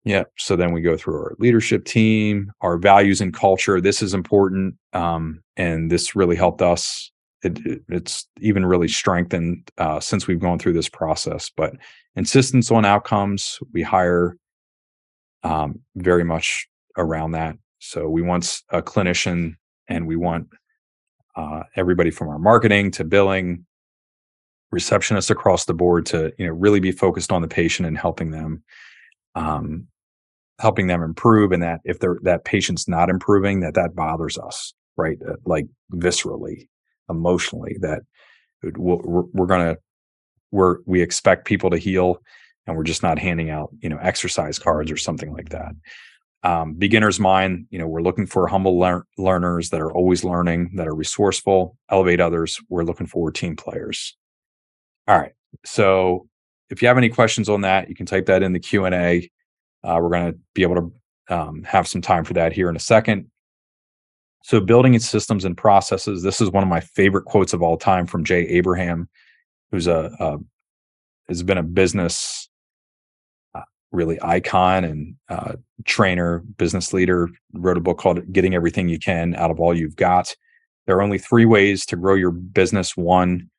Yeah. 0.08 0.24
So 0.38 0.56
then 0.56 0.72
we 0.72 0.80
go 0.80 0.96
through 0.96 1.16
our 1.16 1.36
leadership 1.38 1.84
team, 1.84 2.50
our 2.62 2.78
values 2.78 3.20
and 3.20 3.34
culture. 3.34 3.78
This 3.78 4.00
is 4.00 4.14
important, 4.14 4.74
um, 4.94 5.42
and 5.58 5.92
this 5.92 6.16
really 6.16 6.34
helped 6.34 6.62
us. 6.62 7.12
It, 7.42 7.58
it, 7.66 7.82
it's 7.90 8.26
even 8.40 8.64
really 8.64 8.88
strengthened 8.88 9.70
uh, 9.76 10.00
since 10.00 10.26
we've 10.26 10.40
gone 10.40 10.58
through 10.58 10.72
this 10.72 10.88
process. 10.88 11.50
But 11.54 11.74
insistence 12.16 12.70
on 12.70 12.86
outcomes, 12.86 13.58
we 13.74 13.82
hire 13.82 14.38
um, 15.42 15.80
very 15.94 16.24
much 16.24 16.66
around 16.96 17.32
that. 17.32 17.56
So 17.78 18.08
we 18.08 18.22
want 18.22 18.62
a 18.70 18.80
clinician, 18.80 19.56
and 19.88 20.06
we 20.06 20.16
want 20.16 20.48
uh, 21.36 21.64
everybody 21.76 22.10
from 22.10 22.28
our 22.28 22.38
marketing 22.38 22.92
to 22.92 23.04
billing, 23.04 23.66
receptionists 24.74 25.28
across 25.28 25.66
the 25.66 25.74
board 25.74 26.06
to 26.06 26.32
you 26.38 26.46
know 26.46 26.52
really 26.54 26.80
be 26.80 26.92
focused 26.92 27.30
on 27.30 27.42
the 27.42 27.48
patient 27.48 27.86
and 27.86 27.98
helping 27.98 28.30
them 28.30 28.62
um, 29.34 29.86
helping 30.58 30.86
them 30.88 31.02
improve 31.02 31.52
and 31.52 31.62
that 31.62 31.80
if 31.84 32.00
they're 32.00 32.18
that 32.22 32.44
patient's 32.44 32.88
not 32.88 33.08
improving 33.08 33.60
that 33.60 33.74
that 33.74 33.94
bothers 33.94 34.36
us 34.38 34.74
right? 34.98 35.16
Uh, 35.26 35.36
like 35.46 35.66
viscerally 35.94 36.68
emotionally 37.08 37.78
that 37.80 38.02
we're, 38.62 39.22
we're 39.32 39.46
gonna 39.46 39.76
we're 40.50 40.78
we 40.84 41.00
expect 41.00 41.46
people 41.46 41.70
to 41.70 41.78
heal 41.78 42.20
and 42.66 42.76
we're 42.76 42.82
just 42.82 43.02
not 43.02 43.18
handing 43.18 43.48
out 43.48 43.70
you 43.80 43.88
know 43.88 43.98
exercise 44.02 44.58
cards 44.58 44.90
or 44.90 44.98
something 44.98 45.32
like 45.32 45.48
that. 45.48 45.72
Um, 46.42 46.74
beginner's 46.74 47.18
mind 47.18 47.66
you 47.70 47.78
know 47.78 47.86
we're 47.86 48.02
looking 48.02 48.26
for 48.26 48.46
humble 48.48 48.78
lear- 48.78 49.06
learners 49.16 49.70
that 49.70 49.80
are 49.80 49.92
always 49.92 50.24
learning 50.24 50.72
that 50.74 50.86
are 50.86 50.94
resourceful 50.94 51.78
elevate 51.90 52.20
others. 52.20 52.58
We're 52.68 52.84
looking 52.84 53.06
for 53.06 53.30
team 53.30 53.56
players. 53.56 54.16
All 55.06 55.18
right. 55.18 55.32
So 55.64 56.28
if 56.68 56.82
you 56.82 56.88
have 56.88 56.98
any 56.98 57.08
questions 57.08 57.48
on 57.48 57.62
that 57.62 57.88
you 57.88 57.94
can 57.94 58.04
type 58.04 58.26
that 58.26 58.42
in 58.42 58.52
the 58.52 58.60
q&a 58.60 59.30
uh, 59.84 59.98
we're 60.00 60.10
going 60.10 60.32
to 60.32 60.38
be 60.54 60.62
able 60.62 60.74
to 60.74 61.34
um, 61.34 61.62
have 61.62 61.86
some 61.86 62.00
time 62.00 62.24
for 62.24 62.34
that 62.34 62.52
here 62.52 62.68
in 62.68 62.76
a 62.76 62.80
second 62.80 63.30
so 64.44 64.60
building 64.60 64.98
systems 64.98 65.44
and 65.44 65.56
processes 65.56 66.22
this 66.22 66.40
is 66.40 66.50
one 66.50 66.62
of 66.62 66.68
my 66.68 66.80
favorite 66.80 67.24
quotes 67.24 67.52
of 67.52 67.62
all 67.62 67.76
time 67.76 68.06
from 68.06 68.24
jay 68.24 68.46
abraham 68.48 69.08
who's 69.70 69.86
a, 69.86 70.10
a 70.18 70.38
has 71.28 71.42
been 71.42 71.58
a 71.58 71.62
business 71.62 72.48
really 73.90 74.18
icon 74.22 74.84
and 74.84 75.14
uh, 75.28 75.54
trainer, 75.84 76.40
business 76.56 76.92
leader, 76.92 77.28
wrote 77.54 77.76
a 77.76 77.80
book 77.80 77.98
called 77.98 78.32
Getting 78.32 78.54
Everything 78.54 78.88
You 78.88 78.98
Can 78.98 79.34
Out 79.34 79.50
of 79.50 79.60
All 79.60 79.76
You've 79.76 79.96
Got. 79.96 80.34
There 80.86 80.96
are 80.96 81.02
only 81.02 81.18
three 81.18 81.44
ways 81.44 81.86
to 81.86 81.96
grow 81.96 82.14
your 82.14 82.30
business. 82.30 82.96
One, 82.96 83.50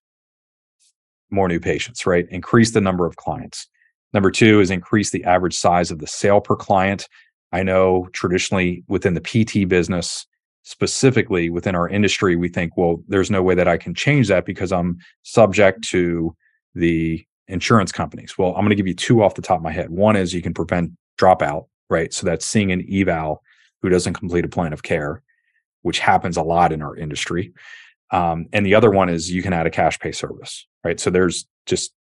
more 1.30 1.47
new 1.47 1.59
patients, 1.59 2.05
right? 2.05 2.26
Increase 2.30 2.72
the 2.72 2.82
number 2.82 3.05
of 3.05 3.15
clients. 3.15 3.67
Number 4.14 4.32
two 4.32 4.60
is 4.60 4.72
increase 4.72 5.12
the 5.12 5.24
average 5.24 5.55
size 5.55 5.91
of 5.91 5.99
the 5.99 6.07
sale 6.07 6.41
per 6.41 6.55
client. 6.55 7.07
I 7.51 7.64
know 7.64 8.07
traditionally 8.14 8.84
within 8.88 9.14
the 9.14 9.22
PT 9.22 9.68
business, 9.68 10.26
specifically 10.64 11.49
within 11.49 11.76
our 11.76 11.88
industry, 11.88 12.36
we 12.36 12.49
think, 12.49 12.78
well, 12.78 13.03
there's 13.07 13.32
no 13.32 13.41
way 13.41 13.55
that 13.55 13.68
I 13.68 13.78
can 13.78 13.93
change 13.93 14.28
that 14.28 14.45
because 14.45 14.72
I'm 14.72 14.97
subject 15.24 15.84
to 15.89 16.36
the 16.76 17.26
insurance 17.49 17.91
companies? 17.91 18.38
Well, 18.38 18.49
I'm 18.49 18.62
going 18.62 18.70
to 18.70 18.76
give 18.76 18.88
you 18.88 18.93
two 18.93 19.24
off 19.24 19.36
the 19.36 19.41
top 19.41 19.57
of 19.57 19.64
my 19.64 19.72
head. 19.72 19.89
One 19.89 20.16
is 20.16 20.34
you 20.34 20.41
can 20.41 20.53
prevent 20.53 20.91
dropout, 21.20 21.68
right? 21.89 22.14
So 22.14 22.26
that's 22.26 22.45
seeing 22.45 22.72
an 22.72 22.86
eval 22.89 23.41
who 23.82 23.89
doesn't 23.89 24.14
complete 24.14 24.45
a 24.45 24.49
plan 24.49 24.72
of 24.72 24.84
care, 24.84 25.22
which 25.82 25.99
happens 25.99 26.38
a 26.38 26.43
lot 26.43 26.72
in 26.72 26.82
our 26.82 26.95
industry. 26.95 27.53
Um, 28.12 28.47
and 28.53 28.66
the 28.66 28.76
other 28.76 28.89
one 28.89 29.10
is 29.10 29.32
you 29.32 29.43
can 29.43 29.53
add 29.53 29.68
a 29.68 29.72
cash 29.72 29.99
pay 29.99 30.12
service, 30.12 30.68
right? 30.84 30.99
So 30.99 31.10
there's 31.10 31.45
just 31.66 31.93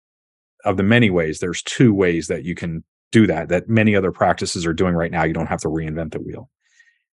of 0.68 0.78
the 0.78 0.84
many 0.84 1.10
ways, 1.10 1.40
there's 1.40 1.64
two 1.64 1.94
ways 1.94 2.28
that 2.28 2.44
you 2.44 2.54
can 2.54 2.84
do 3.12 3.26
that 3.26 3.48
that 3.50 3.70
many 3.70 3.96
other 3.96 4.12
practices 4.12 4.66
are 4.66 4.74
doing 4.74 4.94
right 4.94 5.12
now. 5.12 5.24
You 5.24 5.34
don't 5.34 5.48
have 5.48 5.62
to 5.62 5.70
reinvent 5.70 6.12
the 6.12 6.20
wheel. 6.20 6.50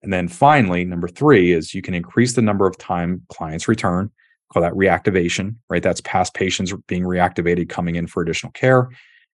And 0.03 0.13
then 0.13 0.27
finally, 0.27 0.85
number 0.85 1.07
three 1.07 1.53
is 1.53 1.75
you 1.75 1.83
can 1.83 1.95
increase 1.95 2.33
the 2.33 2.43
number 2.43 2.67
of 2.67 2.77
time 2.79 3.23
clients 3.29 3.69
return, 3.69 4.11
call 4.53 4.63
that 4.63 4.73
reactivation, 4.73 5.57
right? 5.69 5.83
That's 5.83 6.01
past 6.01 6.35
patients 6.35 6.73
being 6.89 7.05
reactivated, 7.05 7.69
coming 7.69 7.97
in 7.97 8.07
for 8.07 8.23
additional 8.23 8.53
care 8.53 8.89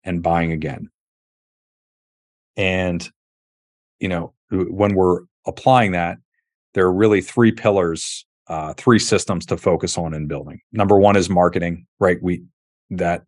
and 0.03 0.23
buying 0.23 0.51
again. 0.51 0.89
And, 2.57 3.07
you 3.99 4.07
know, 4.07 4.33
when 4.49 4.95
we're 4.95 5.21
applying 5.45 5.91
that, 5.91 6.17
there 6.73 6.85
are 6.85 6.93
really 6.93 7.21
three 7.21 7.51
pillars, 7.51 8.25
uh, 8.47 8.73
three 8.75 8.99
systems 8.99 9.45
to 9.47 9.57
focus 9.57 9.97
on 9.97 10.13
in 10.13 10.27
building. 10.27 10.61
Number 10.71 10.97
one 10.97 11.15
is 11.15 11.29
marketing, 11.29 11.85
right? 11.99 12.17
We, 12.23 12.43
that 12.91 13.23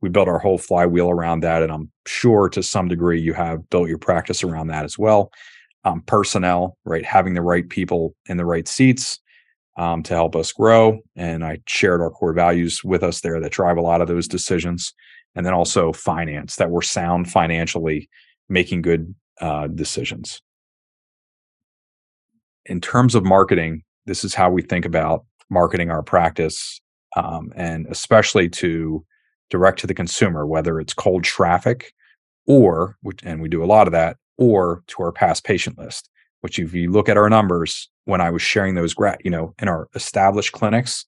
we 0.00 0.08
built 0.08 0.28
our 0.28 0.38
whole 0.38 0.58
flywheel 0.58 1.10
around 1.10 1.40
that. 1.40 1.62
And 1.62 1.72
I'm 1.72 1.90
sure 2.06 2.48
to 2.50 2.62
some 2.62 2.88
degree 2.88 3.20
you 3.20 3.32
have 3.32 3.68
built 3.70 3.88
your 3.88 3.98
practice 3.98 4.44
around 4.44 4.66
that 4.68 4.84
as 4.84 4.98
well 4.98 5.30
um, 5.84 6.02
personnel, 6.02 6.76
right? 6.84 7.04
Having 7.04 7.34
the 7.34 7.42
right 7.42 7.68
people 7.68 8.14
in 8.28 8.36
the 8.36 8.44
right 8.44 8.66
seats 8.66 9.20
um, 9.76 10.02
to 10.04 10.14
help 10.14 10.36
us 10.36 10.52
grow. 10.52 11.00
And 11.16 11.44
I 11.44 11.58
shared 11.66 12.00
our 12.00 12.10
core 12.10 12.32
values 12.32 12.82
with 12.84 13.02
us 13.02 13.20
there 13.20 13.40
that 13.40 13.52
drive 13.52 13.76
a 13.76 13.82
lot 13.82 14.00
of 14.00 14.08
those 14.08 14.28
decisions. 14.28 14.92
And 15.34 15.44
then 15.44 15.52
also 15.52 15.92
finance, 15.92 16.56
that 16.56 16.70
we're 16.70 16.82
sound 16.82 17.30
financially, 17.30 18.08
making 18.48 18.82
good 18.82 19.14
uh, 19.40 19.66
decisions. 19.66 20.40
In 22.66 22.80
terms 22.80 23.14
of 23.14 23.24
marketing, 23.24 23.82
this 24.06 24.24
is 24.24 24.34
how 24.34 24.50
we 24.50 24.62
think 24.62 24.84
about 24.84 25.24
marketing 25.50 25.90
our 25.90 26.02
practice, 26.02 26.80
um, 27.16 27.52
and 27.56 27.86
especially 27.90 28.48
to 28.48 29.04
direct 29.54 29.78
to 29.78 29.86
the 29.86 29.94
consumer, 29.94 30.44
whether 30.44 30.80
it's 30.80 30.92
cold 30.92 31.22
traffic 31.22 31.92
or, 32.48 32.98
and 33.22 33.40
we 33.40 33.48
do 33.48 33.62
a 33.62 33.66
lot 33.66 33.86
of 33.86 33.92
that, 33.92 34.16
or 34.36 34.82
to 34.88 35.00
our 35.00 35.12
past 35.12 35.44
patient 35.44 35.78
list, 35.78 36.10
which 36.40 36.58
if 36.58 36.74
you 36.74 36.90
look 36.90 37.08
at 37.08 37.16
our 37.16 37.30
numbers, 37.30 37.88
when 38.04 38.20
I 38.20 38.30
was 38.30 38.42
sharing 38.42 38.74
those, 38.74 38.96
you 39.22 39.30
know, 39.30 39.54
in 39.60 39.68
our 39.68 39.88
established 39.94 40.50
clinics, 40.50 41.06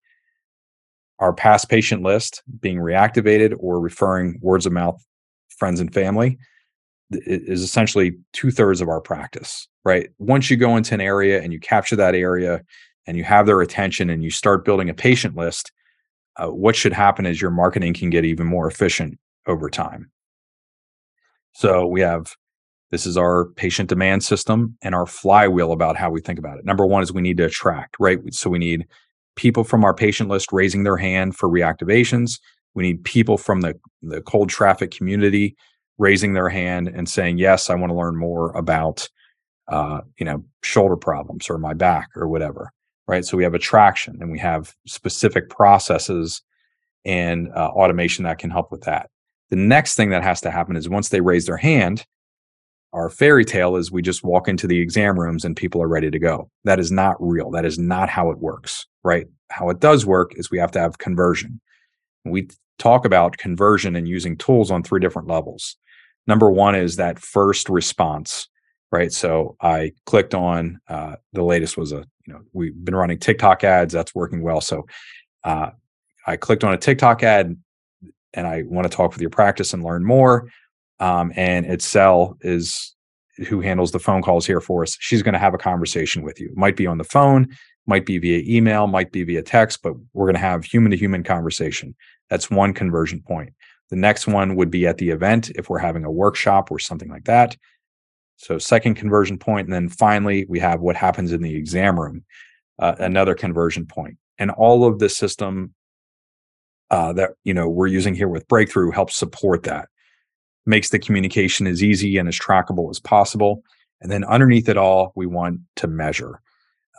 our 1.19 1.33
past 1.33 1.69
patient 1.69 2.05
list 2.05 2.41
being 2.61 2.79
reactivated 2.79 3.57
or 3.59 3.81
referring 3.81 4.39
words 4.41 4.65
of 4.65 4.73
mouth, 4.73 5.05
friends 5.59 5.81
and 5.81 5.93
family 5.93 6.39
is 7.11 7.63
essentially 7.63 8.17
two 8.33 8.53
thirds 8.53 8.81
of 8.81 8.89
our 8.89 9.01
practice, 9.01 9.67
right? 9.85 10.11
Once 10.19 10.51
you 10.51 10.57
go 10.57 10.77
into 10.77 10.95
an 10.95 11.01
area 11.01 11.43
and 11.43 11.53
you 11.53 11.59
capture 11.59 11.97
that 11.97 12.15
area 12.15 12.63
and 13.09 13.17
you 13.17 13.25
have 13.25 13.47
their 13.47 13.61
attention 13.61 14.09
and 14.09 14.23
you 14.23 14.31
start 14.31 14.65
building 14.65 14.89
a 14.89 14.95
patient 14.95 15.35
list, 15.37 15.73
uh, 16.39 16.49
what 16.49 16.77
should 16.77 16.93
happen 16.93 17.27
is 17.27 17.41
your 17.41 17.51
marketing 17.51 17.95
can 17.95 18.11
get 18.11 18.25
even 18.25 18.47
more 18.47 18.69
efficient 18.69 19.19
over 19.47 19.71
time. 19.71 20.11
So 21.53 21.87
we 21.87 22.01
have 22.01 22.35
this 22.91 23.07
is 23.07 23.17
our 23.17 23.47
patient 23.57 23.89
demand 23.89 24.23
system 24.23 24.77
and 24.83 24.95
our 24.95 25.07
flywheel 25.07 25.73
about 25.73 25.97
how 25.97 26.11
we 26.11 26.21
think 26.21 26.39
about 26.39 26.59
it. 26.59 26.65
Number 26.65 26.87
one 26.87 27.03
is 27.03 27.13
we 27.13 27.23
need 27.23 27.37
to 27.39 27.47
attract, 27.47 27.97
right? 27.99 28.19
So 28.33 28.49
we 28.49 28.59
need 28.59 28.87
people 29.35 29.65
from 29.65 29.85
our 29.85 29.95
patient 29.95 30.29
list 30.29 30.53
raising 30.53 30.85
their 30.85 30.97
hand 30.97 31.37
for 31.37 31.49
reactivations. 31.49 32.39
We 32.75 32.85
need 32.85 33.05
people 33.05 33.39
from 33.39 33.63
the, 33.63 33.79
the 34.03 34.23
cold 34.23 34.51
traffic 34.51 34.91
community 34.91 35.57
raising 35.99 36.35
their 36.35 36.49
hand 36.49 36.89
and 36.89 37.09
saying, 37.09 37.39
yes, 37.39 37.71
I 37.71 37.75
want 37.75 37.91
to 37.91 37.97
learn 37.97 38.17
more 38.17 38.51
about, 38.51 39.09
uh, 39.69 40.03
you 40.19 40.27
know, 40.27 40.45
shoulder 40.63 40.97
problems 40.97 41.51
or 41.51 41.59
my 41.59 41.75
back 41.75 42.09
or 42.15 42.29
whatever, 42.29 42.73
right? 43.09 43.25
So 43.25 43.37
we 43.37 43.45
have 43.45 43.55
attraction 43.55 44.19
and 44.21 44.31
we 44.31 44.39
have 44.39 44.75
specific 44.87 45.49
processes 45.49 46.43
and 47.05 47.49
uh, 47.55 47.69
automation 47.69 48.25
that 48.25 48.39
can 48.39 48.51
help 48.51 48.73
with 48.73 48.83
that. 48.83 49.11
The 49.51 49.57
next 49.57 49.95
thing 49.95 50.11
that 50.11 50.25
has 50.25 50.41
to 50.41 50.51
happen 50.51 50.77
is 50.77 50.89
once 50.89 51.09
they 51.09 51.21
raise 51.21 51.47
their 51.47 51.57
hand, 51.57 52.05
our 52.93 53.11
fairy 53.11 53.45
tale 53.45 53.77
is 53.77 53.93
we 53.93 54.03
just 54.03 54.25
walk 54.25 54.49
into 54.49 54.67
the 54.67 54.81
exam 54.81 55.19
rooms 55.19 55.45
and 55.45 55.57
people 55.57 55.83
are 55.83 55.89
ready 55.89 56.11
to 56.11 56.19
go. 56.19 56.51
That 56.65 56.81
is 56.81 56.91
not 56.91 57.17
real. 57.21 57.51
That 57.51 57.65
is 57.65 57.79
not 57.79 58.09
how 58.09 58.31
it 58.31 58.39
works, 58.39 58.87
right? 59.05 59.27
How 59.51 59.69
it 59.71 59.81
does 59.81 60.07
work 60.07 60.33
is 60.37 60.51
we 60.51 60.59
have 60.59 60.73
to 60.73 60.81
have 60.81 60.99
conversion. 60.99 61.61
We 62.25 62.49
talk 62.79 63.05
about 63.05 63.39
conversion 63.39 63.97
and 63.97 64.09
using 64.09 64.37
tools 64.37 64.71
on 64.71 64.83
three 64.83 65.01
different 65.01 65.29
levels. 65.29 65.77
Number 66.27 66.51
one 66.51 66.75
is 66.75 66.97
that 66.97 67.19
first 67.19 67.69
response, 67.69 68.49
right? 68.91 69.13
So 69.13 69.57
I 69.61 69.93
clicked 70.07 70.35
on 70.35 70.81
uh, 70.89 71.17
the 71.33 71.45
latest 71.45 71.77
was 71.77 71.93
a, 71.93 72.05
you 72.27 72.35
know, 72.35 72.41
we've 72.53 72.85
been 72.85 72.95
running 72.95 73.19
TikTok 73.19 73.65
ads. 73.65 73.93
That's 73.93 74.15
working 74.15 74.43
well. 74.43 74.61
So 74.61 74.87
uh, 75.45 75.71
I 76.27 76.37
clicked 76.37 76.65
on 76.65 76.75
a 76.75 76.79
TikTok 76.79 77.23
ad 77.23 77.57
and 78.35 78.47
I 78.47 78.63
want 78.67 78.91
to 78.91 78.95
talk 78.95 79.13
with 79.13 79.21
your 79.21 79.31
practice 79.31 79.73
and 79.73 79.85
learn 79.85 80.05
more 80.05 80.49
um, 81.01 81.33
and 81.37 81.67
Itzel 81.67 82.37
is 82.41 82.95
who 83.49 83.61
handles 83.61 83.91
the 83.91 83.99
phone 83.99 84.23
calls 84.23 84.47
here 84.47 84.61
for 84.61 84.83
us. 84.83 84.97
She's 84.99 85.23
going 85.23 85.35
to 85.35 85.39
have 85.39 85.55
a 85.55 85.59
conversation 85.59 86.23
with 86.23 86.41
you. 86.41 86.53
Might 86.57 86.77
be 86.77 86.87
on 86.87 86.99
the 86.99 87.05
phone, 87.05 87.49
might 87.87 88.07
be 88.07 88.19
via 88.19 88.43
email, 88.47 88.87
might 88.87 89.13
be 89.13 89.25
via 89.25 89.43
text, 89.43 89.83
but 89.83 89.93
we're 90.15 90.25
going 90.25 90.35
to 90.35 90.41
have 90.41 90.65
human 90.65 90.91
to 90.91 90.97
human 90.97 91.23
conversation. 91.23 91.95
That's 92.31 92.51
one 92.51 92.73
conversion 92.73 93.21
point. 93.21 93.53
The 93.91 93.97
next 93.97 94.27
one 94.27 94.57
would 94.57 94.71
be 94.71 94.87
at 94.87 94.99
the 94.99 95.11
event 95.11 95.51
if 95.51 95.69
we're 95.69 95.79
having 95.79 96.05
a 96.05 96.11
workshop 96.11 96.71
or 96.71 96.79
something 96.79 97.09
like 97.09 97.25
that. 97.25 97.57
So, 98.37 98.59
second 98.59 98.95
conversion 98.95 99.39
point, 99.39 99.67
and 99.67 99.73
then 99.73 99.89
finally 99.89 100.47
we 100.49 100.59
have 100.61 100.81
what 100.81 100.97
happens 100.97 101.33
in 101.33 101.43
the 101.43 101.55
exam 101.55 101.99
room, 101.99 102.25
uh, 102.79 102.95
another 102.99 103.35
conversion 103.35 103.87
point. 103.87 104.19
And 104.39 104.51
all 104.51 104.87
of 104.87 104.99
the 104.99 105.09
system 105.09 105.75
uh, 106.91 107.13
that 107.15 107.31
you 107.45 107.55
know 107.55 107.69
we're 107.69 107.87
using 107.87 108.15
here 108.15 108.29
with 108.29 108.47
Breakthrough 108.49 108.91
helps 108.91 109.17
support 109.17 109.63
that 109.65 109.89
makes 110.67 110.91
the 110.91 110.99
communication 110.99 111.67
as 111.67 111.83
easy 111.83 112.19
and 112.19 112.29
as 112.29 112.39
trackable 112.39 112.91
as 112.91 113.01
possible. 113.01 113.63
And 114.01 114.11
then 114.11 114.25
underneath 114.25 114.69
it 114.69 114.77
all, 114.77 115.13
we 115.15 115.27
want 115.27 115.61
to 115.77 115.87
measure. 115.87 116.41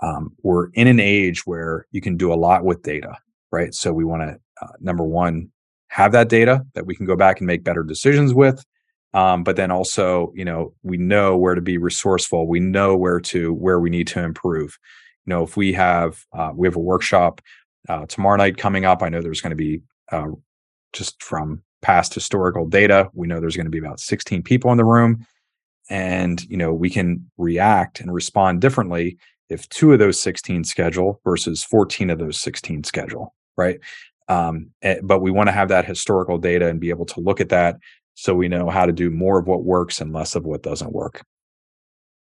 Um, 0.02 0.34
we're 0.42 0.70
in 0.72 0.88
an 0.88 1.00
age 1.00 1.46
where 1.46 1.86
you 1.92 2.02
can 2.02 2.18
do 2.18 2.34
a 2.34 2.36
lot 2.36 2.64
with 2.64 2.82
data, 2.82 3.18
right? 3.52 3.74
So 3.74 3.94
we 3.94 4.06
want 4.06 4.24
to, 4.24 4.40
uh, 4.62 4.72
number 4.80 5.04
one, 5.04 5.52
have 5.90 6.12
that 6.14 6.30
data 6.30 6.66
that 6.74 6.86
we 6.86 6.96
can 6.96 7.06
go 7.06 7.16
back 7.16 7.40
and 7.40 7.48
make 7.48 7.64
better 7.64 7.84
decisions 7.84 8.34
with. 8.34 8.64
Um, 9.14 9.44
but 9.44 9.56
then 9.56 9.72
also, 9.72 10.32
you 10.36 10.46
know, 10.46 10.74
we 10.84 10.98
know 10.98 11.38
where 11.38 11.56
to 11.56 11.62
be 11.62 11.78
resourceful. 11.78 12.48
We 12.48 12.60
know 12.60 12.96
where 12.96 13.20
to 13.22 13.54
where 13.54 13.80
we 13.80 13.90
need 13.90 14.08
to 14.08 14.22
improve. 14.22 14.78
You 15.26 15.32
know, 15.32 15.44
if 15.44 15.58
we 15.58 15.74
have 15.74 16.24
uh, 16.34 16.52
we 16.54 16.68
have 16.68 16.76
a 16.76 16.80
workshop 16.80 17.42
uh, 17.90 18.06
tomorrow 18.06 18.38
night 18.38 18.58
coming 18.58 18.86
up, 18.86 19.02
I 19.02 19.10
know 19.10 19.22
there's 19.22 19.42
going 19.42 19.52
to 19.52 19.56
be 19.56 19.82
uh, 20.12 20.28
just 20.94 21.22
from 21.24 21.64
past 21.82 22.14
historical 22.14 22.68
data. 22.68 23.10
We 23.14 23.28
know 23.28 23.40
there's 23.40 23.56
going 23.56 23.66
to 23.66 23.72
be 23.72 23.78
about 23.78 24.00
16 24.00 24.44
people 24.44 24.72
in 24.72 24.78
the 24.78 24.86
room. 24.86 25.26
And, 25.90 26.44
you 26.50 26.58
know, 26.58 26.74
we 26.74 26.90
can 26.90 27.30
react 27.38 28.02
and 28.02 28.14
respond 28.14 28.62
differently 28.62 29.18
if 29.50 29.70
two 29.70 29.94
of 29.94 30.00
those 30.00 30.20
16 30.20 30.66
schedule 30.66 31.22
versus 31.24 31.64
14 31.64 32.10
of 32.10 32.20
those 32.20 32.40
16 32.42 32.84
schedule, 32.84 33.34
right? 33.56 33.80
Um, 34.28 34.72
eh, 34.82 35.00
but 35.02 35.22
we 35.22 35.32
want 35.32 35.48
to 35.48 35.54
have 35.54 35.70
that 35.70 35.86
historical 35.86 36.38
data 36.38 36.68
and 36.68 36.82
be 36.82 36.90
able 36.90 37.06
to 37.06 37.22
look 37.22 37.40
at 37.40 37.50
that 37.50 37.78
so 38.18 38.34
we 38.34 38.48
know 38.48 38.68
how 38.68 38.88
to 38.88 38.92
do 38.92 39.12
more 39.12 39.38
of 39.38 39.46
what 39.46 39.64
works 39.64 40.02
and 40.02 40.12
less 40.12 40.36
of 40.36 40.44
what 40.44 40.64
doesn't 40.64 40.92
work. 40.92 41.24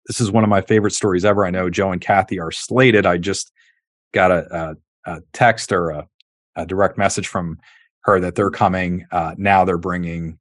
This 0.07 0.19
is 0.19 0.31
one 0.31 0.43
of 0.43 0.49
my 0.49 0.61
favorite 0.61 0.93
stories 0.93 1.23
ever. 1.23 1.45
I 1.45 1.51
know 1.51 1.69
Joe 1.69 1.91
and 1.91 2.01
Kathy 2.01 2.39
are 2.39 2.51
slated. 2.51 3.05
I 3.05 3.17
just 3.17 3.51
got 4.11 4.31
a, 4.31 4.75
a, 5.05 5.11
a 5.13 5.21
text 5.31 5.71
or 5.71 5.91
a, 5.91 6.07
a 6.55 6.65
direct 6.65 6.97
message 6.97 7.27
from 7.27 7.59
her 8.01 8.19
that 8.19 8.33
they're 8.33 8.49
coming. 8.49 9.05
Uh, 9.11 9.35
now 9.37 9.63
they're 9.63 9.77
bringing 9.77 10.39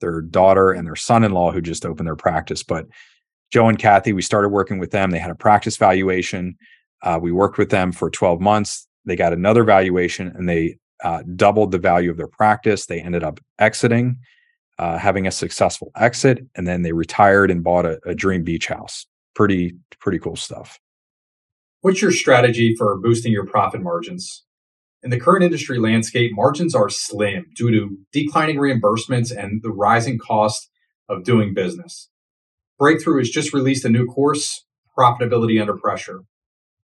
their 0.00 0.22
daughter 0.22 0.70
and 0.70 0.86
their 0.86 0.96
son-in-law 0.96 1.52
who 1.52 1.60
just 1.60 1.84
opened 1.84 2.06
their 2.06 2.16
practice. 2.16 2.62
But 2.62 2.86
Joe 3.52 3.68
and 3.68 3.78
Kathy, 3.78 4.14
we 4.14 4.22
started 4.22 4.48
working 4.48 4.78
with 4.78 4.90
them. 4.90 5.10
They 5.10 5.18
had 5.18 5.30
a 5.30 5.34
practice 5.34 5.76
valuation. 5.76 6.56
Uh, 7.02 7.18
we 7.20 7.30
worked 7.30 7.58
with 7.58 7.68
them 7.68 7.92
for 7.92 8.08
12 8.08 8.40
months. 8.40 8.88
They 9.04 9.16
got 9.16 9.34
another 9.34 9.64
valuation 9.64 10.28
and 10.28 10.48
they 10.48 10.78
uh, 11.04 11.24
doubled 11.36 11.72
the 11.72 11.78
value 11.78 12.10
of 12.10 12.16
their 12.16 12.26
practice. 12.26 12.86
They 12.86 13.02
ended 13.02 13.22
up 13.22 13.38
exiting, 13.58 14.18
uh, 14.78 14.98
having 14.98 15.26
a 15.26 15.30
successful 15.32 15.90
exit, 15.96 16.46
and 16.54 16.66
then 16.66 16.82
they 16.82 16.92
retired 16.92 17.50
and 17.50 17.64
bought 17.64 17.86
a, 17.86 17.98
a 18.04 18.14
dream 18.14 18.44
beach 18.44 18.68
house. 18.68 19.06
Pretty, 19.34 19.74
pretty 20.00 20.18
cool 20.18 20.36
stuff. 20.36 20.78
What's 21.80 22.02
your 22.02 22.12
strategy 22.12 22.74
for 22.76 22.98
boosting 22.98 23.32
your 23.32 23.46
profit 23.46 23.82
margins? 23.82 24.44
In 25.02 25.10
the 25.10 25.20
current 25.20 25.44
industry 25.44 25.78
landscape, 25.78 26.32
margins 26.34 26.74
are 26.74 26.88
slim 26.88 27.46
due 27.54 27.70
to 27.70 27.98
declining 28.12 28.56
reimbursements 28.56 29.34
and 29.36 29.62
the 29.62 29.70
rising 29.70 30.18
cost 30.18 30.68
of 31.08 31.22
doing 31.22 31.54
business. 31.54 32.10
Breakthrough 32.78 33.18
has 33.18 33.30
just 33.30 33.54
released 33.54 33.84
a 33.84 33.88
new 33.88 34.06
course, 34.06 34.64
Profitability 34.98 35.60
Under 35.60 35.76
Pressure. 35.76 36.22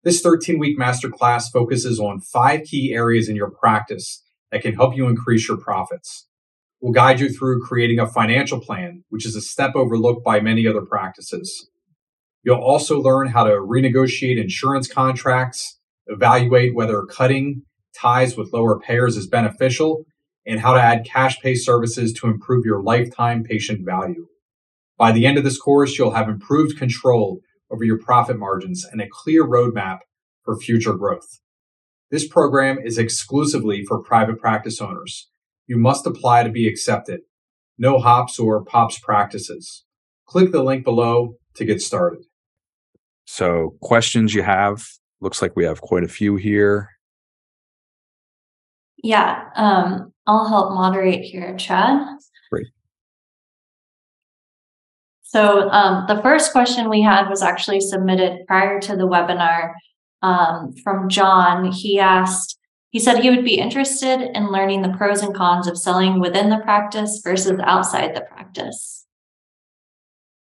This 0.04 0.22
13 0.22 0.58
week 0.58 0.80
masterclass 0.80 1.52
focuses 1.52 2.00
on 2.00 2.22
five 2.22 2.64
key 2.64 2.94
areas 2.94 3.28
in 3.28 3.36
your 3.36 3.52
practice 3.52 4.24
that 4.52 4.62
can 4.62 4.74
help 4.74 4.96
you 4.96 5.08
increase 5.08 5.48
your 5.50 5.58
profits. 5.58 6.27
We'll 6.82 6.94
guide 6.94 7.20
you 7.20 7.30
through 7.30 7.62
creating 7.62 8.00
a 8.00 8.08
financial 8.08 8.60
plan, 8.60 9.04
which 9.10 9.26
is 9.26 9.36
a 9.36 9.42
step 9.42 9.76
overlooked 9.76 10.24
by 10.24 10.40
many 10.40 10.68
other 10.68 10.86
practices. 10.86 11.70
You'll 12.44 12.62
also 12.62 13.02
learn 13.02 13.30
how 13.30 13.44
to 13.46 13.54
renegotiate 13.54 14.40
insurance 14.40 14.88
contracts, 14.88 15.80
evaluate 16.06 16.76
whether 16.76 17.04
cutting 17.04 17.64
ties 17.96 18.38
with 18.38 18.54
lower 18.54 18.80
payers 18.80 19.18
is 19.18 19.28
beneficial, 19.28 20.04
and 20.46 20.60
how 20.60 20.74
to 20.74 20.82
add 20.82 21.06
cash 21.06 21.40
pay 21.42 21.56
services 21.56 22.14
to 22.14 22.28
improve 22.28 22.64
your 22.64 22.82
lifetime 22.82 23.44
patient 23.44 23.86
value. 23.86 24.28
By 24.98 25.12
the 25.12 25.26
end 25.26 25.38
of 25.38 25.44
this 25.44 25.60
course, 25.60 25.98
you'll 25.98 26.14
have 26.14 26.30
improved 26.30 26.78
control 26.78 27.40
over 27.70 27.84
your 27.84 28.00
profit 28.00 28.38
margins 28.38 28.86
and 28.90 29.02
a 29.02 29.08
clear 29.12 29.46
roadmap 29.46 30.00
for 30.46 30.58
future 30.58 30.94
growth. 30.94 31.40
This 32.12 32.28
program 32.28 32.78
is 32.80 32.98
exclusively 32.98 33.84
for 33.84 34.02
private 34.02 34.40
practice 34.40 34.80
owners. 34.80 35.30
You 35.68 35.78
must 35.78 36.08
apply 36.08 36.44
to 36.44 36.50
be 36.50 36.68
accepted. 36.68 37.22
No 37.78 38.00
hops 38.00 38.40
or 38.40 38.64
pops 38.64 38.98
practices. 39.00 39.84
Click 40.26 40.52
the 40.52 40.64
link 40.64 40.84
below 40.84 41.36
to 41.56 41.66
get 41.66 41.82
started. 41.82 42.24
So, 43.26 43.76
questions 43.82 44.34
you 44.34 44.44
have? 44.44 44.86
Looks 45.20 45.42
like 45.42 45.56
we 45.56 45.66
have 45.66 45.82
quite 45.82 46.04
a 46.04 46.08
few 46.08 46.36
here. 46.38 46.90
Yeah, 49.04 49.44
um, 49.56 50.12
I'll 50.26 50.48
help 50.48 50.74
moderate 50.74 51.22
here, 51.22 51.56
Chad. 51.58 52.02
Great. 52.52 52.68
So 55.22 55.70
um, 55.70 56.06
the 56.08 56.22
first 56.22 56.52
question 56.52 56.90
we 56.90 57.02
had 57.02 57.30
was 57.30 57.42
actually 57.42 57.82
submitted 57.82 58.46
prior 58.48 58.80
to 58.82 58.96
the 58.96 59.08
webinar 59.08 59.74
um, 60.22 60.74
from 60.84 61.10
John. 61.10 61.72
He 61.72 62.00
asked, 62.00 62.58
he 62.90 63.00
said 63.00 63.20
he 63.20 63.30
would 63.30 63.44
be 63.44 63.60
interested 63.60 64.22
in 64.36 64.52
learning 64.52 64.82
the 64.82 64.96
pros 64.98 65.22
and 65.22 65.36
cons 65.36 65.68
of 65.68 65.78
selling 65.78 66.20
within 66.20 66.50
the 66.50 66.60
practice 66.60 67.20
versus 67.24 67.60
outside 67.64 68.16
the 68.16 68.22
practice. 68.22 69.06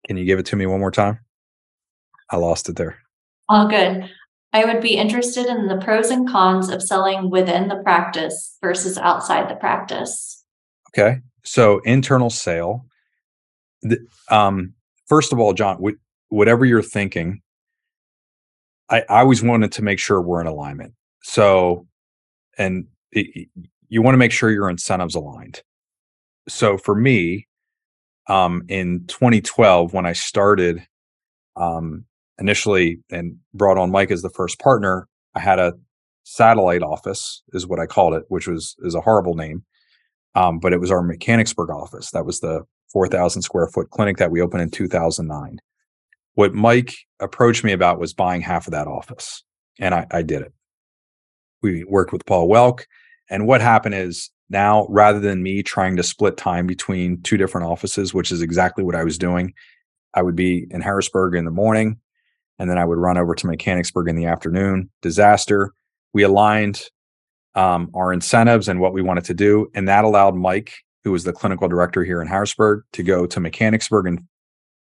Can 0.07 0.17
you 0.17 0.25
give 0.25 0.39
it 0.39 0.45
to 0.47 0.55
me 0.55 0.65
one 0.65 0.79
more 0.79 0.91
time? 0.91 1.19
I 2.29 2.37
lost 2.37 2.69
it 2.69 2.77
there. 2.77 2.97
All 3.49 3.67
good. 3.67 4.09
I 4.53 4.65
would 4.65 4.81
be 4.81 4.95
interested 4.95 5.45
in 5.45 5.67
the 5.67 5.77
pros 5.77 6.09
and 6.09 6.27
cons 6.27 6.69
of 6.69 6.81
selling 6.81 7.29
within 7.29 7.67
the 7.67 7.77
practice 7.77 8.57
versus 8.61 8.97
outside 8.97 9.49
the 9.49 9.55
practice. 9.55 10.43
Okay. 10.89 11.19
So 11.43 11.79
internal 11.79 12.29
sale. 12.29 12.85
The, 13.81 13.97
um, 14.29 14.73
first 15.07 15.33
of 15.33 15.39
all, 15.39 15.53
John, 15.53 15.77
wh- 15.77 16.33
whatever 16.33 16.65
you're 16.65 16.81
thinking, 16.81 17.41
I, 18.89 19.01
I 19.09 19.19
always 19.21 19.41
wanted 19.41 19.71
to 19.73 19.81
make 19.81 19.99
sure 19.99 20.21
we're 20.21 20.41
in 20.41 20.47
alignment. 20.47 20.93
So, 21.23 21.87
and 22.61 22.87
it, 23.11 23.49
you 23.89 24.01
want 24.01 24.13
to 24.13 24.19
make 24.19 24.31
sure 24.31 24.51
your 24.51 24.69
incentives 24.69 25.15
aligned. 25.15 25.61
So 26.47 26.77
for 26.77 26.95
me, 26.95 27.47
um, 28.27 28.63
in 28.69 29.05
2012, 29.07 29.93
when 29.93 30.05
I 30.05 30.13
started 30.13 30.85
um, 31.55 32.05
initially 32.39 32.99
and 33.09 33.37
brought 33.53 33.77
on 33.77 33.91
Mike 33.91 34.11
as 34.11 34.21
the 34.21 34.29
first 34.29 34.59
partner, 34.59 35.07
I 35.35 35.39
had 35.39 35.59
a 35.59 35.73
satellite 36.23 36.83
office, 36.83 37.43
is 37.53 37.67
what 37.67 37.79
I 37.79 37.85
called 37.85 38.13
it, 38.13 38.23
which 38.29 38.47
was 38.47 38.75
is 38.79 38.95
a 38.95 39.01
horrible 39.01 39.35
name. 39.35 39.65
Um, 40.35 40.59
but 40.59 40.71
it 40.71 40.79
was 40.79 40.91
our 40.91 41.01
Mechanicsburg 41.01 41.69
office. 41.69 42.11
That 42.11 42.25
was 42.25 42.39
the 42.39 42.61
4,000 42.93 43.41
square 43.41 43.67
foot 43.67 43.89
clinic 43.89 44.17
that 44.17 44.31
we 44.31 44.41
opened 44.41 44.63
in 44.63 44.71
2009. 44.71 45.59
What 46.35 46.53
Mike 46.53 46.93
approached 47.19 47.65
me 47.65 47.73
about 47.73 47.99
was 47.99 48.13
buying 48.13 48.41
half 48.41 48.67
of 48.67 48.71
that 48.71 48.87
office, 48.87 49.43
and 49.79 49.93
I, 49.93 50.07
I 50.11 50.21
did 50.21 50.41
it. 50.41 50.53
We 51.61 51.83
worked 51.83 52.11
with 52.11 52.25
Paul 52.25 52.49
Welk, 52.49 52.85
and 53.29 53.47
what 53.47 53.61
happened 53.61 53.95
is 53.95 54.29
now 54.49 54.85
rather 54.89 55.19
than 55.19 55.43
me 55.43 55.63
trying 55.63 55.95
to 55.95 56.03
split 56.03 56.37
time 56.37 56.67
between 56.67 57.21
two 57.21 57.37
different 57.37 57.67
offices, 57.67 58.13
which 58.13 58.31
is 58.31 58.41
exactly 58.41 58.83
what 58.83 58.95
I 58.95 59.03
was 59.03 59.17
doing, 59.17 59.53
I 60.13 60.21
would 60.21 60.35
be 60.35 60.67
in 60.69 60.81
Harrisburg 60.81 61.35
in 61.35 61.45
the 61.45 61.51
morning, 61.51 61.97
and 62.59 62.69
then 62.69 62.77
I 62.77 62.85
would 62.85 62.97
run 62.97 63.17
over 63.17 63.33
to 63.35 63.47
Mechanicsburg 63.47 64.07
in 64.07 64.15
the 64.15 64.25
afternoon. 64.25 64.89
Disaster. 65.01 65.73
We 66.13 66.23
aligned 66.23 66.83
um, 67.55 67.89
our 67.93 68.11
incentives 68.11 68.67
and 68.67 68.81
what 68.81 68.93
we 68.93 69.01
wanted 69.01 69.23
to 69.25 69.33
do, 69.33 69.71
and 69.73 69.87
that 69.87 70.03
allowed 70.03 70.35
Mike, 70.35 70.73
who 71.03 71.11
was 71.11 71.23
the 71.23 71.33
clinical 71.33 71.69
director 71.69 72.03
here 72.03 72.21
in 72.21 72.27
Harrisburg, 72.27 72.83
to 72.93 73.03
go 73.03 73.25
to 73.25 73.39
Mechanicsburg 73.39 74.07
and 74.07 74.19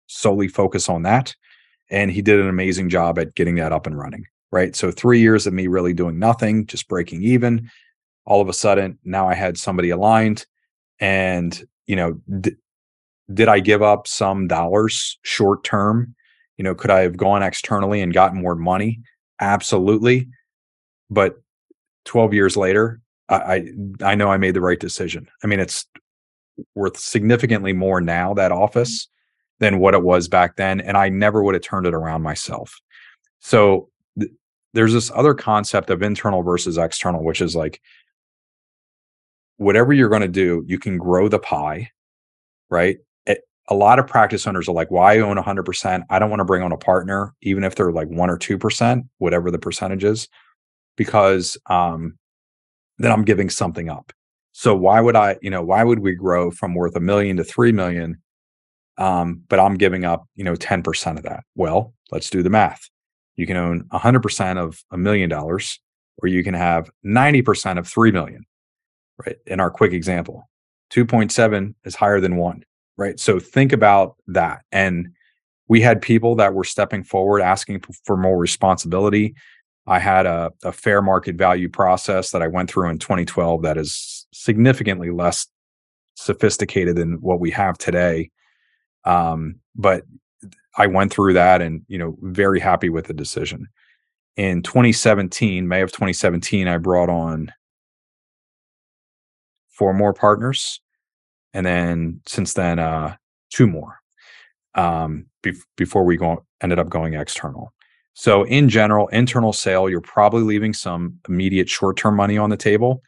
solely 0.07 0.47
focus 0.47 0.89
on 0.89 1.03
that. 1.03 1.35
And 1.91 2.09
he 2.09 2.21
did 2.21 2.39
an 2.39 2.49
amazing 2.49 2.89
job 2.89 3.19
at 3.19 3.35
getting 3.35 3.55
that 3.55 3.71
up 3.71 3.85
and 3.85 3.97
running. 3.97 4.25
Right. 4.51 4.75
So 4.75 4.91
three 4.91 5.21
years 5.21 5.47
of 5.47 5.53
me 5.53 5.67
really 5.67 5.93
doing 5.93 6.19
nothing, 6.19 6.65
just 6.65 6.89
breaking 6.89 7.23
even. 7.23 7.69
All 8.25 8.41
of 8.41 8.49
a 8.49 8.53
sudden, 8.53 8.99
now 9.03 9.27
I 9.27 9.33
had 9.33 9.57
somebody 9.57 9.89
aligned, 9.89 10.45
and 10.99 11.67
you 11.87 11.95
know, 11.95 12.19
d- 12.39 12.55
did 13.33 13.47
I 13.47 13.59
give 13.59 13.81
up 13.81 14.07
some 14.07 14.47
dollars 14.47 15.17
short 15.23 15.63
term? 15.63 16.15
You 16.57 16.63
know, 16.63 16.75
could 16.75 16.91
I 16.91 17.01
have 17.01 17.17
gone 17.17 17.41
externally 17.41 18.01
and 18.01 18.13
gotten 18.13 18.41
more 18.41 18.55
money? 18.55 19.01
Absolutely. 19.39 20.27
But 21.09 21.41
12 22.05 22.33
years 22.33 22.55
later, 22.55 23.01
I, 23.29 23.35
I, 23.35 23.65
I 24.03 24.15
know 24.15 24.29
I 24.29 24.37
made 24.37 24.53
the 24.53 24.61
right 24.61 24.79
decision. 24.79 25.27
I 25.43 25.47
mean, 25.47 25.59
it's 25.59 25.85
worth 26.75 26.97
significantly 26.97 27.73
more 27.73 28.01
now 28.01 28.33
that 28.35 28.51
office 28.51 29.05
mm-hmm. 29.05 29.65
than 29.65 29.79
what 29.79 29.93
it 29.93 30.03
was 30.03 30.27
back 30.27 30.55
then, 30.55 30.81
and 30.81 30.97
I 30.97 31.09
never 31.09 31.43
would 31.43 31.55
have 31.55 31.63
turned 31.63 31.87
it 31.87 31.93
around 31.93 32.21
myself. 32.21 32.79
So 33.39 33.89
there's 34.73 34.93
this 34.93 35.11
other 35.13 35.33
concept 35.33 35.89
of 35.89 36.01
internal 36.01 36.43
versus 36.43 36.77
external, 36.77 37.23
which 37.23 37.41
is 37.41 37.55
like 37.55 37.81
whatever 39.57 39.93
you're 39.93 40.09
going 40.09 40.21
to 40.21 40.27
do, 40.27 40.63
you 40.65 40.79
can 40.79 40.97
grow 40.97 41.27
the 41.27 41.39
pie, 41.39 41.89
right? 42.69 42.97
a 43.71 43.75
lot 43.75 43.99
of 43.99 44.05
practice 44.05 44.45
owners 44.45 44.67
are 44.67 44.73
like, 44.73 44.91
why 44.91 45.19
own 45.19 45.37
100%? 45.37 46.03
I 46.09 46.19
don't 46.19 46.29
want 46.29 46.41
to 46.41 46.45
bring 46.45 46.61
on 46.61 46.73
a 46.73 46.77
partner, 46.77 47.33
even 47.41 47.63
if 47.63 47.75
they're 47.75 47.93
like 47.93 48.09
1% 48.09 48.27
or 48.27 48.37
2%, 48.37 49.03
whatever 49.19 49.49
the 49.49 49.57
percentage 49.57 50.03
is, 50.03 50.27
because 50.97 51.57
um, 51.67 52.17
then 52.97 53.13
I'm 53.13 53.23
giving 53.23 53.49
something 53.49 53.89
up. 53.89 54.11
So 54.51 54.75
why 54.75 54.99
would 54.99 55.15
I, 55.15 55.37
you 55.41 55.49
know, 55.49 55.63
why 55.63 55.85
would 55.85 55.99
we 55.99 56.15
grow 56.15 56.51
from 56.51 56.75
worth 56.75 56.97
a 56.97 56.99
million 56.99 57.37
to 57.37 57.45
3 57.45 57.71
million? 57.71 58.21
Um, 58.97 59.43
but 59.47 59.57
I'm 59.57 59.75
giving 59.75 60.03
up, 60.03 60.25
you 60.35 60.43
know, 60.43 60.55
10% 60.55 61.17
of 61.17 61.23
that. 61.23 61.45
Well, 61.55 61.93
let's 62.11 62.29
do 62.29 62.43
the 62.43 62.49
math. 62.49 62.90
You 63.35 63.47
can 63.47 63.57
own 63.57 63.85
100% 63.91 64.57
of 64.57 64.83
a 64.91 64.97
million 64.97 65.29
dollars, 65.29 65.79
or 66.17 66.27
you 66.27 66.43
can 66.43 66.53
have 66.53 66.89
90% 67.05 67.77
of 67.79 67.87
3 67.87 68.11
million, 68.11 68.45
right? 69.25 69.37
In 69.47 69.59
our 69.59 69.71
quick 69.71 69.93
example, 69.93 70.49
2.7 70.91 71.73
is 71.85 71.95
higher 71.95 72.19
than 72.19 72.37
one 72.37 72.63
right? 73.01 73.19
So 73.19 73.39
think 73.39 73.73
about 73.73 74.15
that. 74.27 74.63
And 74.71 75.09
we 75.67 75.81
had 75.81 76.01
people 76.03 76.35
that 76.35 76.53
were 76.53 76.63
stepping 76.63 77.03
forward 77.03 77.41
asking 77.41 77.83
for 78.05 78.15
more 78.15 78.37
responsibility. 78.37 79.33
I 79.87 79.97
had 79.97 80.27
a, 80.27 80.51
a, 80.63 80.71
fair 80.71 81.01
market 81.01 81.35
value 81.35 81.67
process 81.67 82.29
that 82.31 82.43
i 82.43 82.47
went 82.47 82.69
through 82.69 82.89
in 82.89 82.99
2012 82.99 83.63
that 83.63 83.77
is 83.77 84.27
significantly 84.31 85.09
less 85.09 85.47
sophisticated 86.15 86.95
than 86.95 87.13
what 87.21 87.39
we 87.39 87.49
have 87.51 87.77
today. 87.79 88.29
Um, 89.05 89.55
but 89.75 90.03
i 90.77 90.87
went 90.87 91.11
through 91.11 91.33
that 91.33 91.61
and 91.61 91.83
you 91.87 91.97
know 91.97 92.17
very 92.21 92.59
happy 92.59 92.89
with 92.89 93.05
the 93.07 93.13
decision. 93.13 93.67
In 94.37 94.61
2017 94.63 95.67
may 95.67 95.81
of 95.81 95.91
2017 95.91 96.67
i 96.67 96.77
brought 96.77 97.09
on 97.09 97.51
four 99.69 99.93
more 99.93 100.13
partners 100.13 100.79
and 101.53 101.65
then 101.65 102.21
since 102.27 102.53
then 102.53 102.79
uh 102.79 103.15
two 103.51 103.67
more 103.67 103.99
um 104.75 105.25
be- 105.43 105.53
before 105.75 106.05
we 106.05 106.17
go 106.17 106.45
ended 106.61 106.79
up 106.79 106.89
going 106.89 107.13
external. 107.13 107.73
So 108.13 108.43
in 108.43 108.69
general 108.69 109.07
internal 109.09 109.53
sale 109.53 109.89
you're 109.89 110.01
probably 110.01 110.43
leaving 110.43 110.73
some 110.73 111.19
immediate 111.27 111.69
short-term 111.69 112.15
money 112.15 112.37
on 112.37 112.49
the 112.49 112.57
table 112.57 113.01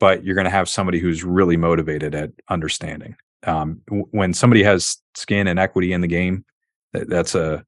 but 0.00 0.24
you're 0.24 0.34
going 0.34 0.44
to 0.44 0.50
have 0.50 0.68
somebody 0.68 0.98
who's 0.98 1.24
really 1.24 1.56
motivated 1.56 2.14
at 2.14 2.30
understanding. 2.48 3.16
Um, 3.44 3.80
w- 3.88 4.06
when 4.10 4.32
somebody 4.34 4.62
has 4.62 4.96
skin 5.14 5.46
and 5.46 5.58
equity 5.58 5.92
in 5.92 6.00
the 6.00 6.06
game 6.06 6.44
that's 6.92 7.34
a 7.34 7.64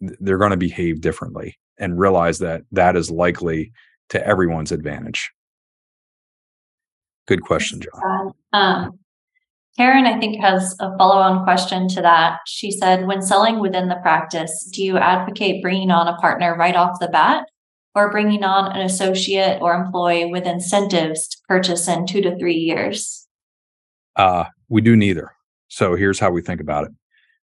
they're 0.00 0.38
going 0.38 0.50
to 0.50 0.56
behave 0.56 1.00
differently 1.00 1.58
and 1.78 1.98
realize 1.98 2.38
that 2.38 2.62
that 2.72 2.96
is 2.96 3.10
likely 3.10 3.72
to 4.08 4.24
everyone's 4.26 4.72
advantage 4.72 5.30
good 7.26 7.42
question 7.42 7.80
john 7.80 8.32
um, 8.52 8.98
Karen, 9.76 10.04
I 10.04 10.18
think, 10.18 10.40
has 10.40 10.76
a 10.80 10.96
follow 10.98 11.16
on 11.16 11.44
question 11.44 11.88
to 11.88 12.02
that. 12.02 12.40
She 12.46 12.70
said, 12.70 13.06
when 13.06 13.22
selling 13.22 13.60
within 13.60 13.88
the 13.88 13.96
practice, 14.02 14.68
do 14.72 14.84
you 14.84 14.98
advocate 14.98 15.62
bringing 15.62 15.90
on 15.90 16.08
a 16.08 16.16
partner 16.16 16.56
right 16.56 16.74
off 16.74 16.98
the 17.00 17.08
bat 17.08 17.46
or 17.94 18.10
bringing 18.10 18.44
on 18.44 18.72
an 18.72 18.82
associate 18.82 19.62
or 19.62 19.74
employee 19.74 20.26
with 20.26 20.44
incentives 20.44 21.28
to 21.28 21.38
purchase 21.48 21.88
in 21.88 22.06
two 22.06 22.20
to 22.20 22.36
three 22.36 22.56
years? 22.56 23.26
Uh, 24.16 24.44
we 24.68 24.80
do 24.80 24.96
neither. 24.96 25.32
So 25.68 25.94
here's 25.94 26.18
how 26.18 26.30
we 26.30 26.42
think 26.42 26.60
about 26.60 26.84
it 26.84 26.92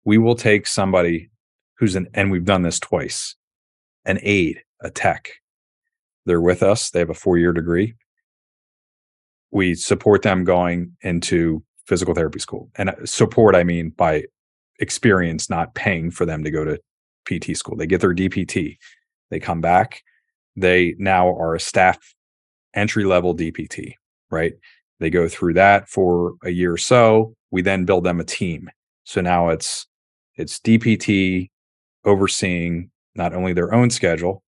we 0.06 0.18
will 0.18 0.36
take 0.36 0.68
somebody 0.68 1.30
who's 1.78 1.96
an, 1.96 2.08
and 2.14 2.32
we've 2.32 2.46
done 2.46 2.62
this 2.62 2.80
twice, 2.80 3.36
an 4.06 4.20
aide, 4.22 4.62
a 4.82 4.90
tech. 4.90 5.30
They're 6.26 6.42
with 6.42 6.64
us, 6.64 6.90
they 6.90 7.00
have 7.00 7.10
a 7.10 7.16
four 7.16 7.38
year 7.38 7.54
degree. 7.54 7.96
We 9.52 9.76
support 9.76 10.22
them 10.22 10.44
going 10.44 10.96
into 11.02 11.64
physical 11.86 12.14
therapy 12.14 12.40
school. 12.40 12.70
And 12.76 12.90
uh, 12.90 13.06
support, 13.06 13.56
I 13.56 13.64
mean 13.64 13.90
by 13.90 14.26
experience, 14.80 15.50
not 15.50 15.76
paying 15.76 16.12
for 16.12 16.26
them 16.26 16.44
to 16.44 16.52
go 16.52 16.66
to 16.66 16.80
PT 17.26 17.56
school. 17.58 17.78
They 17.78 17.88
get 17.88 18.02
their 18.02 18.16
DPT, 18.16 18.78
they 19.30 19.40
come 19.40 19.62
back, 19.62 20.02
they 20.56 20.96
now 20.98 21.30
are 21.30 21.56
a 21.56 21.60
staff 21.60 21.98
entry 22.74 23.06
level 23.06 23.36
DPT, 23.36 23.94
right? 24.32 24.54
They 25.00 25.10
go 25.10 25.28
through 25.28 25.56
that 25.56 25.90
for 25.90 26.34
a 26.44 26.50
year 26.50 26.74
or 26.74 26.78
so. 26.78 27.36
We 27.52 27.62
then 27.62 27.86
build 27.86 28.04
them 28.04 28.20
a 28.20 28.24
team. 28.24 28.70
So 29.04 29.22
now 29.22 29.50
it's 29.50 29.86
it's 30.36 30.60
DPT, 30.60 31.50
overseeing 32.06 32.90
not 33.16 33.34
only 33.34 33.54
their 33.54 33.74
own 33.74 33.90
schedule. 33.90 34.44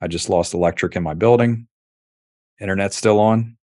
I 0.00 0.08
just 0.08 0.28
lost 0.28 0.54
electric 0.54 0.96
in 0.96 1.02
my 1.02 1.14
building. 1.14 1.66
Internet's 2.60 2.96
still 2.96 3.18
on. 3.18 3.56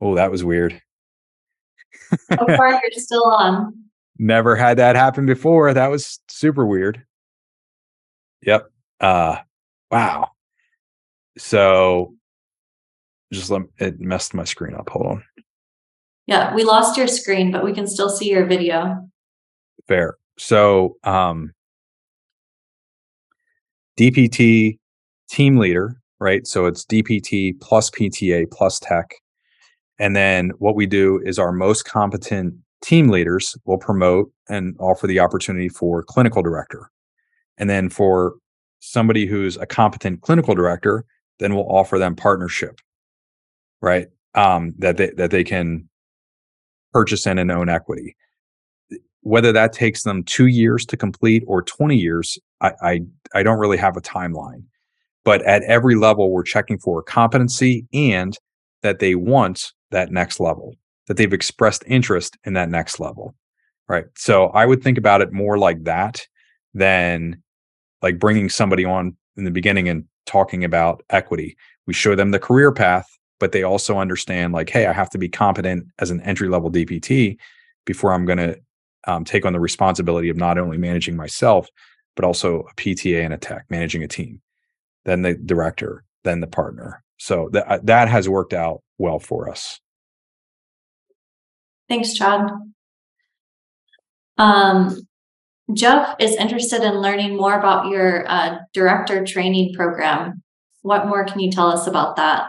Oh, 0.00 0.16
that 0.16 0.30
was 0.30 0.44
weird. 0.44 0.80
so 2.10 2.36
far, 2.56 2.70
you're 2.70 2.90
still 2.92 3.24
on. 3.24 3.74
Never 4.18 4.56
had 4.56 4.78
that 4.78 4.96
happen 4.96 5.26
before. 5.26 5.72
That 5.72 5.90
was 5.90 6.20
super 6.28 6.66
weird. 6.66 7.04
Yep. 8.42 8.70
Uh 9.00 9.36
wow. 9.90 10.30
So 11.38 12.14
just 13.32 13.50
let 13.50 13.62
it 13.78 14.00
messed 14.00 14.34
my 14.34 14.44
screen 14.44 14.74
up. 14.74 14.90
Hold 14.90 15.06
on. 15.06 15.24
Yeah, 16.26 16.54
we 16.54 16.64
lost 16.64 16.96
your 16.96 17.08
screen, 17.08 17.50
but 17.50 17.64
we 17.64 17.72
can 17.72 17.86
still 17.86 18.10
see 18.10 18.30
your 18.30 18.46
video. 18.46 19.08
Fair. 19.88 20.16
So 20.38 20.96
um 21.04 21.52
DPT 23.98 24.78
team 25.28 25.56
leader, 25.56 26.00
right? 26.20 26.46
So 26.46 26.66
it's 26.66 26.84
DPT 26.84 27.60
plus 27.60 27.90
PTA 27.90 28.50
plus 28.50 28.78
tech. 28.78 29.14
And 29.98 30.16
then 30.16 30.50
what 30.58 30.74
we 30.74 30.86
do 30.86 31.20
is 31.24 31.38
our 31.38 31.52
most 31.52 31.84
competent 31.84 32.54
team 32.82 33.08
leaders 33.08 33.56
will 33.64 33.78
promote 33.78 34.30
and 34.48 34.74
offer 34.80 35.06
the 35.06 35.20
opportunity 35.20 35.68
for 35.68 36.02
clinical 36.02 36.42
director. 36.42 36.90
And 37.58 37.70
then 37.70 37.88
for 37.88 38.34
somebody 38.80 39.26
who's 39.26 39.56
a 39.56 39.66
competent 39.66 40.20
clinical 40.22 40.54
director, 40.54 41.04
then 41.38 41.54
we'll 41.54 41.70
offer 41.70 41.98
them 41.98 42.16
partnership, 42.16 42.80
right? 43.80 44.08
Um, 44.34 44.74
that 44.78 44.96
they 44.96 45.10
that 45.10 45.30
they 45.30 45.44
can 45.44 45.88
purchase 46.92 47.26
in 47.26 47.38
and 47.38 47.50
own 47.50 47.68
equity. 47.68 48.16
Whether 49.22 49.52
that 49.52 49.72
takes 49.72 50.02
them 50.02 50.24
two 50.24 50.46
years 50.46 50.84
to 50.86 50.96
complete 50.96 51.44
or 51.46 51.62
20 51.62 51.96
years, 51.96 52.38
I, 52.60 52.72
I, 52.82 53.00
I 53.34 53.42
don't 53.42 53.58
really 53.58 53.76
have 53.76 53.96
a 53.96 54.00
timeline. 54.00 54.64
But 55.24 55.42
at 55.42 55.62
every 55.62 55.94
level, 55.94 56.30
we're 56.30 56.42
checking 56.42 56.78
for 56.78 57.02
competency 57.02 57.86
and 57.92 58.36
that 58.82 58.98
they 58.98 59.14
want 59.14 59.72
that 59.90 60.10
next 60.10 60.40
level, 60.40 60.74
that 61.06 61.16
they've 61.16 61.32
expressed 61.32 61.84
interest 61.86 62.36
in 62.44 62.54
that 62.54 62.68
next 62.68 62.98
level. 62.98 63.34
Right. 63.88 64.04
So 64.16 64.46
I 64.48 64.66
would 64.66 64.82
think 64.82 64.98
about 64.98 65.20
it 65.20 65.32
more 65.32 65.58
like 65.58 65.84
that 65.84 66.26
than 66.74 67.42
like 68.00 68.18
bringing 68.18 68.48
somebody 68.48 68.84
on 68.84 69.16
in 69.36 69.44
the 69.44 69.50
beginning 69.50 69.88
and 69.88 70.04
talking 70.26 70.64
about 70.64 71.02
equity. 71.10 71.56
We 71.86 71.94
show 71.94 72.14
them 72.14 72.30
the 72.30 72.38
career 72.38 72.72
path, 72.72 73.06
but 73.38 73.52
they 73.52 73.62
also 73.62 73.98
understand 73.98 74.52
like, 74.52 74.70
hey, 74.70 74.86
I 74.86 74.92
have 74.92 75.10
to 75.10 75.18
be 75.18 75.28
competent 75.28 75.86
as 75.98 76.10
an 76.10 76.20
entry 76.22 76.48
level 76.48 76.70
DPT 76.70 77.36
before 77.84 78.12
I'm 78.12 78.24
going 78.24 78.38
to 78.38 78.58
um, 79.06 79.24
take 79.24 79.44
on 79.44 79.52
the 79.52 79.60
responsibility 79.60 80.28
of 80.28 80.36
not 80.36 80.58
only 80.58 80.78
managing 80.78 81.16
myself, 81.16 81.68
but 82.14 82.24
also 82.24 82.60
a 82.70 82.74
PTA 82.74 83.24
and 83.24 83.34
a 83.34 83.38
tech, 83.38 83.64
managing 83.70 84.02
a 84.02 84.08
team, 84.08 84.40
then 85.04 85.22
the 85.22 85.34
director, 85.34 86.04
then 86.24 86.40
the 86.40 86.46
partner. 86.46 87.02
So 87.18 87.48
that 87.52 87.68
uh, 87.68 87.78
that 87.84 88.08
has 88.08 88.28
worked 88.28 88.52
out 88.52 88.82
well 88.98 89.18
for 89.18 89.48
us. 89.48 89.80
Thanks, 91.88 92.14
Chad. 92.14 92.48
Um, 94.38 94.96
Jeff 95.74 96.16
is 96.18 96.34
interested 96.36 96.82
in 96.82 97.00
learning 97.00 97.36
more 97.36 97.58
about 97.58 97.88
your 97.88 98.28
uh, 98.28 98.58
director 98.72 99.24
training 99.24 99.74
program. 99.74 100.42
What 100.82 101.06
more 101.06 101.24
can 101.24 101.40
you 101.40 101.50
tell 101.50 101.68
us 101.68 101.86
about 101.86 102.16
that? 102.16 102.48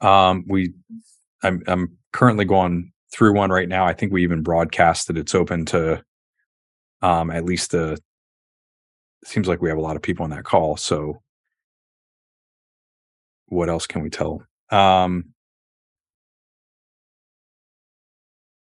Um, 0.00 0.44
we, 0.48 0.72
I'm, 1.42 1.62
I'm 1.66 1.98
currently 2.12 2.46
going 2.46 2.89
through 3.12 3.34
one 3.34 3.50
right 3.50 3.68
now. 3.68 3.84
I 3.84 3.92
think 3.92 4.12
we 4.12 4.22
even 4.22 4.42
broadcast 4.42 5.06
That 5.06 5.18
it's 5.18 5.34
open 5.34 5.64
to, 5.66 6.02
um, 7.02 7.30
at 7.30 7.44
least 7.44 7.72
the. 7.72 7.98
Seems 9.24 9.48
like 9.48 9.60
we 9.60 9.68
have 9.68 9.78
a 9.78 9.82
lot 9.82 9.96
of 9.96 10.02
people 10.02 10.24
on 10.24 10.30
that 10.30 10.44
call. 10.44 10.76
So, 10.76 11.20
what 13.46 13.68
else 13.68 13.86
can 13.86 14.02
we 14.02 14.08
tell? 14.08 14.42
Um, 14.70 15.34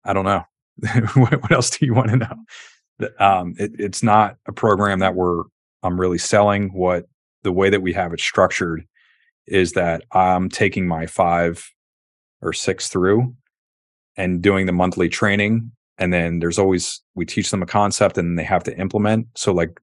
I 0.05 0.13
don't 0.13 0.25
know. 0.25 0.45
what 1.15 1.51
else 1.51 1.71
do 1.71 1.85
you 1.85 1.95
want 1.95 2.11
to 2.11 2.17
know? 2.17 2.37
um, 3.19 3.55
it, 3.59 3.73
it's 3.79 4.03
not 4.03 4.37
a 4.47 4.53
program 4.53 5.01
that 5.01 5.15
we're 5.15 5.45
I'm 5.83 6.01
really 6.01 6.19
selling. 6.19 6.73
What 6.73 7.07
the 7.43 7.53
way 7.53 7.71
that 7.71 7.83
we 7.83 7.93
have 7.93 8.13
it 8.13 8.21
structured 8.21 8.85
is 9.47 9.73
that 9.73 10.03
I'm 10.13 10.49
taking 10.49 10.89
my 10.89 11.07
five 11.07 11.71
or 12.43 12.53
six 12.53 12.89
through 12.89 13.35
and 14.17 14.43
doing 14.43 14.67
the 14.67 14.73
monthly 14.73 15.09
training. 15.09 15.71
And 15.99 16.13
then 16.13 16.41
there's 16.41 16.59
always 16.59 17.01
we 17.15 17.25
teach 17.25 17.51
them 17.51 17.63
a 17.63 17.67
concept 17.67 18.19
and 18.19 18.39
they 18.39 18.45
have 18.45 18.65
to 18.65 18.79
implement. 18.79 19.29
So 19.35 19.53
like 19.53 19.81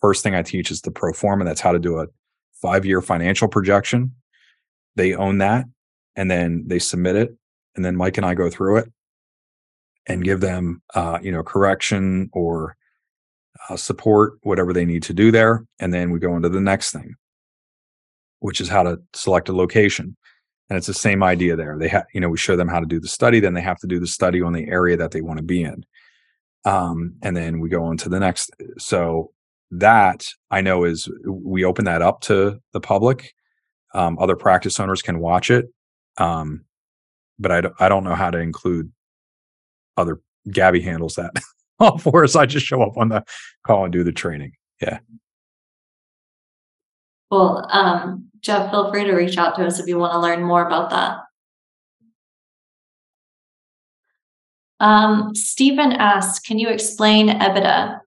first 0.00 0.22
thing 0.22 0.34
I 0.34 0.42
teach 0.42 0.70
is 0.70 0.82
the 0.82 0.90
pro 0.90 1.12
forma. 1.12 1.42
And 1.42 1.48
that's 1.48 1.60
how 1.60 1.72
to 1.72 1.78
do 1.78 1.98
a 1.98 2.06
five 2.60 2.84
year 2.84 3.00
financial 3.00 3.48
projection. 3.48 4.14
They 4.96 5.14
own 5.14 5.38
that 5.38 5.64
and 6.16 6.30
then 6.30 6.64
they 6.66 6.78
submit 6.78 7.16
it. 7.16 7.30
And 7.76 7.84
then 7.84 7.96
Mike 7.96 8.16
and 8.16 8.26
I 8.26 8.34
go 8.34 8.50
through 8.50 8.78
it 8.78 8.92
and 10.08 10.24
give 10.24 10.40
them 10.40 10.82
uh, 10.94 11.18
you 11.22 11.30
know 11.30 11.42
correction 11.42 12.30
or 12.32 12.76
uh, 13.68 13.76
support 13.76 14.34
whatever 14.42 14.72
they 14.72 14.84
need 14.84 15.02
to 15.04 15.14
do 15.14 15.30
there 15.30 15.64
and 15.78 15.92
then 15.92 16.10
we 16.10 16.18
go 16.18 16.34
into 16.34 16.48
the 16.48 16.60
next 16.60 16.92
thing 16.92 17.14
which 18.40 18.60
is 18.60 18.68
how 18.68 18.82
to 18.82 18.98
select 19.14 19.48
a 19.48 19.52
location 19.52 20.16
and 20.68 20.76
it's 20.76 20.86
the 20.86 20.94
same 20.94 21.22
idea 21.22 21.56
there 21.56 21.76
they 21.78 21.88
have 21.88 22.06
you 22.12 22.20
know 22.20 22.28
we 22.28 22.38
show 22.38 22.56
them 22.56 22.68
how 22.68 22.80
to 22.80 22.86
do 22.86 23.00
the 23.00 23.08
study 23.08 23.40
then 23.40 23.54
they 23.54 23.60
have 23.60 23.78
to 23.78 23.86
do 23.86 23.98
the 23.98 24.06
study 24.06 24.42
on 24.42 24.52
the 24.52 24.66
area 24.68 24.96
that 24.96 25.10
they 25.10 25.20
want 25.20 25.38
to 25.38 25.44
be 25.44 25.62
in 25.62 25.84
um, 26.64 27.14
and 27.22 27.36
then 27.36 27.60
we 27.60 27.68
go 27.68 27.84
on 27.84 27.96
to 27.96 28.08
the 28.08 28.20
next 28.20 28.50
so 28.78 29.32
that 29.70 30.26
i 30.50 30.60
know 30.60 30.84
is 30.84 31.08
we 31.26 31.64
open 31.64 31.84
that 31.84 32.02
up 32.02 32.20
to 32.20 32.58
the 32.72 32.80
public 32.80 33.34
um, 33.94 34.18
other 34.18 34.36
practice 34.36 34.78
owners 34.78 35.02
can 35.02 35.18
watch 35.18 35.50
it 35.50 35.66
um, 36.18 36.64
but 37.38 37.52
I, 37.52 37.86
I 37.86 37.88
don't 37.88 38.04
know 38.04 38.14
how 38.14 38.30
to 38.30 38.38
include 38.38 38.92
other 39.96 40.20
Gabby 40.50 40.80
handles 40.80 41.14
that 41.14 41.32
all 41.80 41.98
for 41.98 42.24
us. 42.24 42.36
I 42.36 42.46
just 42.46 42.66
show 42.66 42.82
up 42.82 42.96
on 42.96 43.08
the 43.08 43.24
call 43.66 43.84
and 43.84 43.92
do 43.92 44.04
the 44.04 44.12
training. 44.12 44.52
Yeah. 44.80 44.98
Well, 47.30 47.66
um, 47.70 48.27
Jeff, 48.40 48.70
feel 48.70 48.90
free 48.90 49.04
to 49.04 49.12
reach 49.12 49.36
out 49.36 49.56
to 49.56 49.66
us 49.66 49.78
if 49.78 49.86
you 49.86 49.98
want 49.98 50.12
to 50.12 50.18
learn 50.18 50.42
more 50.42 50.66
about 50.66 50.90
that. 50.90 51.18
Um, 54.80 55.34
Stephen 55.34 55.92
asks, 55.92 56.38
can 56.38 56.58
you 56.58 56.68
explain 56.68 57.28
EBITDA? 57.28 57.98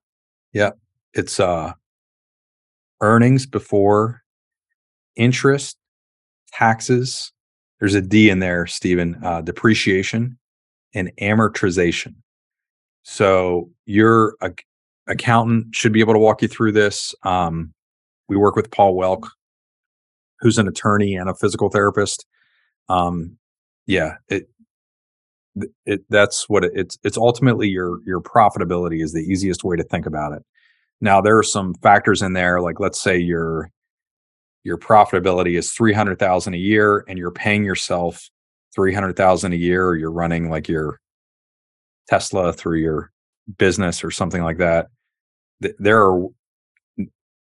Yeah, 0.52 0.70
it's 1.14 1.38
uh 1.38 1.72
earnings 3.00 3.46
before 3.46 4.22
interest, 5.16 5.76
taxes. 6.52 7.32
There's 7.80 7.94
a 7.94 8.00
D 8.00 8.30
in 8.30 8.38
there, 8.38 8.66
Stephen. 8.66 9.18
Uh, 9.22 9.42
depreciation 9.42 10.38
and 10.94 11.10
amortization. 11.20 12.14
So 13.02 13.70
your 13.86 14.36
a- 14.40 14.52
accountant 15.08 15.74
should 15.74 15.92
be 15.92 16.00
able 16.00 16.14
to 16.14 16.18
walk 16.18 16.42
you 16.42 16.48
through 16.48 16.72
this. 16.72 17.14
Um, 17.24 17.74
we 18.28 18.36
work 18.36 18.56
with 18.56 18.70
Paul 18.70 18.94
Welk, 18.94 19.28
who's 20.42 20.58
an 20.58 20.68
attorney 20.68 21.14
and 21.14 21.30
a 21.30 21.34
physical 21.34 21.70
therapist. 21.70 22.26
Um, 22.88 23.38
yeah, 23.86 24.16
it, 24.28 24.48
it 25.86 26.02
that's 26.10 26.48
what 26.48 26.64
it, 26.64 26.72
it's 26.74 26.98
it's 27.02 27.16
ultimately 27.16 27.68
your 27.68 27.98
your 28.06 28.20
profitability 28.20 29.02
is 29.02 29.12
the 29.12 29.20
easiest 29.20 29.64
way 29.64 29.76
to 29.76 29.84
think 29.84 30.06
about 30.06 30.32
it. 30.32 30.42
Now 31.00 31.20
there 31.20 31.38
are 31.38 31.42
some 31.42 31.74
factors 31.82 32.22
in 32.22 32.34
there, 32.34 32.60
like 32.60 32.80
let's 32.80 33.00
say 33.00 33.18
your 33.18 33.70
your 34.64 34.78
profitability 34.78 35.58
is 35.58 35.72
three 35.72 35.92
hundred 35.92 36.18
thousand 36.18 36.54
a 36.54 36.58
year, 36.58 37.04
and 37.08 37.18
you're 37.18 37.32
paying 37.32 37.64
yourself 37.64 38.28
300,000 38.74 39.52
a 39.52 39.56
year 39.56 39.86
or 39.86 39.96
you're 39.96 40.10
running 40.10 40.48
like 40.48 40.66
your 40.66 40.98
Tesla 42.08 42.54
through 42.54 42.78
your 42.78 43.10
business 43.58 44.02
or 44.02 44.10
something 44.10 44.42
like 44.42 44.56
that 44.56 44.86
there 45.78 46.02
are 46.02 46.26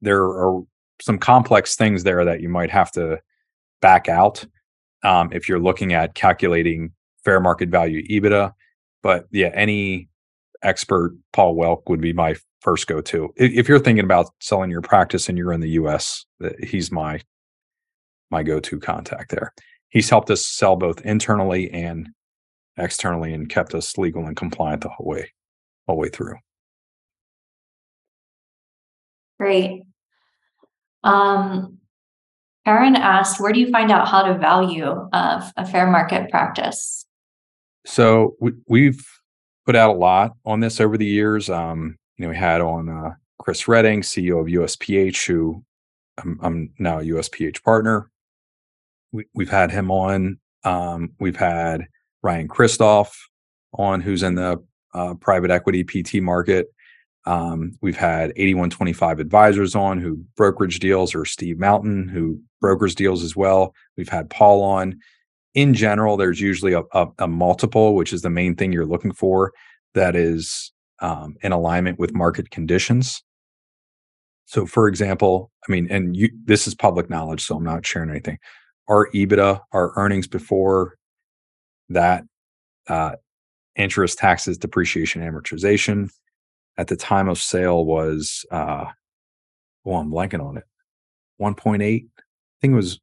there 0.00 0.22
are 0.22 0.62
some 1.00 1.18
complex 1.18 1.76
things 1.76 2.04
there 2.04 2.24
that 2.24 2.40
you 2.40 2.48
might 2.48 2.70
have 2.70 2.90
to 2.92 3.20
back 3.80 4.08
out 4.08 4.44
um, 5.02 5.30
if 5.32 5.48
you're 5.48 5.60
looking 5.60 5.92
at 5.92 6.14
calculating 6.14 6.92
fair 7.24 7.40
market 7.40 7.68
value 7.68 8.02
EBITDA. 8.08 8.52
But 9.02 9.26
yeah, 9.30 9.50
any 9.54 10.08
expert, 10.62 11.16
Paul 11.32 11.56
Welk 11.56 11.82
would 11.88 12.00
be 12.00 12.12
my 12.12 12.36
first 12.60 12.86
go 12.86 13.00
to. 13.00 13.32
If 13.36 13.68
you're 13.68 13.78
thinking 13.78 14.04
about 14.04 14.30
selling 14.40 14.70
your 14.70 14.82
practice 14.82 15.28
and 15.28 15.36
you're 15.38 15.52
in 15.52 15.60
the 15.60 15.70
US, 15.70 16.24
he's 16.62 16.90
my 16.90 17.20
my 18.30 18.42
go 18.42 18.58
to 18.58 18.80
contact 18.80 19.30
there 19.30 19.52
he's 19.96 20.10
helped 20.10 20.30
us 20.30 20.46
sell 20.46 20.76
both 20.76 21.00
internally 21.06 21.70
and 21.70 22.10
externally 22.76 23.32
and 23.32 23.48
kept 23.48 23.74
us 23.74 23.96
legal 23.96 24.26
and 24.26 24.36
compliant 24.36 24.82
the 24.82 24.90
whole 24.90 25.06
way 25.06 25.32
all 25.86 25.96
the 25.96 26.00
way 26.00 26.08
through 26.08 26.36
great 29.38 29.82
um 31.06 31.76
Aaron 32.66 32.96
asked, 32.96 33.40
where 33.40 33.52
do 33.52 33.60
you 33.60 33.70
find 33.70 33.92
out 33.92 34.08
how 34.08 34.22
to 34.24 34.36
value 34.38 35.08
uh, 35.12 35.48
a 35.56 35.64
fair 35.64 35.88
market 35.88 36.30
practice? 36.30 37.06
So 37.86 38.34
we, 38.40 38.52
we've 38.66 39.06
put 39.64 39.76
out 39.76 39.90
a 39.90 39.98
lot 39.98 40.32
on 40.44 40.58
this 40.58 40.80
over 40.80 40.98
the 40.98 41.06
years. 41.06 41.48
Um, 41.48 41.96
you 42.16 42.24
know, 42.24 42.30
we 42.30 42.36
had 42.36 42.60
on 42.60 42.88
uh, 42.88 43.14
Chris 43.38 43.68
Reading, 43.68 44.00
CEO 44.00 44.40
of 44.40 44.46
USPH, 44.46 45.26
who 45.28 45.62
I'm, 46.18 46.38
I'm 46.42 46.72
now 46.80 46.98
a 46.98 47.04
USPH 47.04 47.62
partner. 47.62 48.10
We, 49.12 49.26
we've 49.32 49.50
had 49.50 49.70
him 49.70 49.92
on. 49.92 50.40
Um, 50.64 51.12
we've 51.20 51.36
had 51.36 51.86
Ryan 52.22 52.48
Christoph 52.48 53.16
on, 53.74 54.00
who's 54.00 54.24
in 54.24 54.34
the 54.34 54.60
uh, 54.92 55.14
private 55.14 55.52
equity 55.52 55.84
PT 55.84 56.20
market. 56.20 56.66
Um, 57.26 57.72
we've 57.82 57.96
had 57.96 58.30
8125 58.36 59.18
advisors 59.18 59.74
on 59.74 60.00
who 60.00 60.24
brokerage 60.36 60.78
deals, 60.78 61.14
or 61.14 61.24
Steve 61.24 61.58
Mountain, 61.58 62.08
who 62.08 62.40
brokers 62.60 62.94
deals 62.94 63.22
as 63.22 63.34
well. 63.34 63.74
We've 63.96 64.08
had 64.08 64.30
Paul 64.30 64.62
on. 64.62 64.98
In 65.54 65.74
general, 65.74 66.16
there's 66.16 66.40
usually 66.40 66.72
a, 66.72 66.82
a, 66.92 67.06
a 67.20 67.28
multiple, 67.28 67.94
which 67.94 68.12
is 68.12 68.22
the 68.22 68.30
main 68.30 68.54
thing 68.54 68.72
you're 68.72 68.86
looking 68.86 69.12
for, 69.12 69.52
that 69.94 70.14
is 70.14 70.72
um, 71.00 71.36
in 71.42 71.52
alignment 71.52 71.98
with 71.98 72.14
market 72.14 72.50
conditions. 72.50 73.22
So, 74.44 74.64
for 74.64 74.86
example, 74.86 75.50
I 75.68 75.72
mean, 75.72 75.88
and 75.90 76.16
you, 76.16 76.30
this 76.44 76.66
is 76.68 76.74
public 76.74 77.10
knowledge, 77.10 77.44
so 77.44 77.56
I'm 77.56 77.64
not 77.64 77.84
sharing 77.84 78.10
anything. 78.10 78.38
Our 78.88 79.10
EBITDA, 79.10 79.60
our 79.72 79.92
earnings 79.96 80.28
before 80.28 80.94
that, 81.88 82.22
uh, 82.88 83.16
interest, 83.74 84.18
taxes, 84.18 84.56
depreciation, 84.58 85.22
amortization, 85.22 86.10
at 86.78 86.88
the 86.88 86.96
time 86.96 87.28
of 87.28 87.38
sale 87.38 87.84
was, 87.84 88.44
uh, 88.50 88.86
I'm 89.86 90.10
blanking 90.10 90.44
on 90.44 90.56
it, 90.56 90.64
1.8. 91.40 91.80
I 91.82 92.08
think 92.60 92.72
it 92.72 92.76
was, 92.76 93.00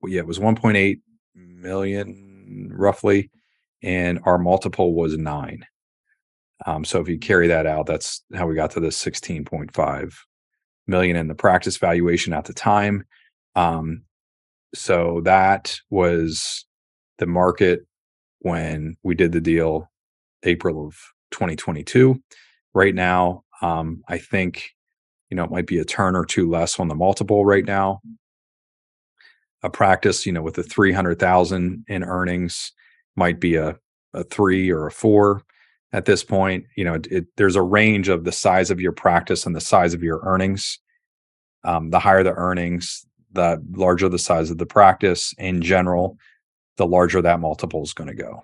well, 0.00 0.12
yeah, 0.12 0.20
it 0.20 0.26
was 0.26 0.38
1.8 0.38 1.00
million 1.34 2.70
roughly, 2.72 3.30
and 3.82 4.20
our 4.24 4.38
multiple 4.38 4.94
was 4.94 5.16
nine. 5.16 5.64
Um, 6.66 6.84
so 6.84 7.00
if 7.00 7.08
you 7.08 7.18
carry 7.18 7.48
that 7.48 7.66
out, 7.66 7.86
that's 7.86 8.22
how 8.34 8.46
we 8.46 8.54
got 8.54 8.70
to 8.72 8.80
the 8.80 8.88
16.5 8.88 10.14
million 10.86 11.16
in 11.16 11.28
the 11.28 11.34
practice 11.34 11.76
valuation 11.76 12.32
at 12.32 12.44
the 12.44 12.52
time. 12.52 13.04
Um, 13.54 14.02
so 14.74 15.20
that 15.24 15.76
was 15.90 16.64
the 17.18 17.26
market 17.26 17.86
when 18.40 18.96
we 19.02 19.14
did 19.14 19.32
the 19.32 19.40
deal 19.40 19.90
April 20.44 20.86
of 20.86 20.96
2022. 21.32 22.20
Right 22.74 22.94
now, 22.94 23.44
um, 23.60 24.02
I 24.08 24.18
think 24.18 24.70
you 25.30 25.36
know 25.36 25.44
it 25.44 25.50
might 25.50 25.66
be 25.66 25.78
a 25.78 25.84
turn 25.84 26.16
or 26.16 26.24
two 26.24 26.48
less 26.48 26.80
on 26.80 26.88
the 26.88 26.94
multiple 26.94 27.44
right 27.44 27.64
now. 27.64 28.00
A 29.62 29.70
practice, 29.70 30.26
you 30.26 30.32
know, 30.32 30.42
with 30.42 30.54
the 30.54 30.64
300,000 30.64 31.84
in 31.86 32.02
earnings 32.02 32.72
might 33.14 33.38
be 33.38 33.56
a 33.56 33.78
a 34.14 34.24
three 34.24 34.70
or 34.70 34.86
a 34.86 34.92
four 34.92 35.42
at 35.92 36.04
this 36.04 36.22
point 36.24 36.64
you 36.76 36.84
know 36.84 36.94
it, 36.94 37.06
it, 37.10 37.26
there's 37.36 37.56
a 37.56 37.62
range 37.62 38.08
of 38.08 38.24
the 38.24 38.32
size 38.32 38.70
of 38.70 38.80
your 38.80 38.92
practice 38.92 39.46
and 39.46 39.56
the 39.56 39.60
size 39.60 39.94
of 39.94 40.02
your 40.02 40.20
earnings. 40.24 40.78
Um, 41.64 41.90
the 41.90 42.00
higher 42.00 42.24
the 42.24 42.34
earnings 42.34 43.06
the 43.32 43.62
larger 43.70 44.08
the 44.08 44.18
size 44.18 44.50
of 44.50 44.58
the 44.58 44.66
practice 44.66 45.32
in 45.38 45.62
general 45.62 46.18
the 46.76 46.86
larger 46.86 47.22
that 47.22 47.40
multiple 47.40 47.82
is 47.82 47.94
going 47.94 48.08
to 48.08 48.14
go 48.14 48.42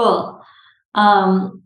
cool 0.00 0.42
um, 0.94 1.62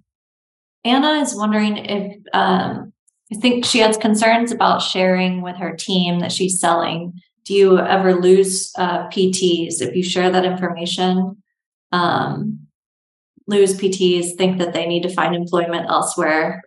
anna 0.85 1.21
is 1.21 1.35
wondering 1.35 1.77
if 1.77 2.17
um, 2.33 2.93
i 3.33 3.37
think 3.37 3.65
she 3.65 3.79
has 3.79 3.97
concerns 3.97 4.53
about 4.53 4.83
sharing 4.83 5.43
with 5.43 5.57
her 5.57 5.75
team 5.75 6.21
that 6.21 6.33
she's 6.33 6.61
selling 6.61 7.13
do 7.45 7.55
you 7.55 7.79
ever 7.79 8.15
lose 8.15 8.73
uh, 8.77 9.07
PTs 9.09 9.81
if 9.81 9.95
you 9.95 10.03
share 10.03 10.31
that 10.31 10.45
information? 10.45 11.43
Um, 11.93 12.67
lose 13.47 13.79
PTs, 13.79 14.37
think 14.37 14.59
that 14.59 14.73
they 14.73 14.87
need 14.87 15.03
to 15.03 15.11
find 15.11 15.35
employment 15.35 15.87
elsewhere? 15.89 16.63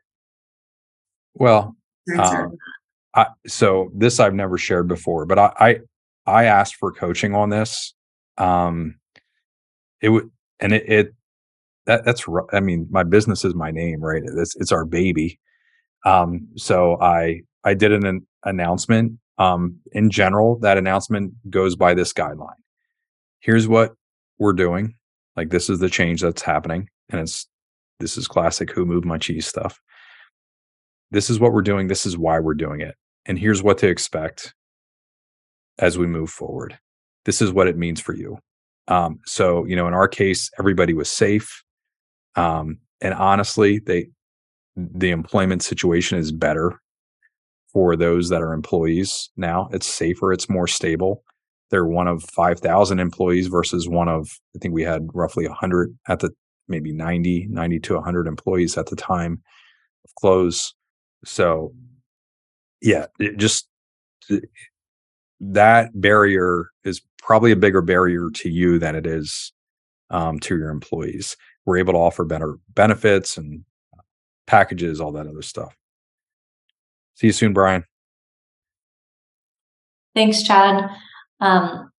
Well, 1.33 1.75
um, 2.17 2.57
I, 3.15 3.27
so 3.47 3.91
this 3.95 4.19
I've 4.19 4.35
never 4.35 4.57
shared 4.57 4.87
before, 4.87 5.25
but 5.25 5.39
I, 5.39 5.51
I, 5.59 5.79
I 6.31 6.43
asked 6.45 6.75
for 6.75 6.91
coaching 6.91 7.33
on 7.33 7.49
this. 7.49 7.93
Um, 8.37 8.99
it 10.01 10.09
would, 10.09 10.29
and 10.59 10.73
it, 10.73 10.87
it 10.87 11.15
that 11.87 12.05
that's 12.05 12.25
I 12.53 12.59
mean, 12.59 12.87
my 12.89 13.03
business 13.03 13.43
is 13.43 13.55
my 13.55 13.71
name, 13.71 13.99
right? 14.01 14.21
It's 14.23 14.55
it's 14.57 14.71
our 14.71 14.85
baby. 14.85 15.39
Um, 16.05 16.47
so 16.55 17.01
I 17.01 17.41
I 17.63 17.73
did 17.73 17.91
an 17.91 18.25
announcement 18.43 19.19
um, 19.37 19.77
in 19.91 20.09
general, 20.09 20.57
that 20.59 20.77
announcement 20.77 21.33
goes 21.49 21.75
by 21.75 21.93
this 21.93 22.13
guideline. 22.13 22.61
Here's 23.39 23.67
what 23.67 23.93
we're 24.39 24.53
doing. 24.53 24.95
Like 25.35 25.49
this 25.49 25.69
is 25.69 25.79
the 25.79 25.89
change 25.89 26.21
that's 26.21 26.41
happening. 26.41 26.89
And 27.09 27.21
it's 27.21 27.47
this 27.99 28.17
is 28.17 28.27
classic 28.27 28.71
who 28.71 28.85
moved 28.85 29.05
my 29.05 29.17
cheese 29.17 29.47
stuff. 29.47 29.79
This 31.11 31.29
is 31.29 31.39
what 31.39 31.53
we're 31.53 31.61
doing. 31.61 31.87
This 31.87 32.05
is 32.05 32.17
why 32.17 32.39
we're 32.39 32.53
doing 32.53 32.81
it. 32.81 32.95
And 33.25 33.39
here's 33.39 33.63
what 33.63 33.77
to 33.79 33.87
expect 33.87 34.53
as 35.79 35.97
we 35.97 36.07
move 36.07 36.29
forward. 36.29 36.77
This 37.25 37.41
is 37.41 37.51
what 37.51 37.67
it 37.67 37.77
means 37.77 38.01
for 38.01 38.15
you. 38.15 38.39
Um, 38.87 39.19
so, 39.25 39.65
you 39.65 39.75
know, 39.75 39.87
in 39.87 39.93
our 39.93 40.07
case, 40.07 40.49
everybody 40.59 40.93
was 40.93 41.09
safe. 41.09 41.63
Um, 42.37 42.79
and 43.01 43.13
honestly, 43.15 43.79
they 43.79 44.07
the 44.77 45.09
employment 45.09 45.63
situation 45.63 46.19
is 46.19 46.31
better 46.31 46.79
for 47.73 47.95
those 47.95 48.29
that 48.29 48.41
are 48.41 48.53
employees 48.53 49.29
now. 49.37 49.69
It's 49.71 49.87
safer, 49.87 50.31
it's 50.31 50.49
more 50.49 50.67
stable. 50.67 51.23
They're 51.71 51.85
one 51.85 52.07
of 52.07 52.23
5,000 52.23 52.99
employees 52.99 53.47
versus 53.47 53.89
one 53.89 54.07
of, 54.07 54.29
I 54.55 54.59
think 54.59 54.73
we 54.73 54.83
had 54.83 55.07
roughly 55.13 55.47
100 55.47 55.97
at 56.07 56.19
the 56.19 56.31
maybe 56.69 56.93
90, 56.93 57.47
90 57.49 57.79
to 57.81 57.95
100 57.95 58.27
employees 58.27 58.77
at 58.77 58.87
the 58.87 58.95
time 58.95 59.41
of 60.05 60.15
close. 60.15 60.73
So, 61.25 61.73
yeah, 62.81 63.07
it 63.19 63.37
just 63.37 63.67
that 65.39 65.89
barrier 65.93 66.69
is 66.83 67.01
probably 67.21 67.51
a 67.51 67.57
bigger 67.57 67.81
barrier 67.81 68.29
to 68.33 68.49
you 68.49 68.79
than 68.79 68.95
it 68.95 69.05
is 69.05 69.53
um, 70.09 70.39
to 70.39 70.57
your 70.57 70.69
employees. 70.69 71.35
We're 71.67 71.77
able 71.77 71.93
to 71.93 71.99
offer 71.99 72.23
better 72.23 72.57
benefits 72.73 73.37
and 73.37 73.65
packages, 74.47 75.01
all 75.01 75.11
that 75.11 75.27
other 75.27 75.41
stuff. 75.41 75.75
See 77.15 77.27
you 77.27 77.33
soon, 77.33 77.51
Brian. 77.51 77.83
Thanks, 80.15 80.43
Chad. 80.43 80.89
Um, 81.41 81.91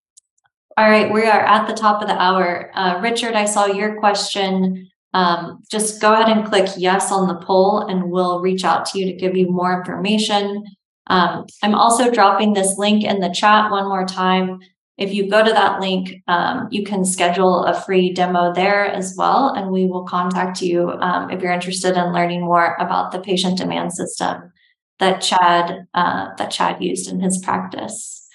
all 0.77 0.89
right, 0.89 1.11
we 1.11 1.23
are 1.23 1.41
at 1.41 1.67
the 1.67 1.73
top 1.73 2.01
of 2.01 2.07
the 2.07 2.17
hour. 2.17 2.71
Uh, 2.73 3.01
Richard, 3.01 3.33
I 3.33 3.43
saw 3.43 3.65
your 3.65 3.99
question. 3.99 4.89
Um, 5.13 5.61
just 5.69 5.99
go 5.99 6.13
ahead 6.13 6.29
and 6.29 6.47
click 6.47 6.69
yes 6.77 7.11
on 7.11 7.27
the 7.27 7.35
poll, 7.45 7.81
and 7.81 8.09
we'll 8.09 8.39
reach 8.39 8.63
out 8.63 8.85
to 8.87 8.99
you 8.99 9.05
to 9.07 9.13
give 9.13 9.35
you 9.35 9.49
more 9.49 9.77
information. 9.77 10.63
Um, 11.07 11.45
I'm 11.61 11.75
also 11.75 12.09
dropping 12.09 12.53
this 12.53 12.77
link 12.77 13.03
in 13.03 13.19
the 13.19 13.33
chat 13.33 13.69
one 13.69 13.89
more 13.89 14.05
time. 14.05 14.59
If 14.97 15.13
you 15.13 15.29
go 15.29 15.43
to 15.43 15.51
that 15.51 15.79
link, 15.79 16.23
um, 16.27 16.67
you 16.71 16.83
can 16.83 17.05
schedule 17.05 17.65
a 17.65 17.79
free 17.81 18.11
demo 18.13 18.51
there 18.53 18.85
as 18.85 19.13
well, 19.15 19.53
and 19.55 19.71
we 19.71 19.85
will 19.85 20.03
contact 20.03 20.61
you 20.61 20.89
um, 20.89 21.29
if 21.29 21.41
you're 21.41 21.51
interested 21.51 21.95
in 21.95 22.13
learning 22.13 22.41
more 22.41 22.75
about 22.79 23.11
the 23.11 23.19
patient 23.19 23.59
demand 23.59 23.93
system 23.93 24.51
that 24.99 25.21
Chad 25.21 25.87
uh, 25.93 26.29
that 26.37 26.49
Chad 26.49 26.81
used 26.81 27.11
in 27.11 27.19
his 27.19 27.37
practice. 27.37 28.27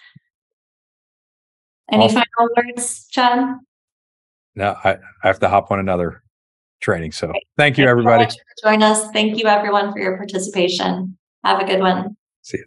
Any 1.90 2.04
awesome. 2.04 2.22
final 2.38 2.54
words, 2.56 3.06
Chad? 3.10 3.56
No, 4.54 4.76
I, 4.84 4.92
I 4.92 5.26
have 5.26 5.40
to 5.40 5.48
hop 5.48 5.70
on 5.70 5.80
another 5.80 6.22
training. 6.80 7.12
So 7.12 7.28
thank, 7.28 7.44
thank 7.56 7.78
you, 7.78 7.86
everybody. 7.86 8.30
So 8.30 8.36
join 8.62 8.82
us. 8.82 9.10
Thank 9.10 9.38
you, 9.38 9.46
everyone, 9.46 9.92
for 9.92 9.98
your 9.98 10.16
participation. 10.16 11.16
Have 11.44 11.60
a 11.60 11.64
good 11.64 11.80
one. 11.80 12.16
See 12.42 12.58
you. 12.58 12.64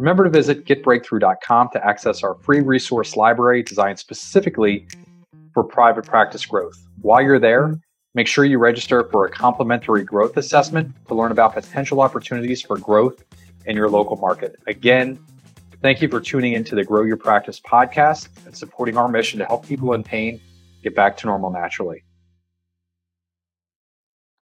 Remember 0.00 0.24
to 0.24 0.30
visit 0.30 0.64
getbreakthrough.com 0.64 1.68
to 1.72 1.86
access 1.86 2.22
our 2.22 2.34
free 2.36 2.60
resource 2.60 3.16
library 3.16 3.62
designed 3.62 3.98
specifically 3.98 4.86
for 5.54 5.62
private 5.62 6.06
practice 6.06 6.44
growth. 6.46 6.78
While 7.02 7.22
you're 7.22 7.38
there, 7.38 7.78
Make 8.12 8.26
sure 8.26 8.44
you 8.44 8.58
register 8.58 9.04
for 9.04 9.24
a 9.24 9.30
complimentary 9.30 10.02
growth 10.02 10.36
assessment 10.36 10.92
to 11.06 11.14
learn 11.14 11.30
about 11.30 11.54
potential 11.54 12.00
opportunities 12.00 12.60
for 12.60 12.76
growth 12.76 13.22
in 13.66 13.76
your 13.76 13.88
local 13.88 14.16
market. 14.16 14.56
Again, 14.66 15.16
thank 15.80 16.02
you 16.02 16.08
for 16.08 16.20
tuning 16.20 16.54
into 16.54 16.74
the 16.74 16.82
Grow 16.82 17.04
Your 17.04 17.16
Practice 17.16 17.60
podcast 17.60 18.28
and 18.46 18.56
supporting 18.56 18.96
our 18.96 19.06
mission 19.06 19.38
to 19.38 19.44
help 19.44 19.64
people 19.64 19.92
in 19.92 20.02
pain 20.02 20.40
get 20.82 20.96
back 20.96 21.16
to 21.18 21.26
normal 21.26 21.50
naturally. 21.50 22.02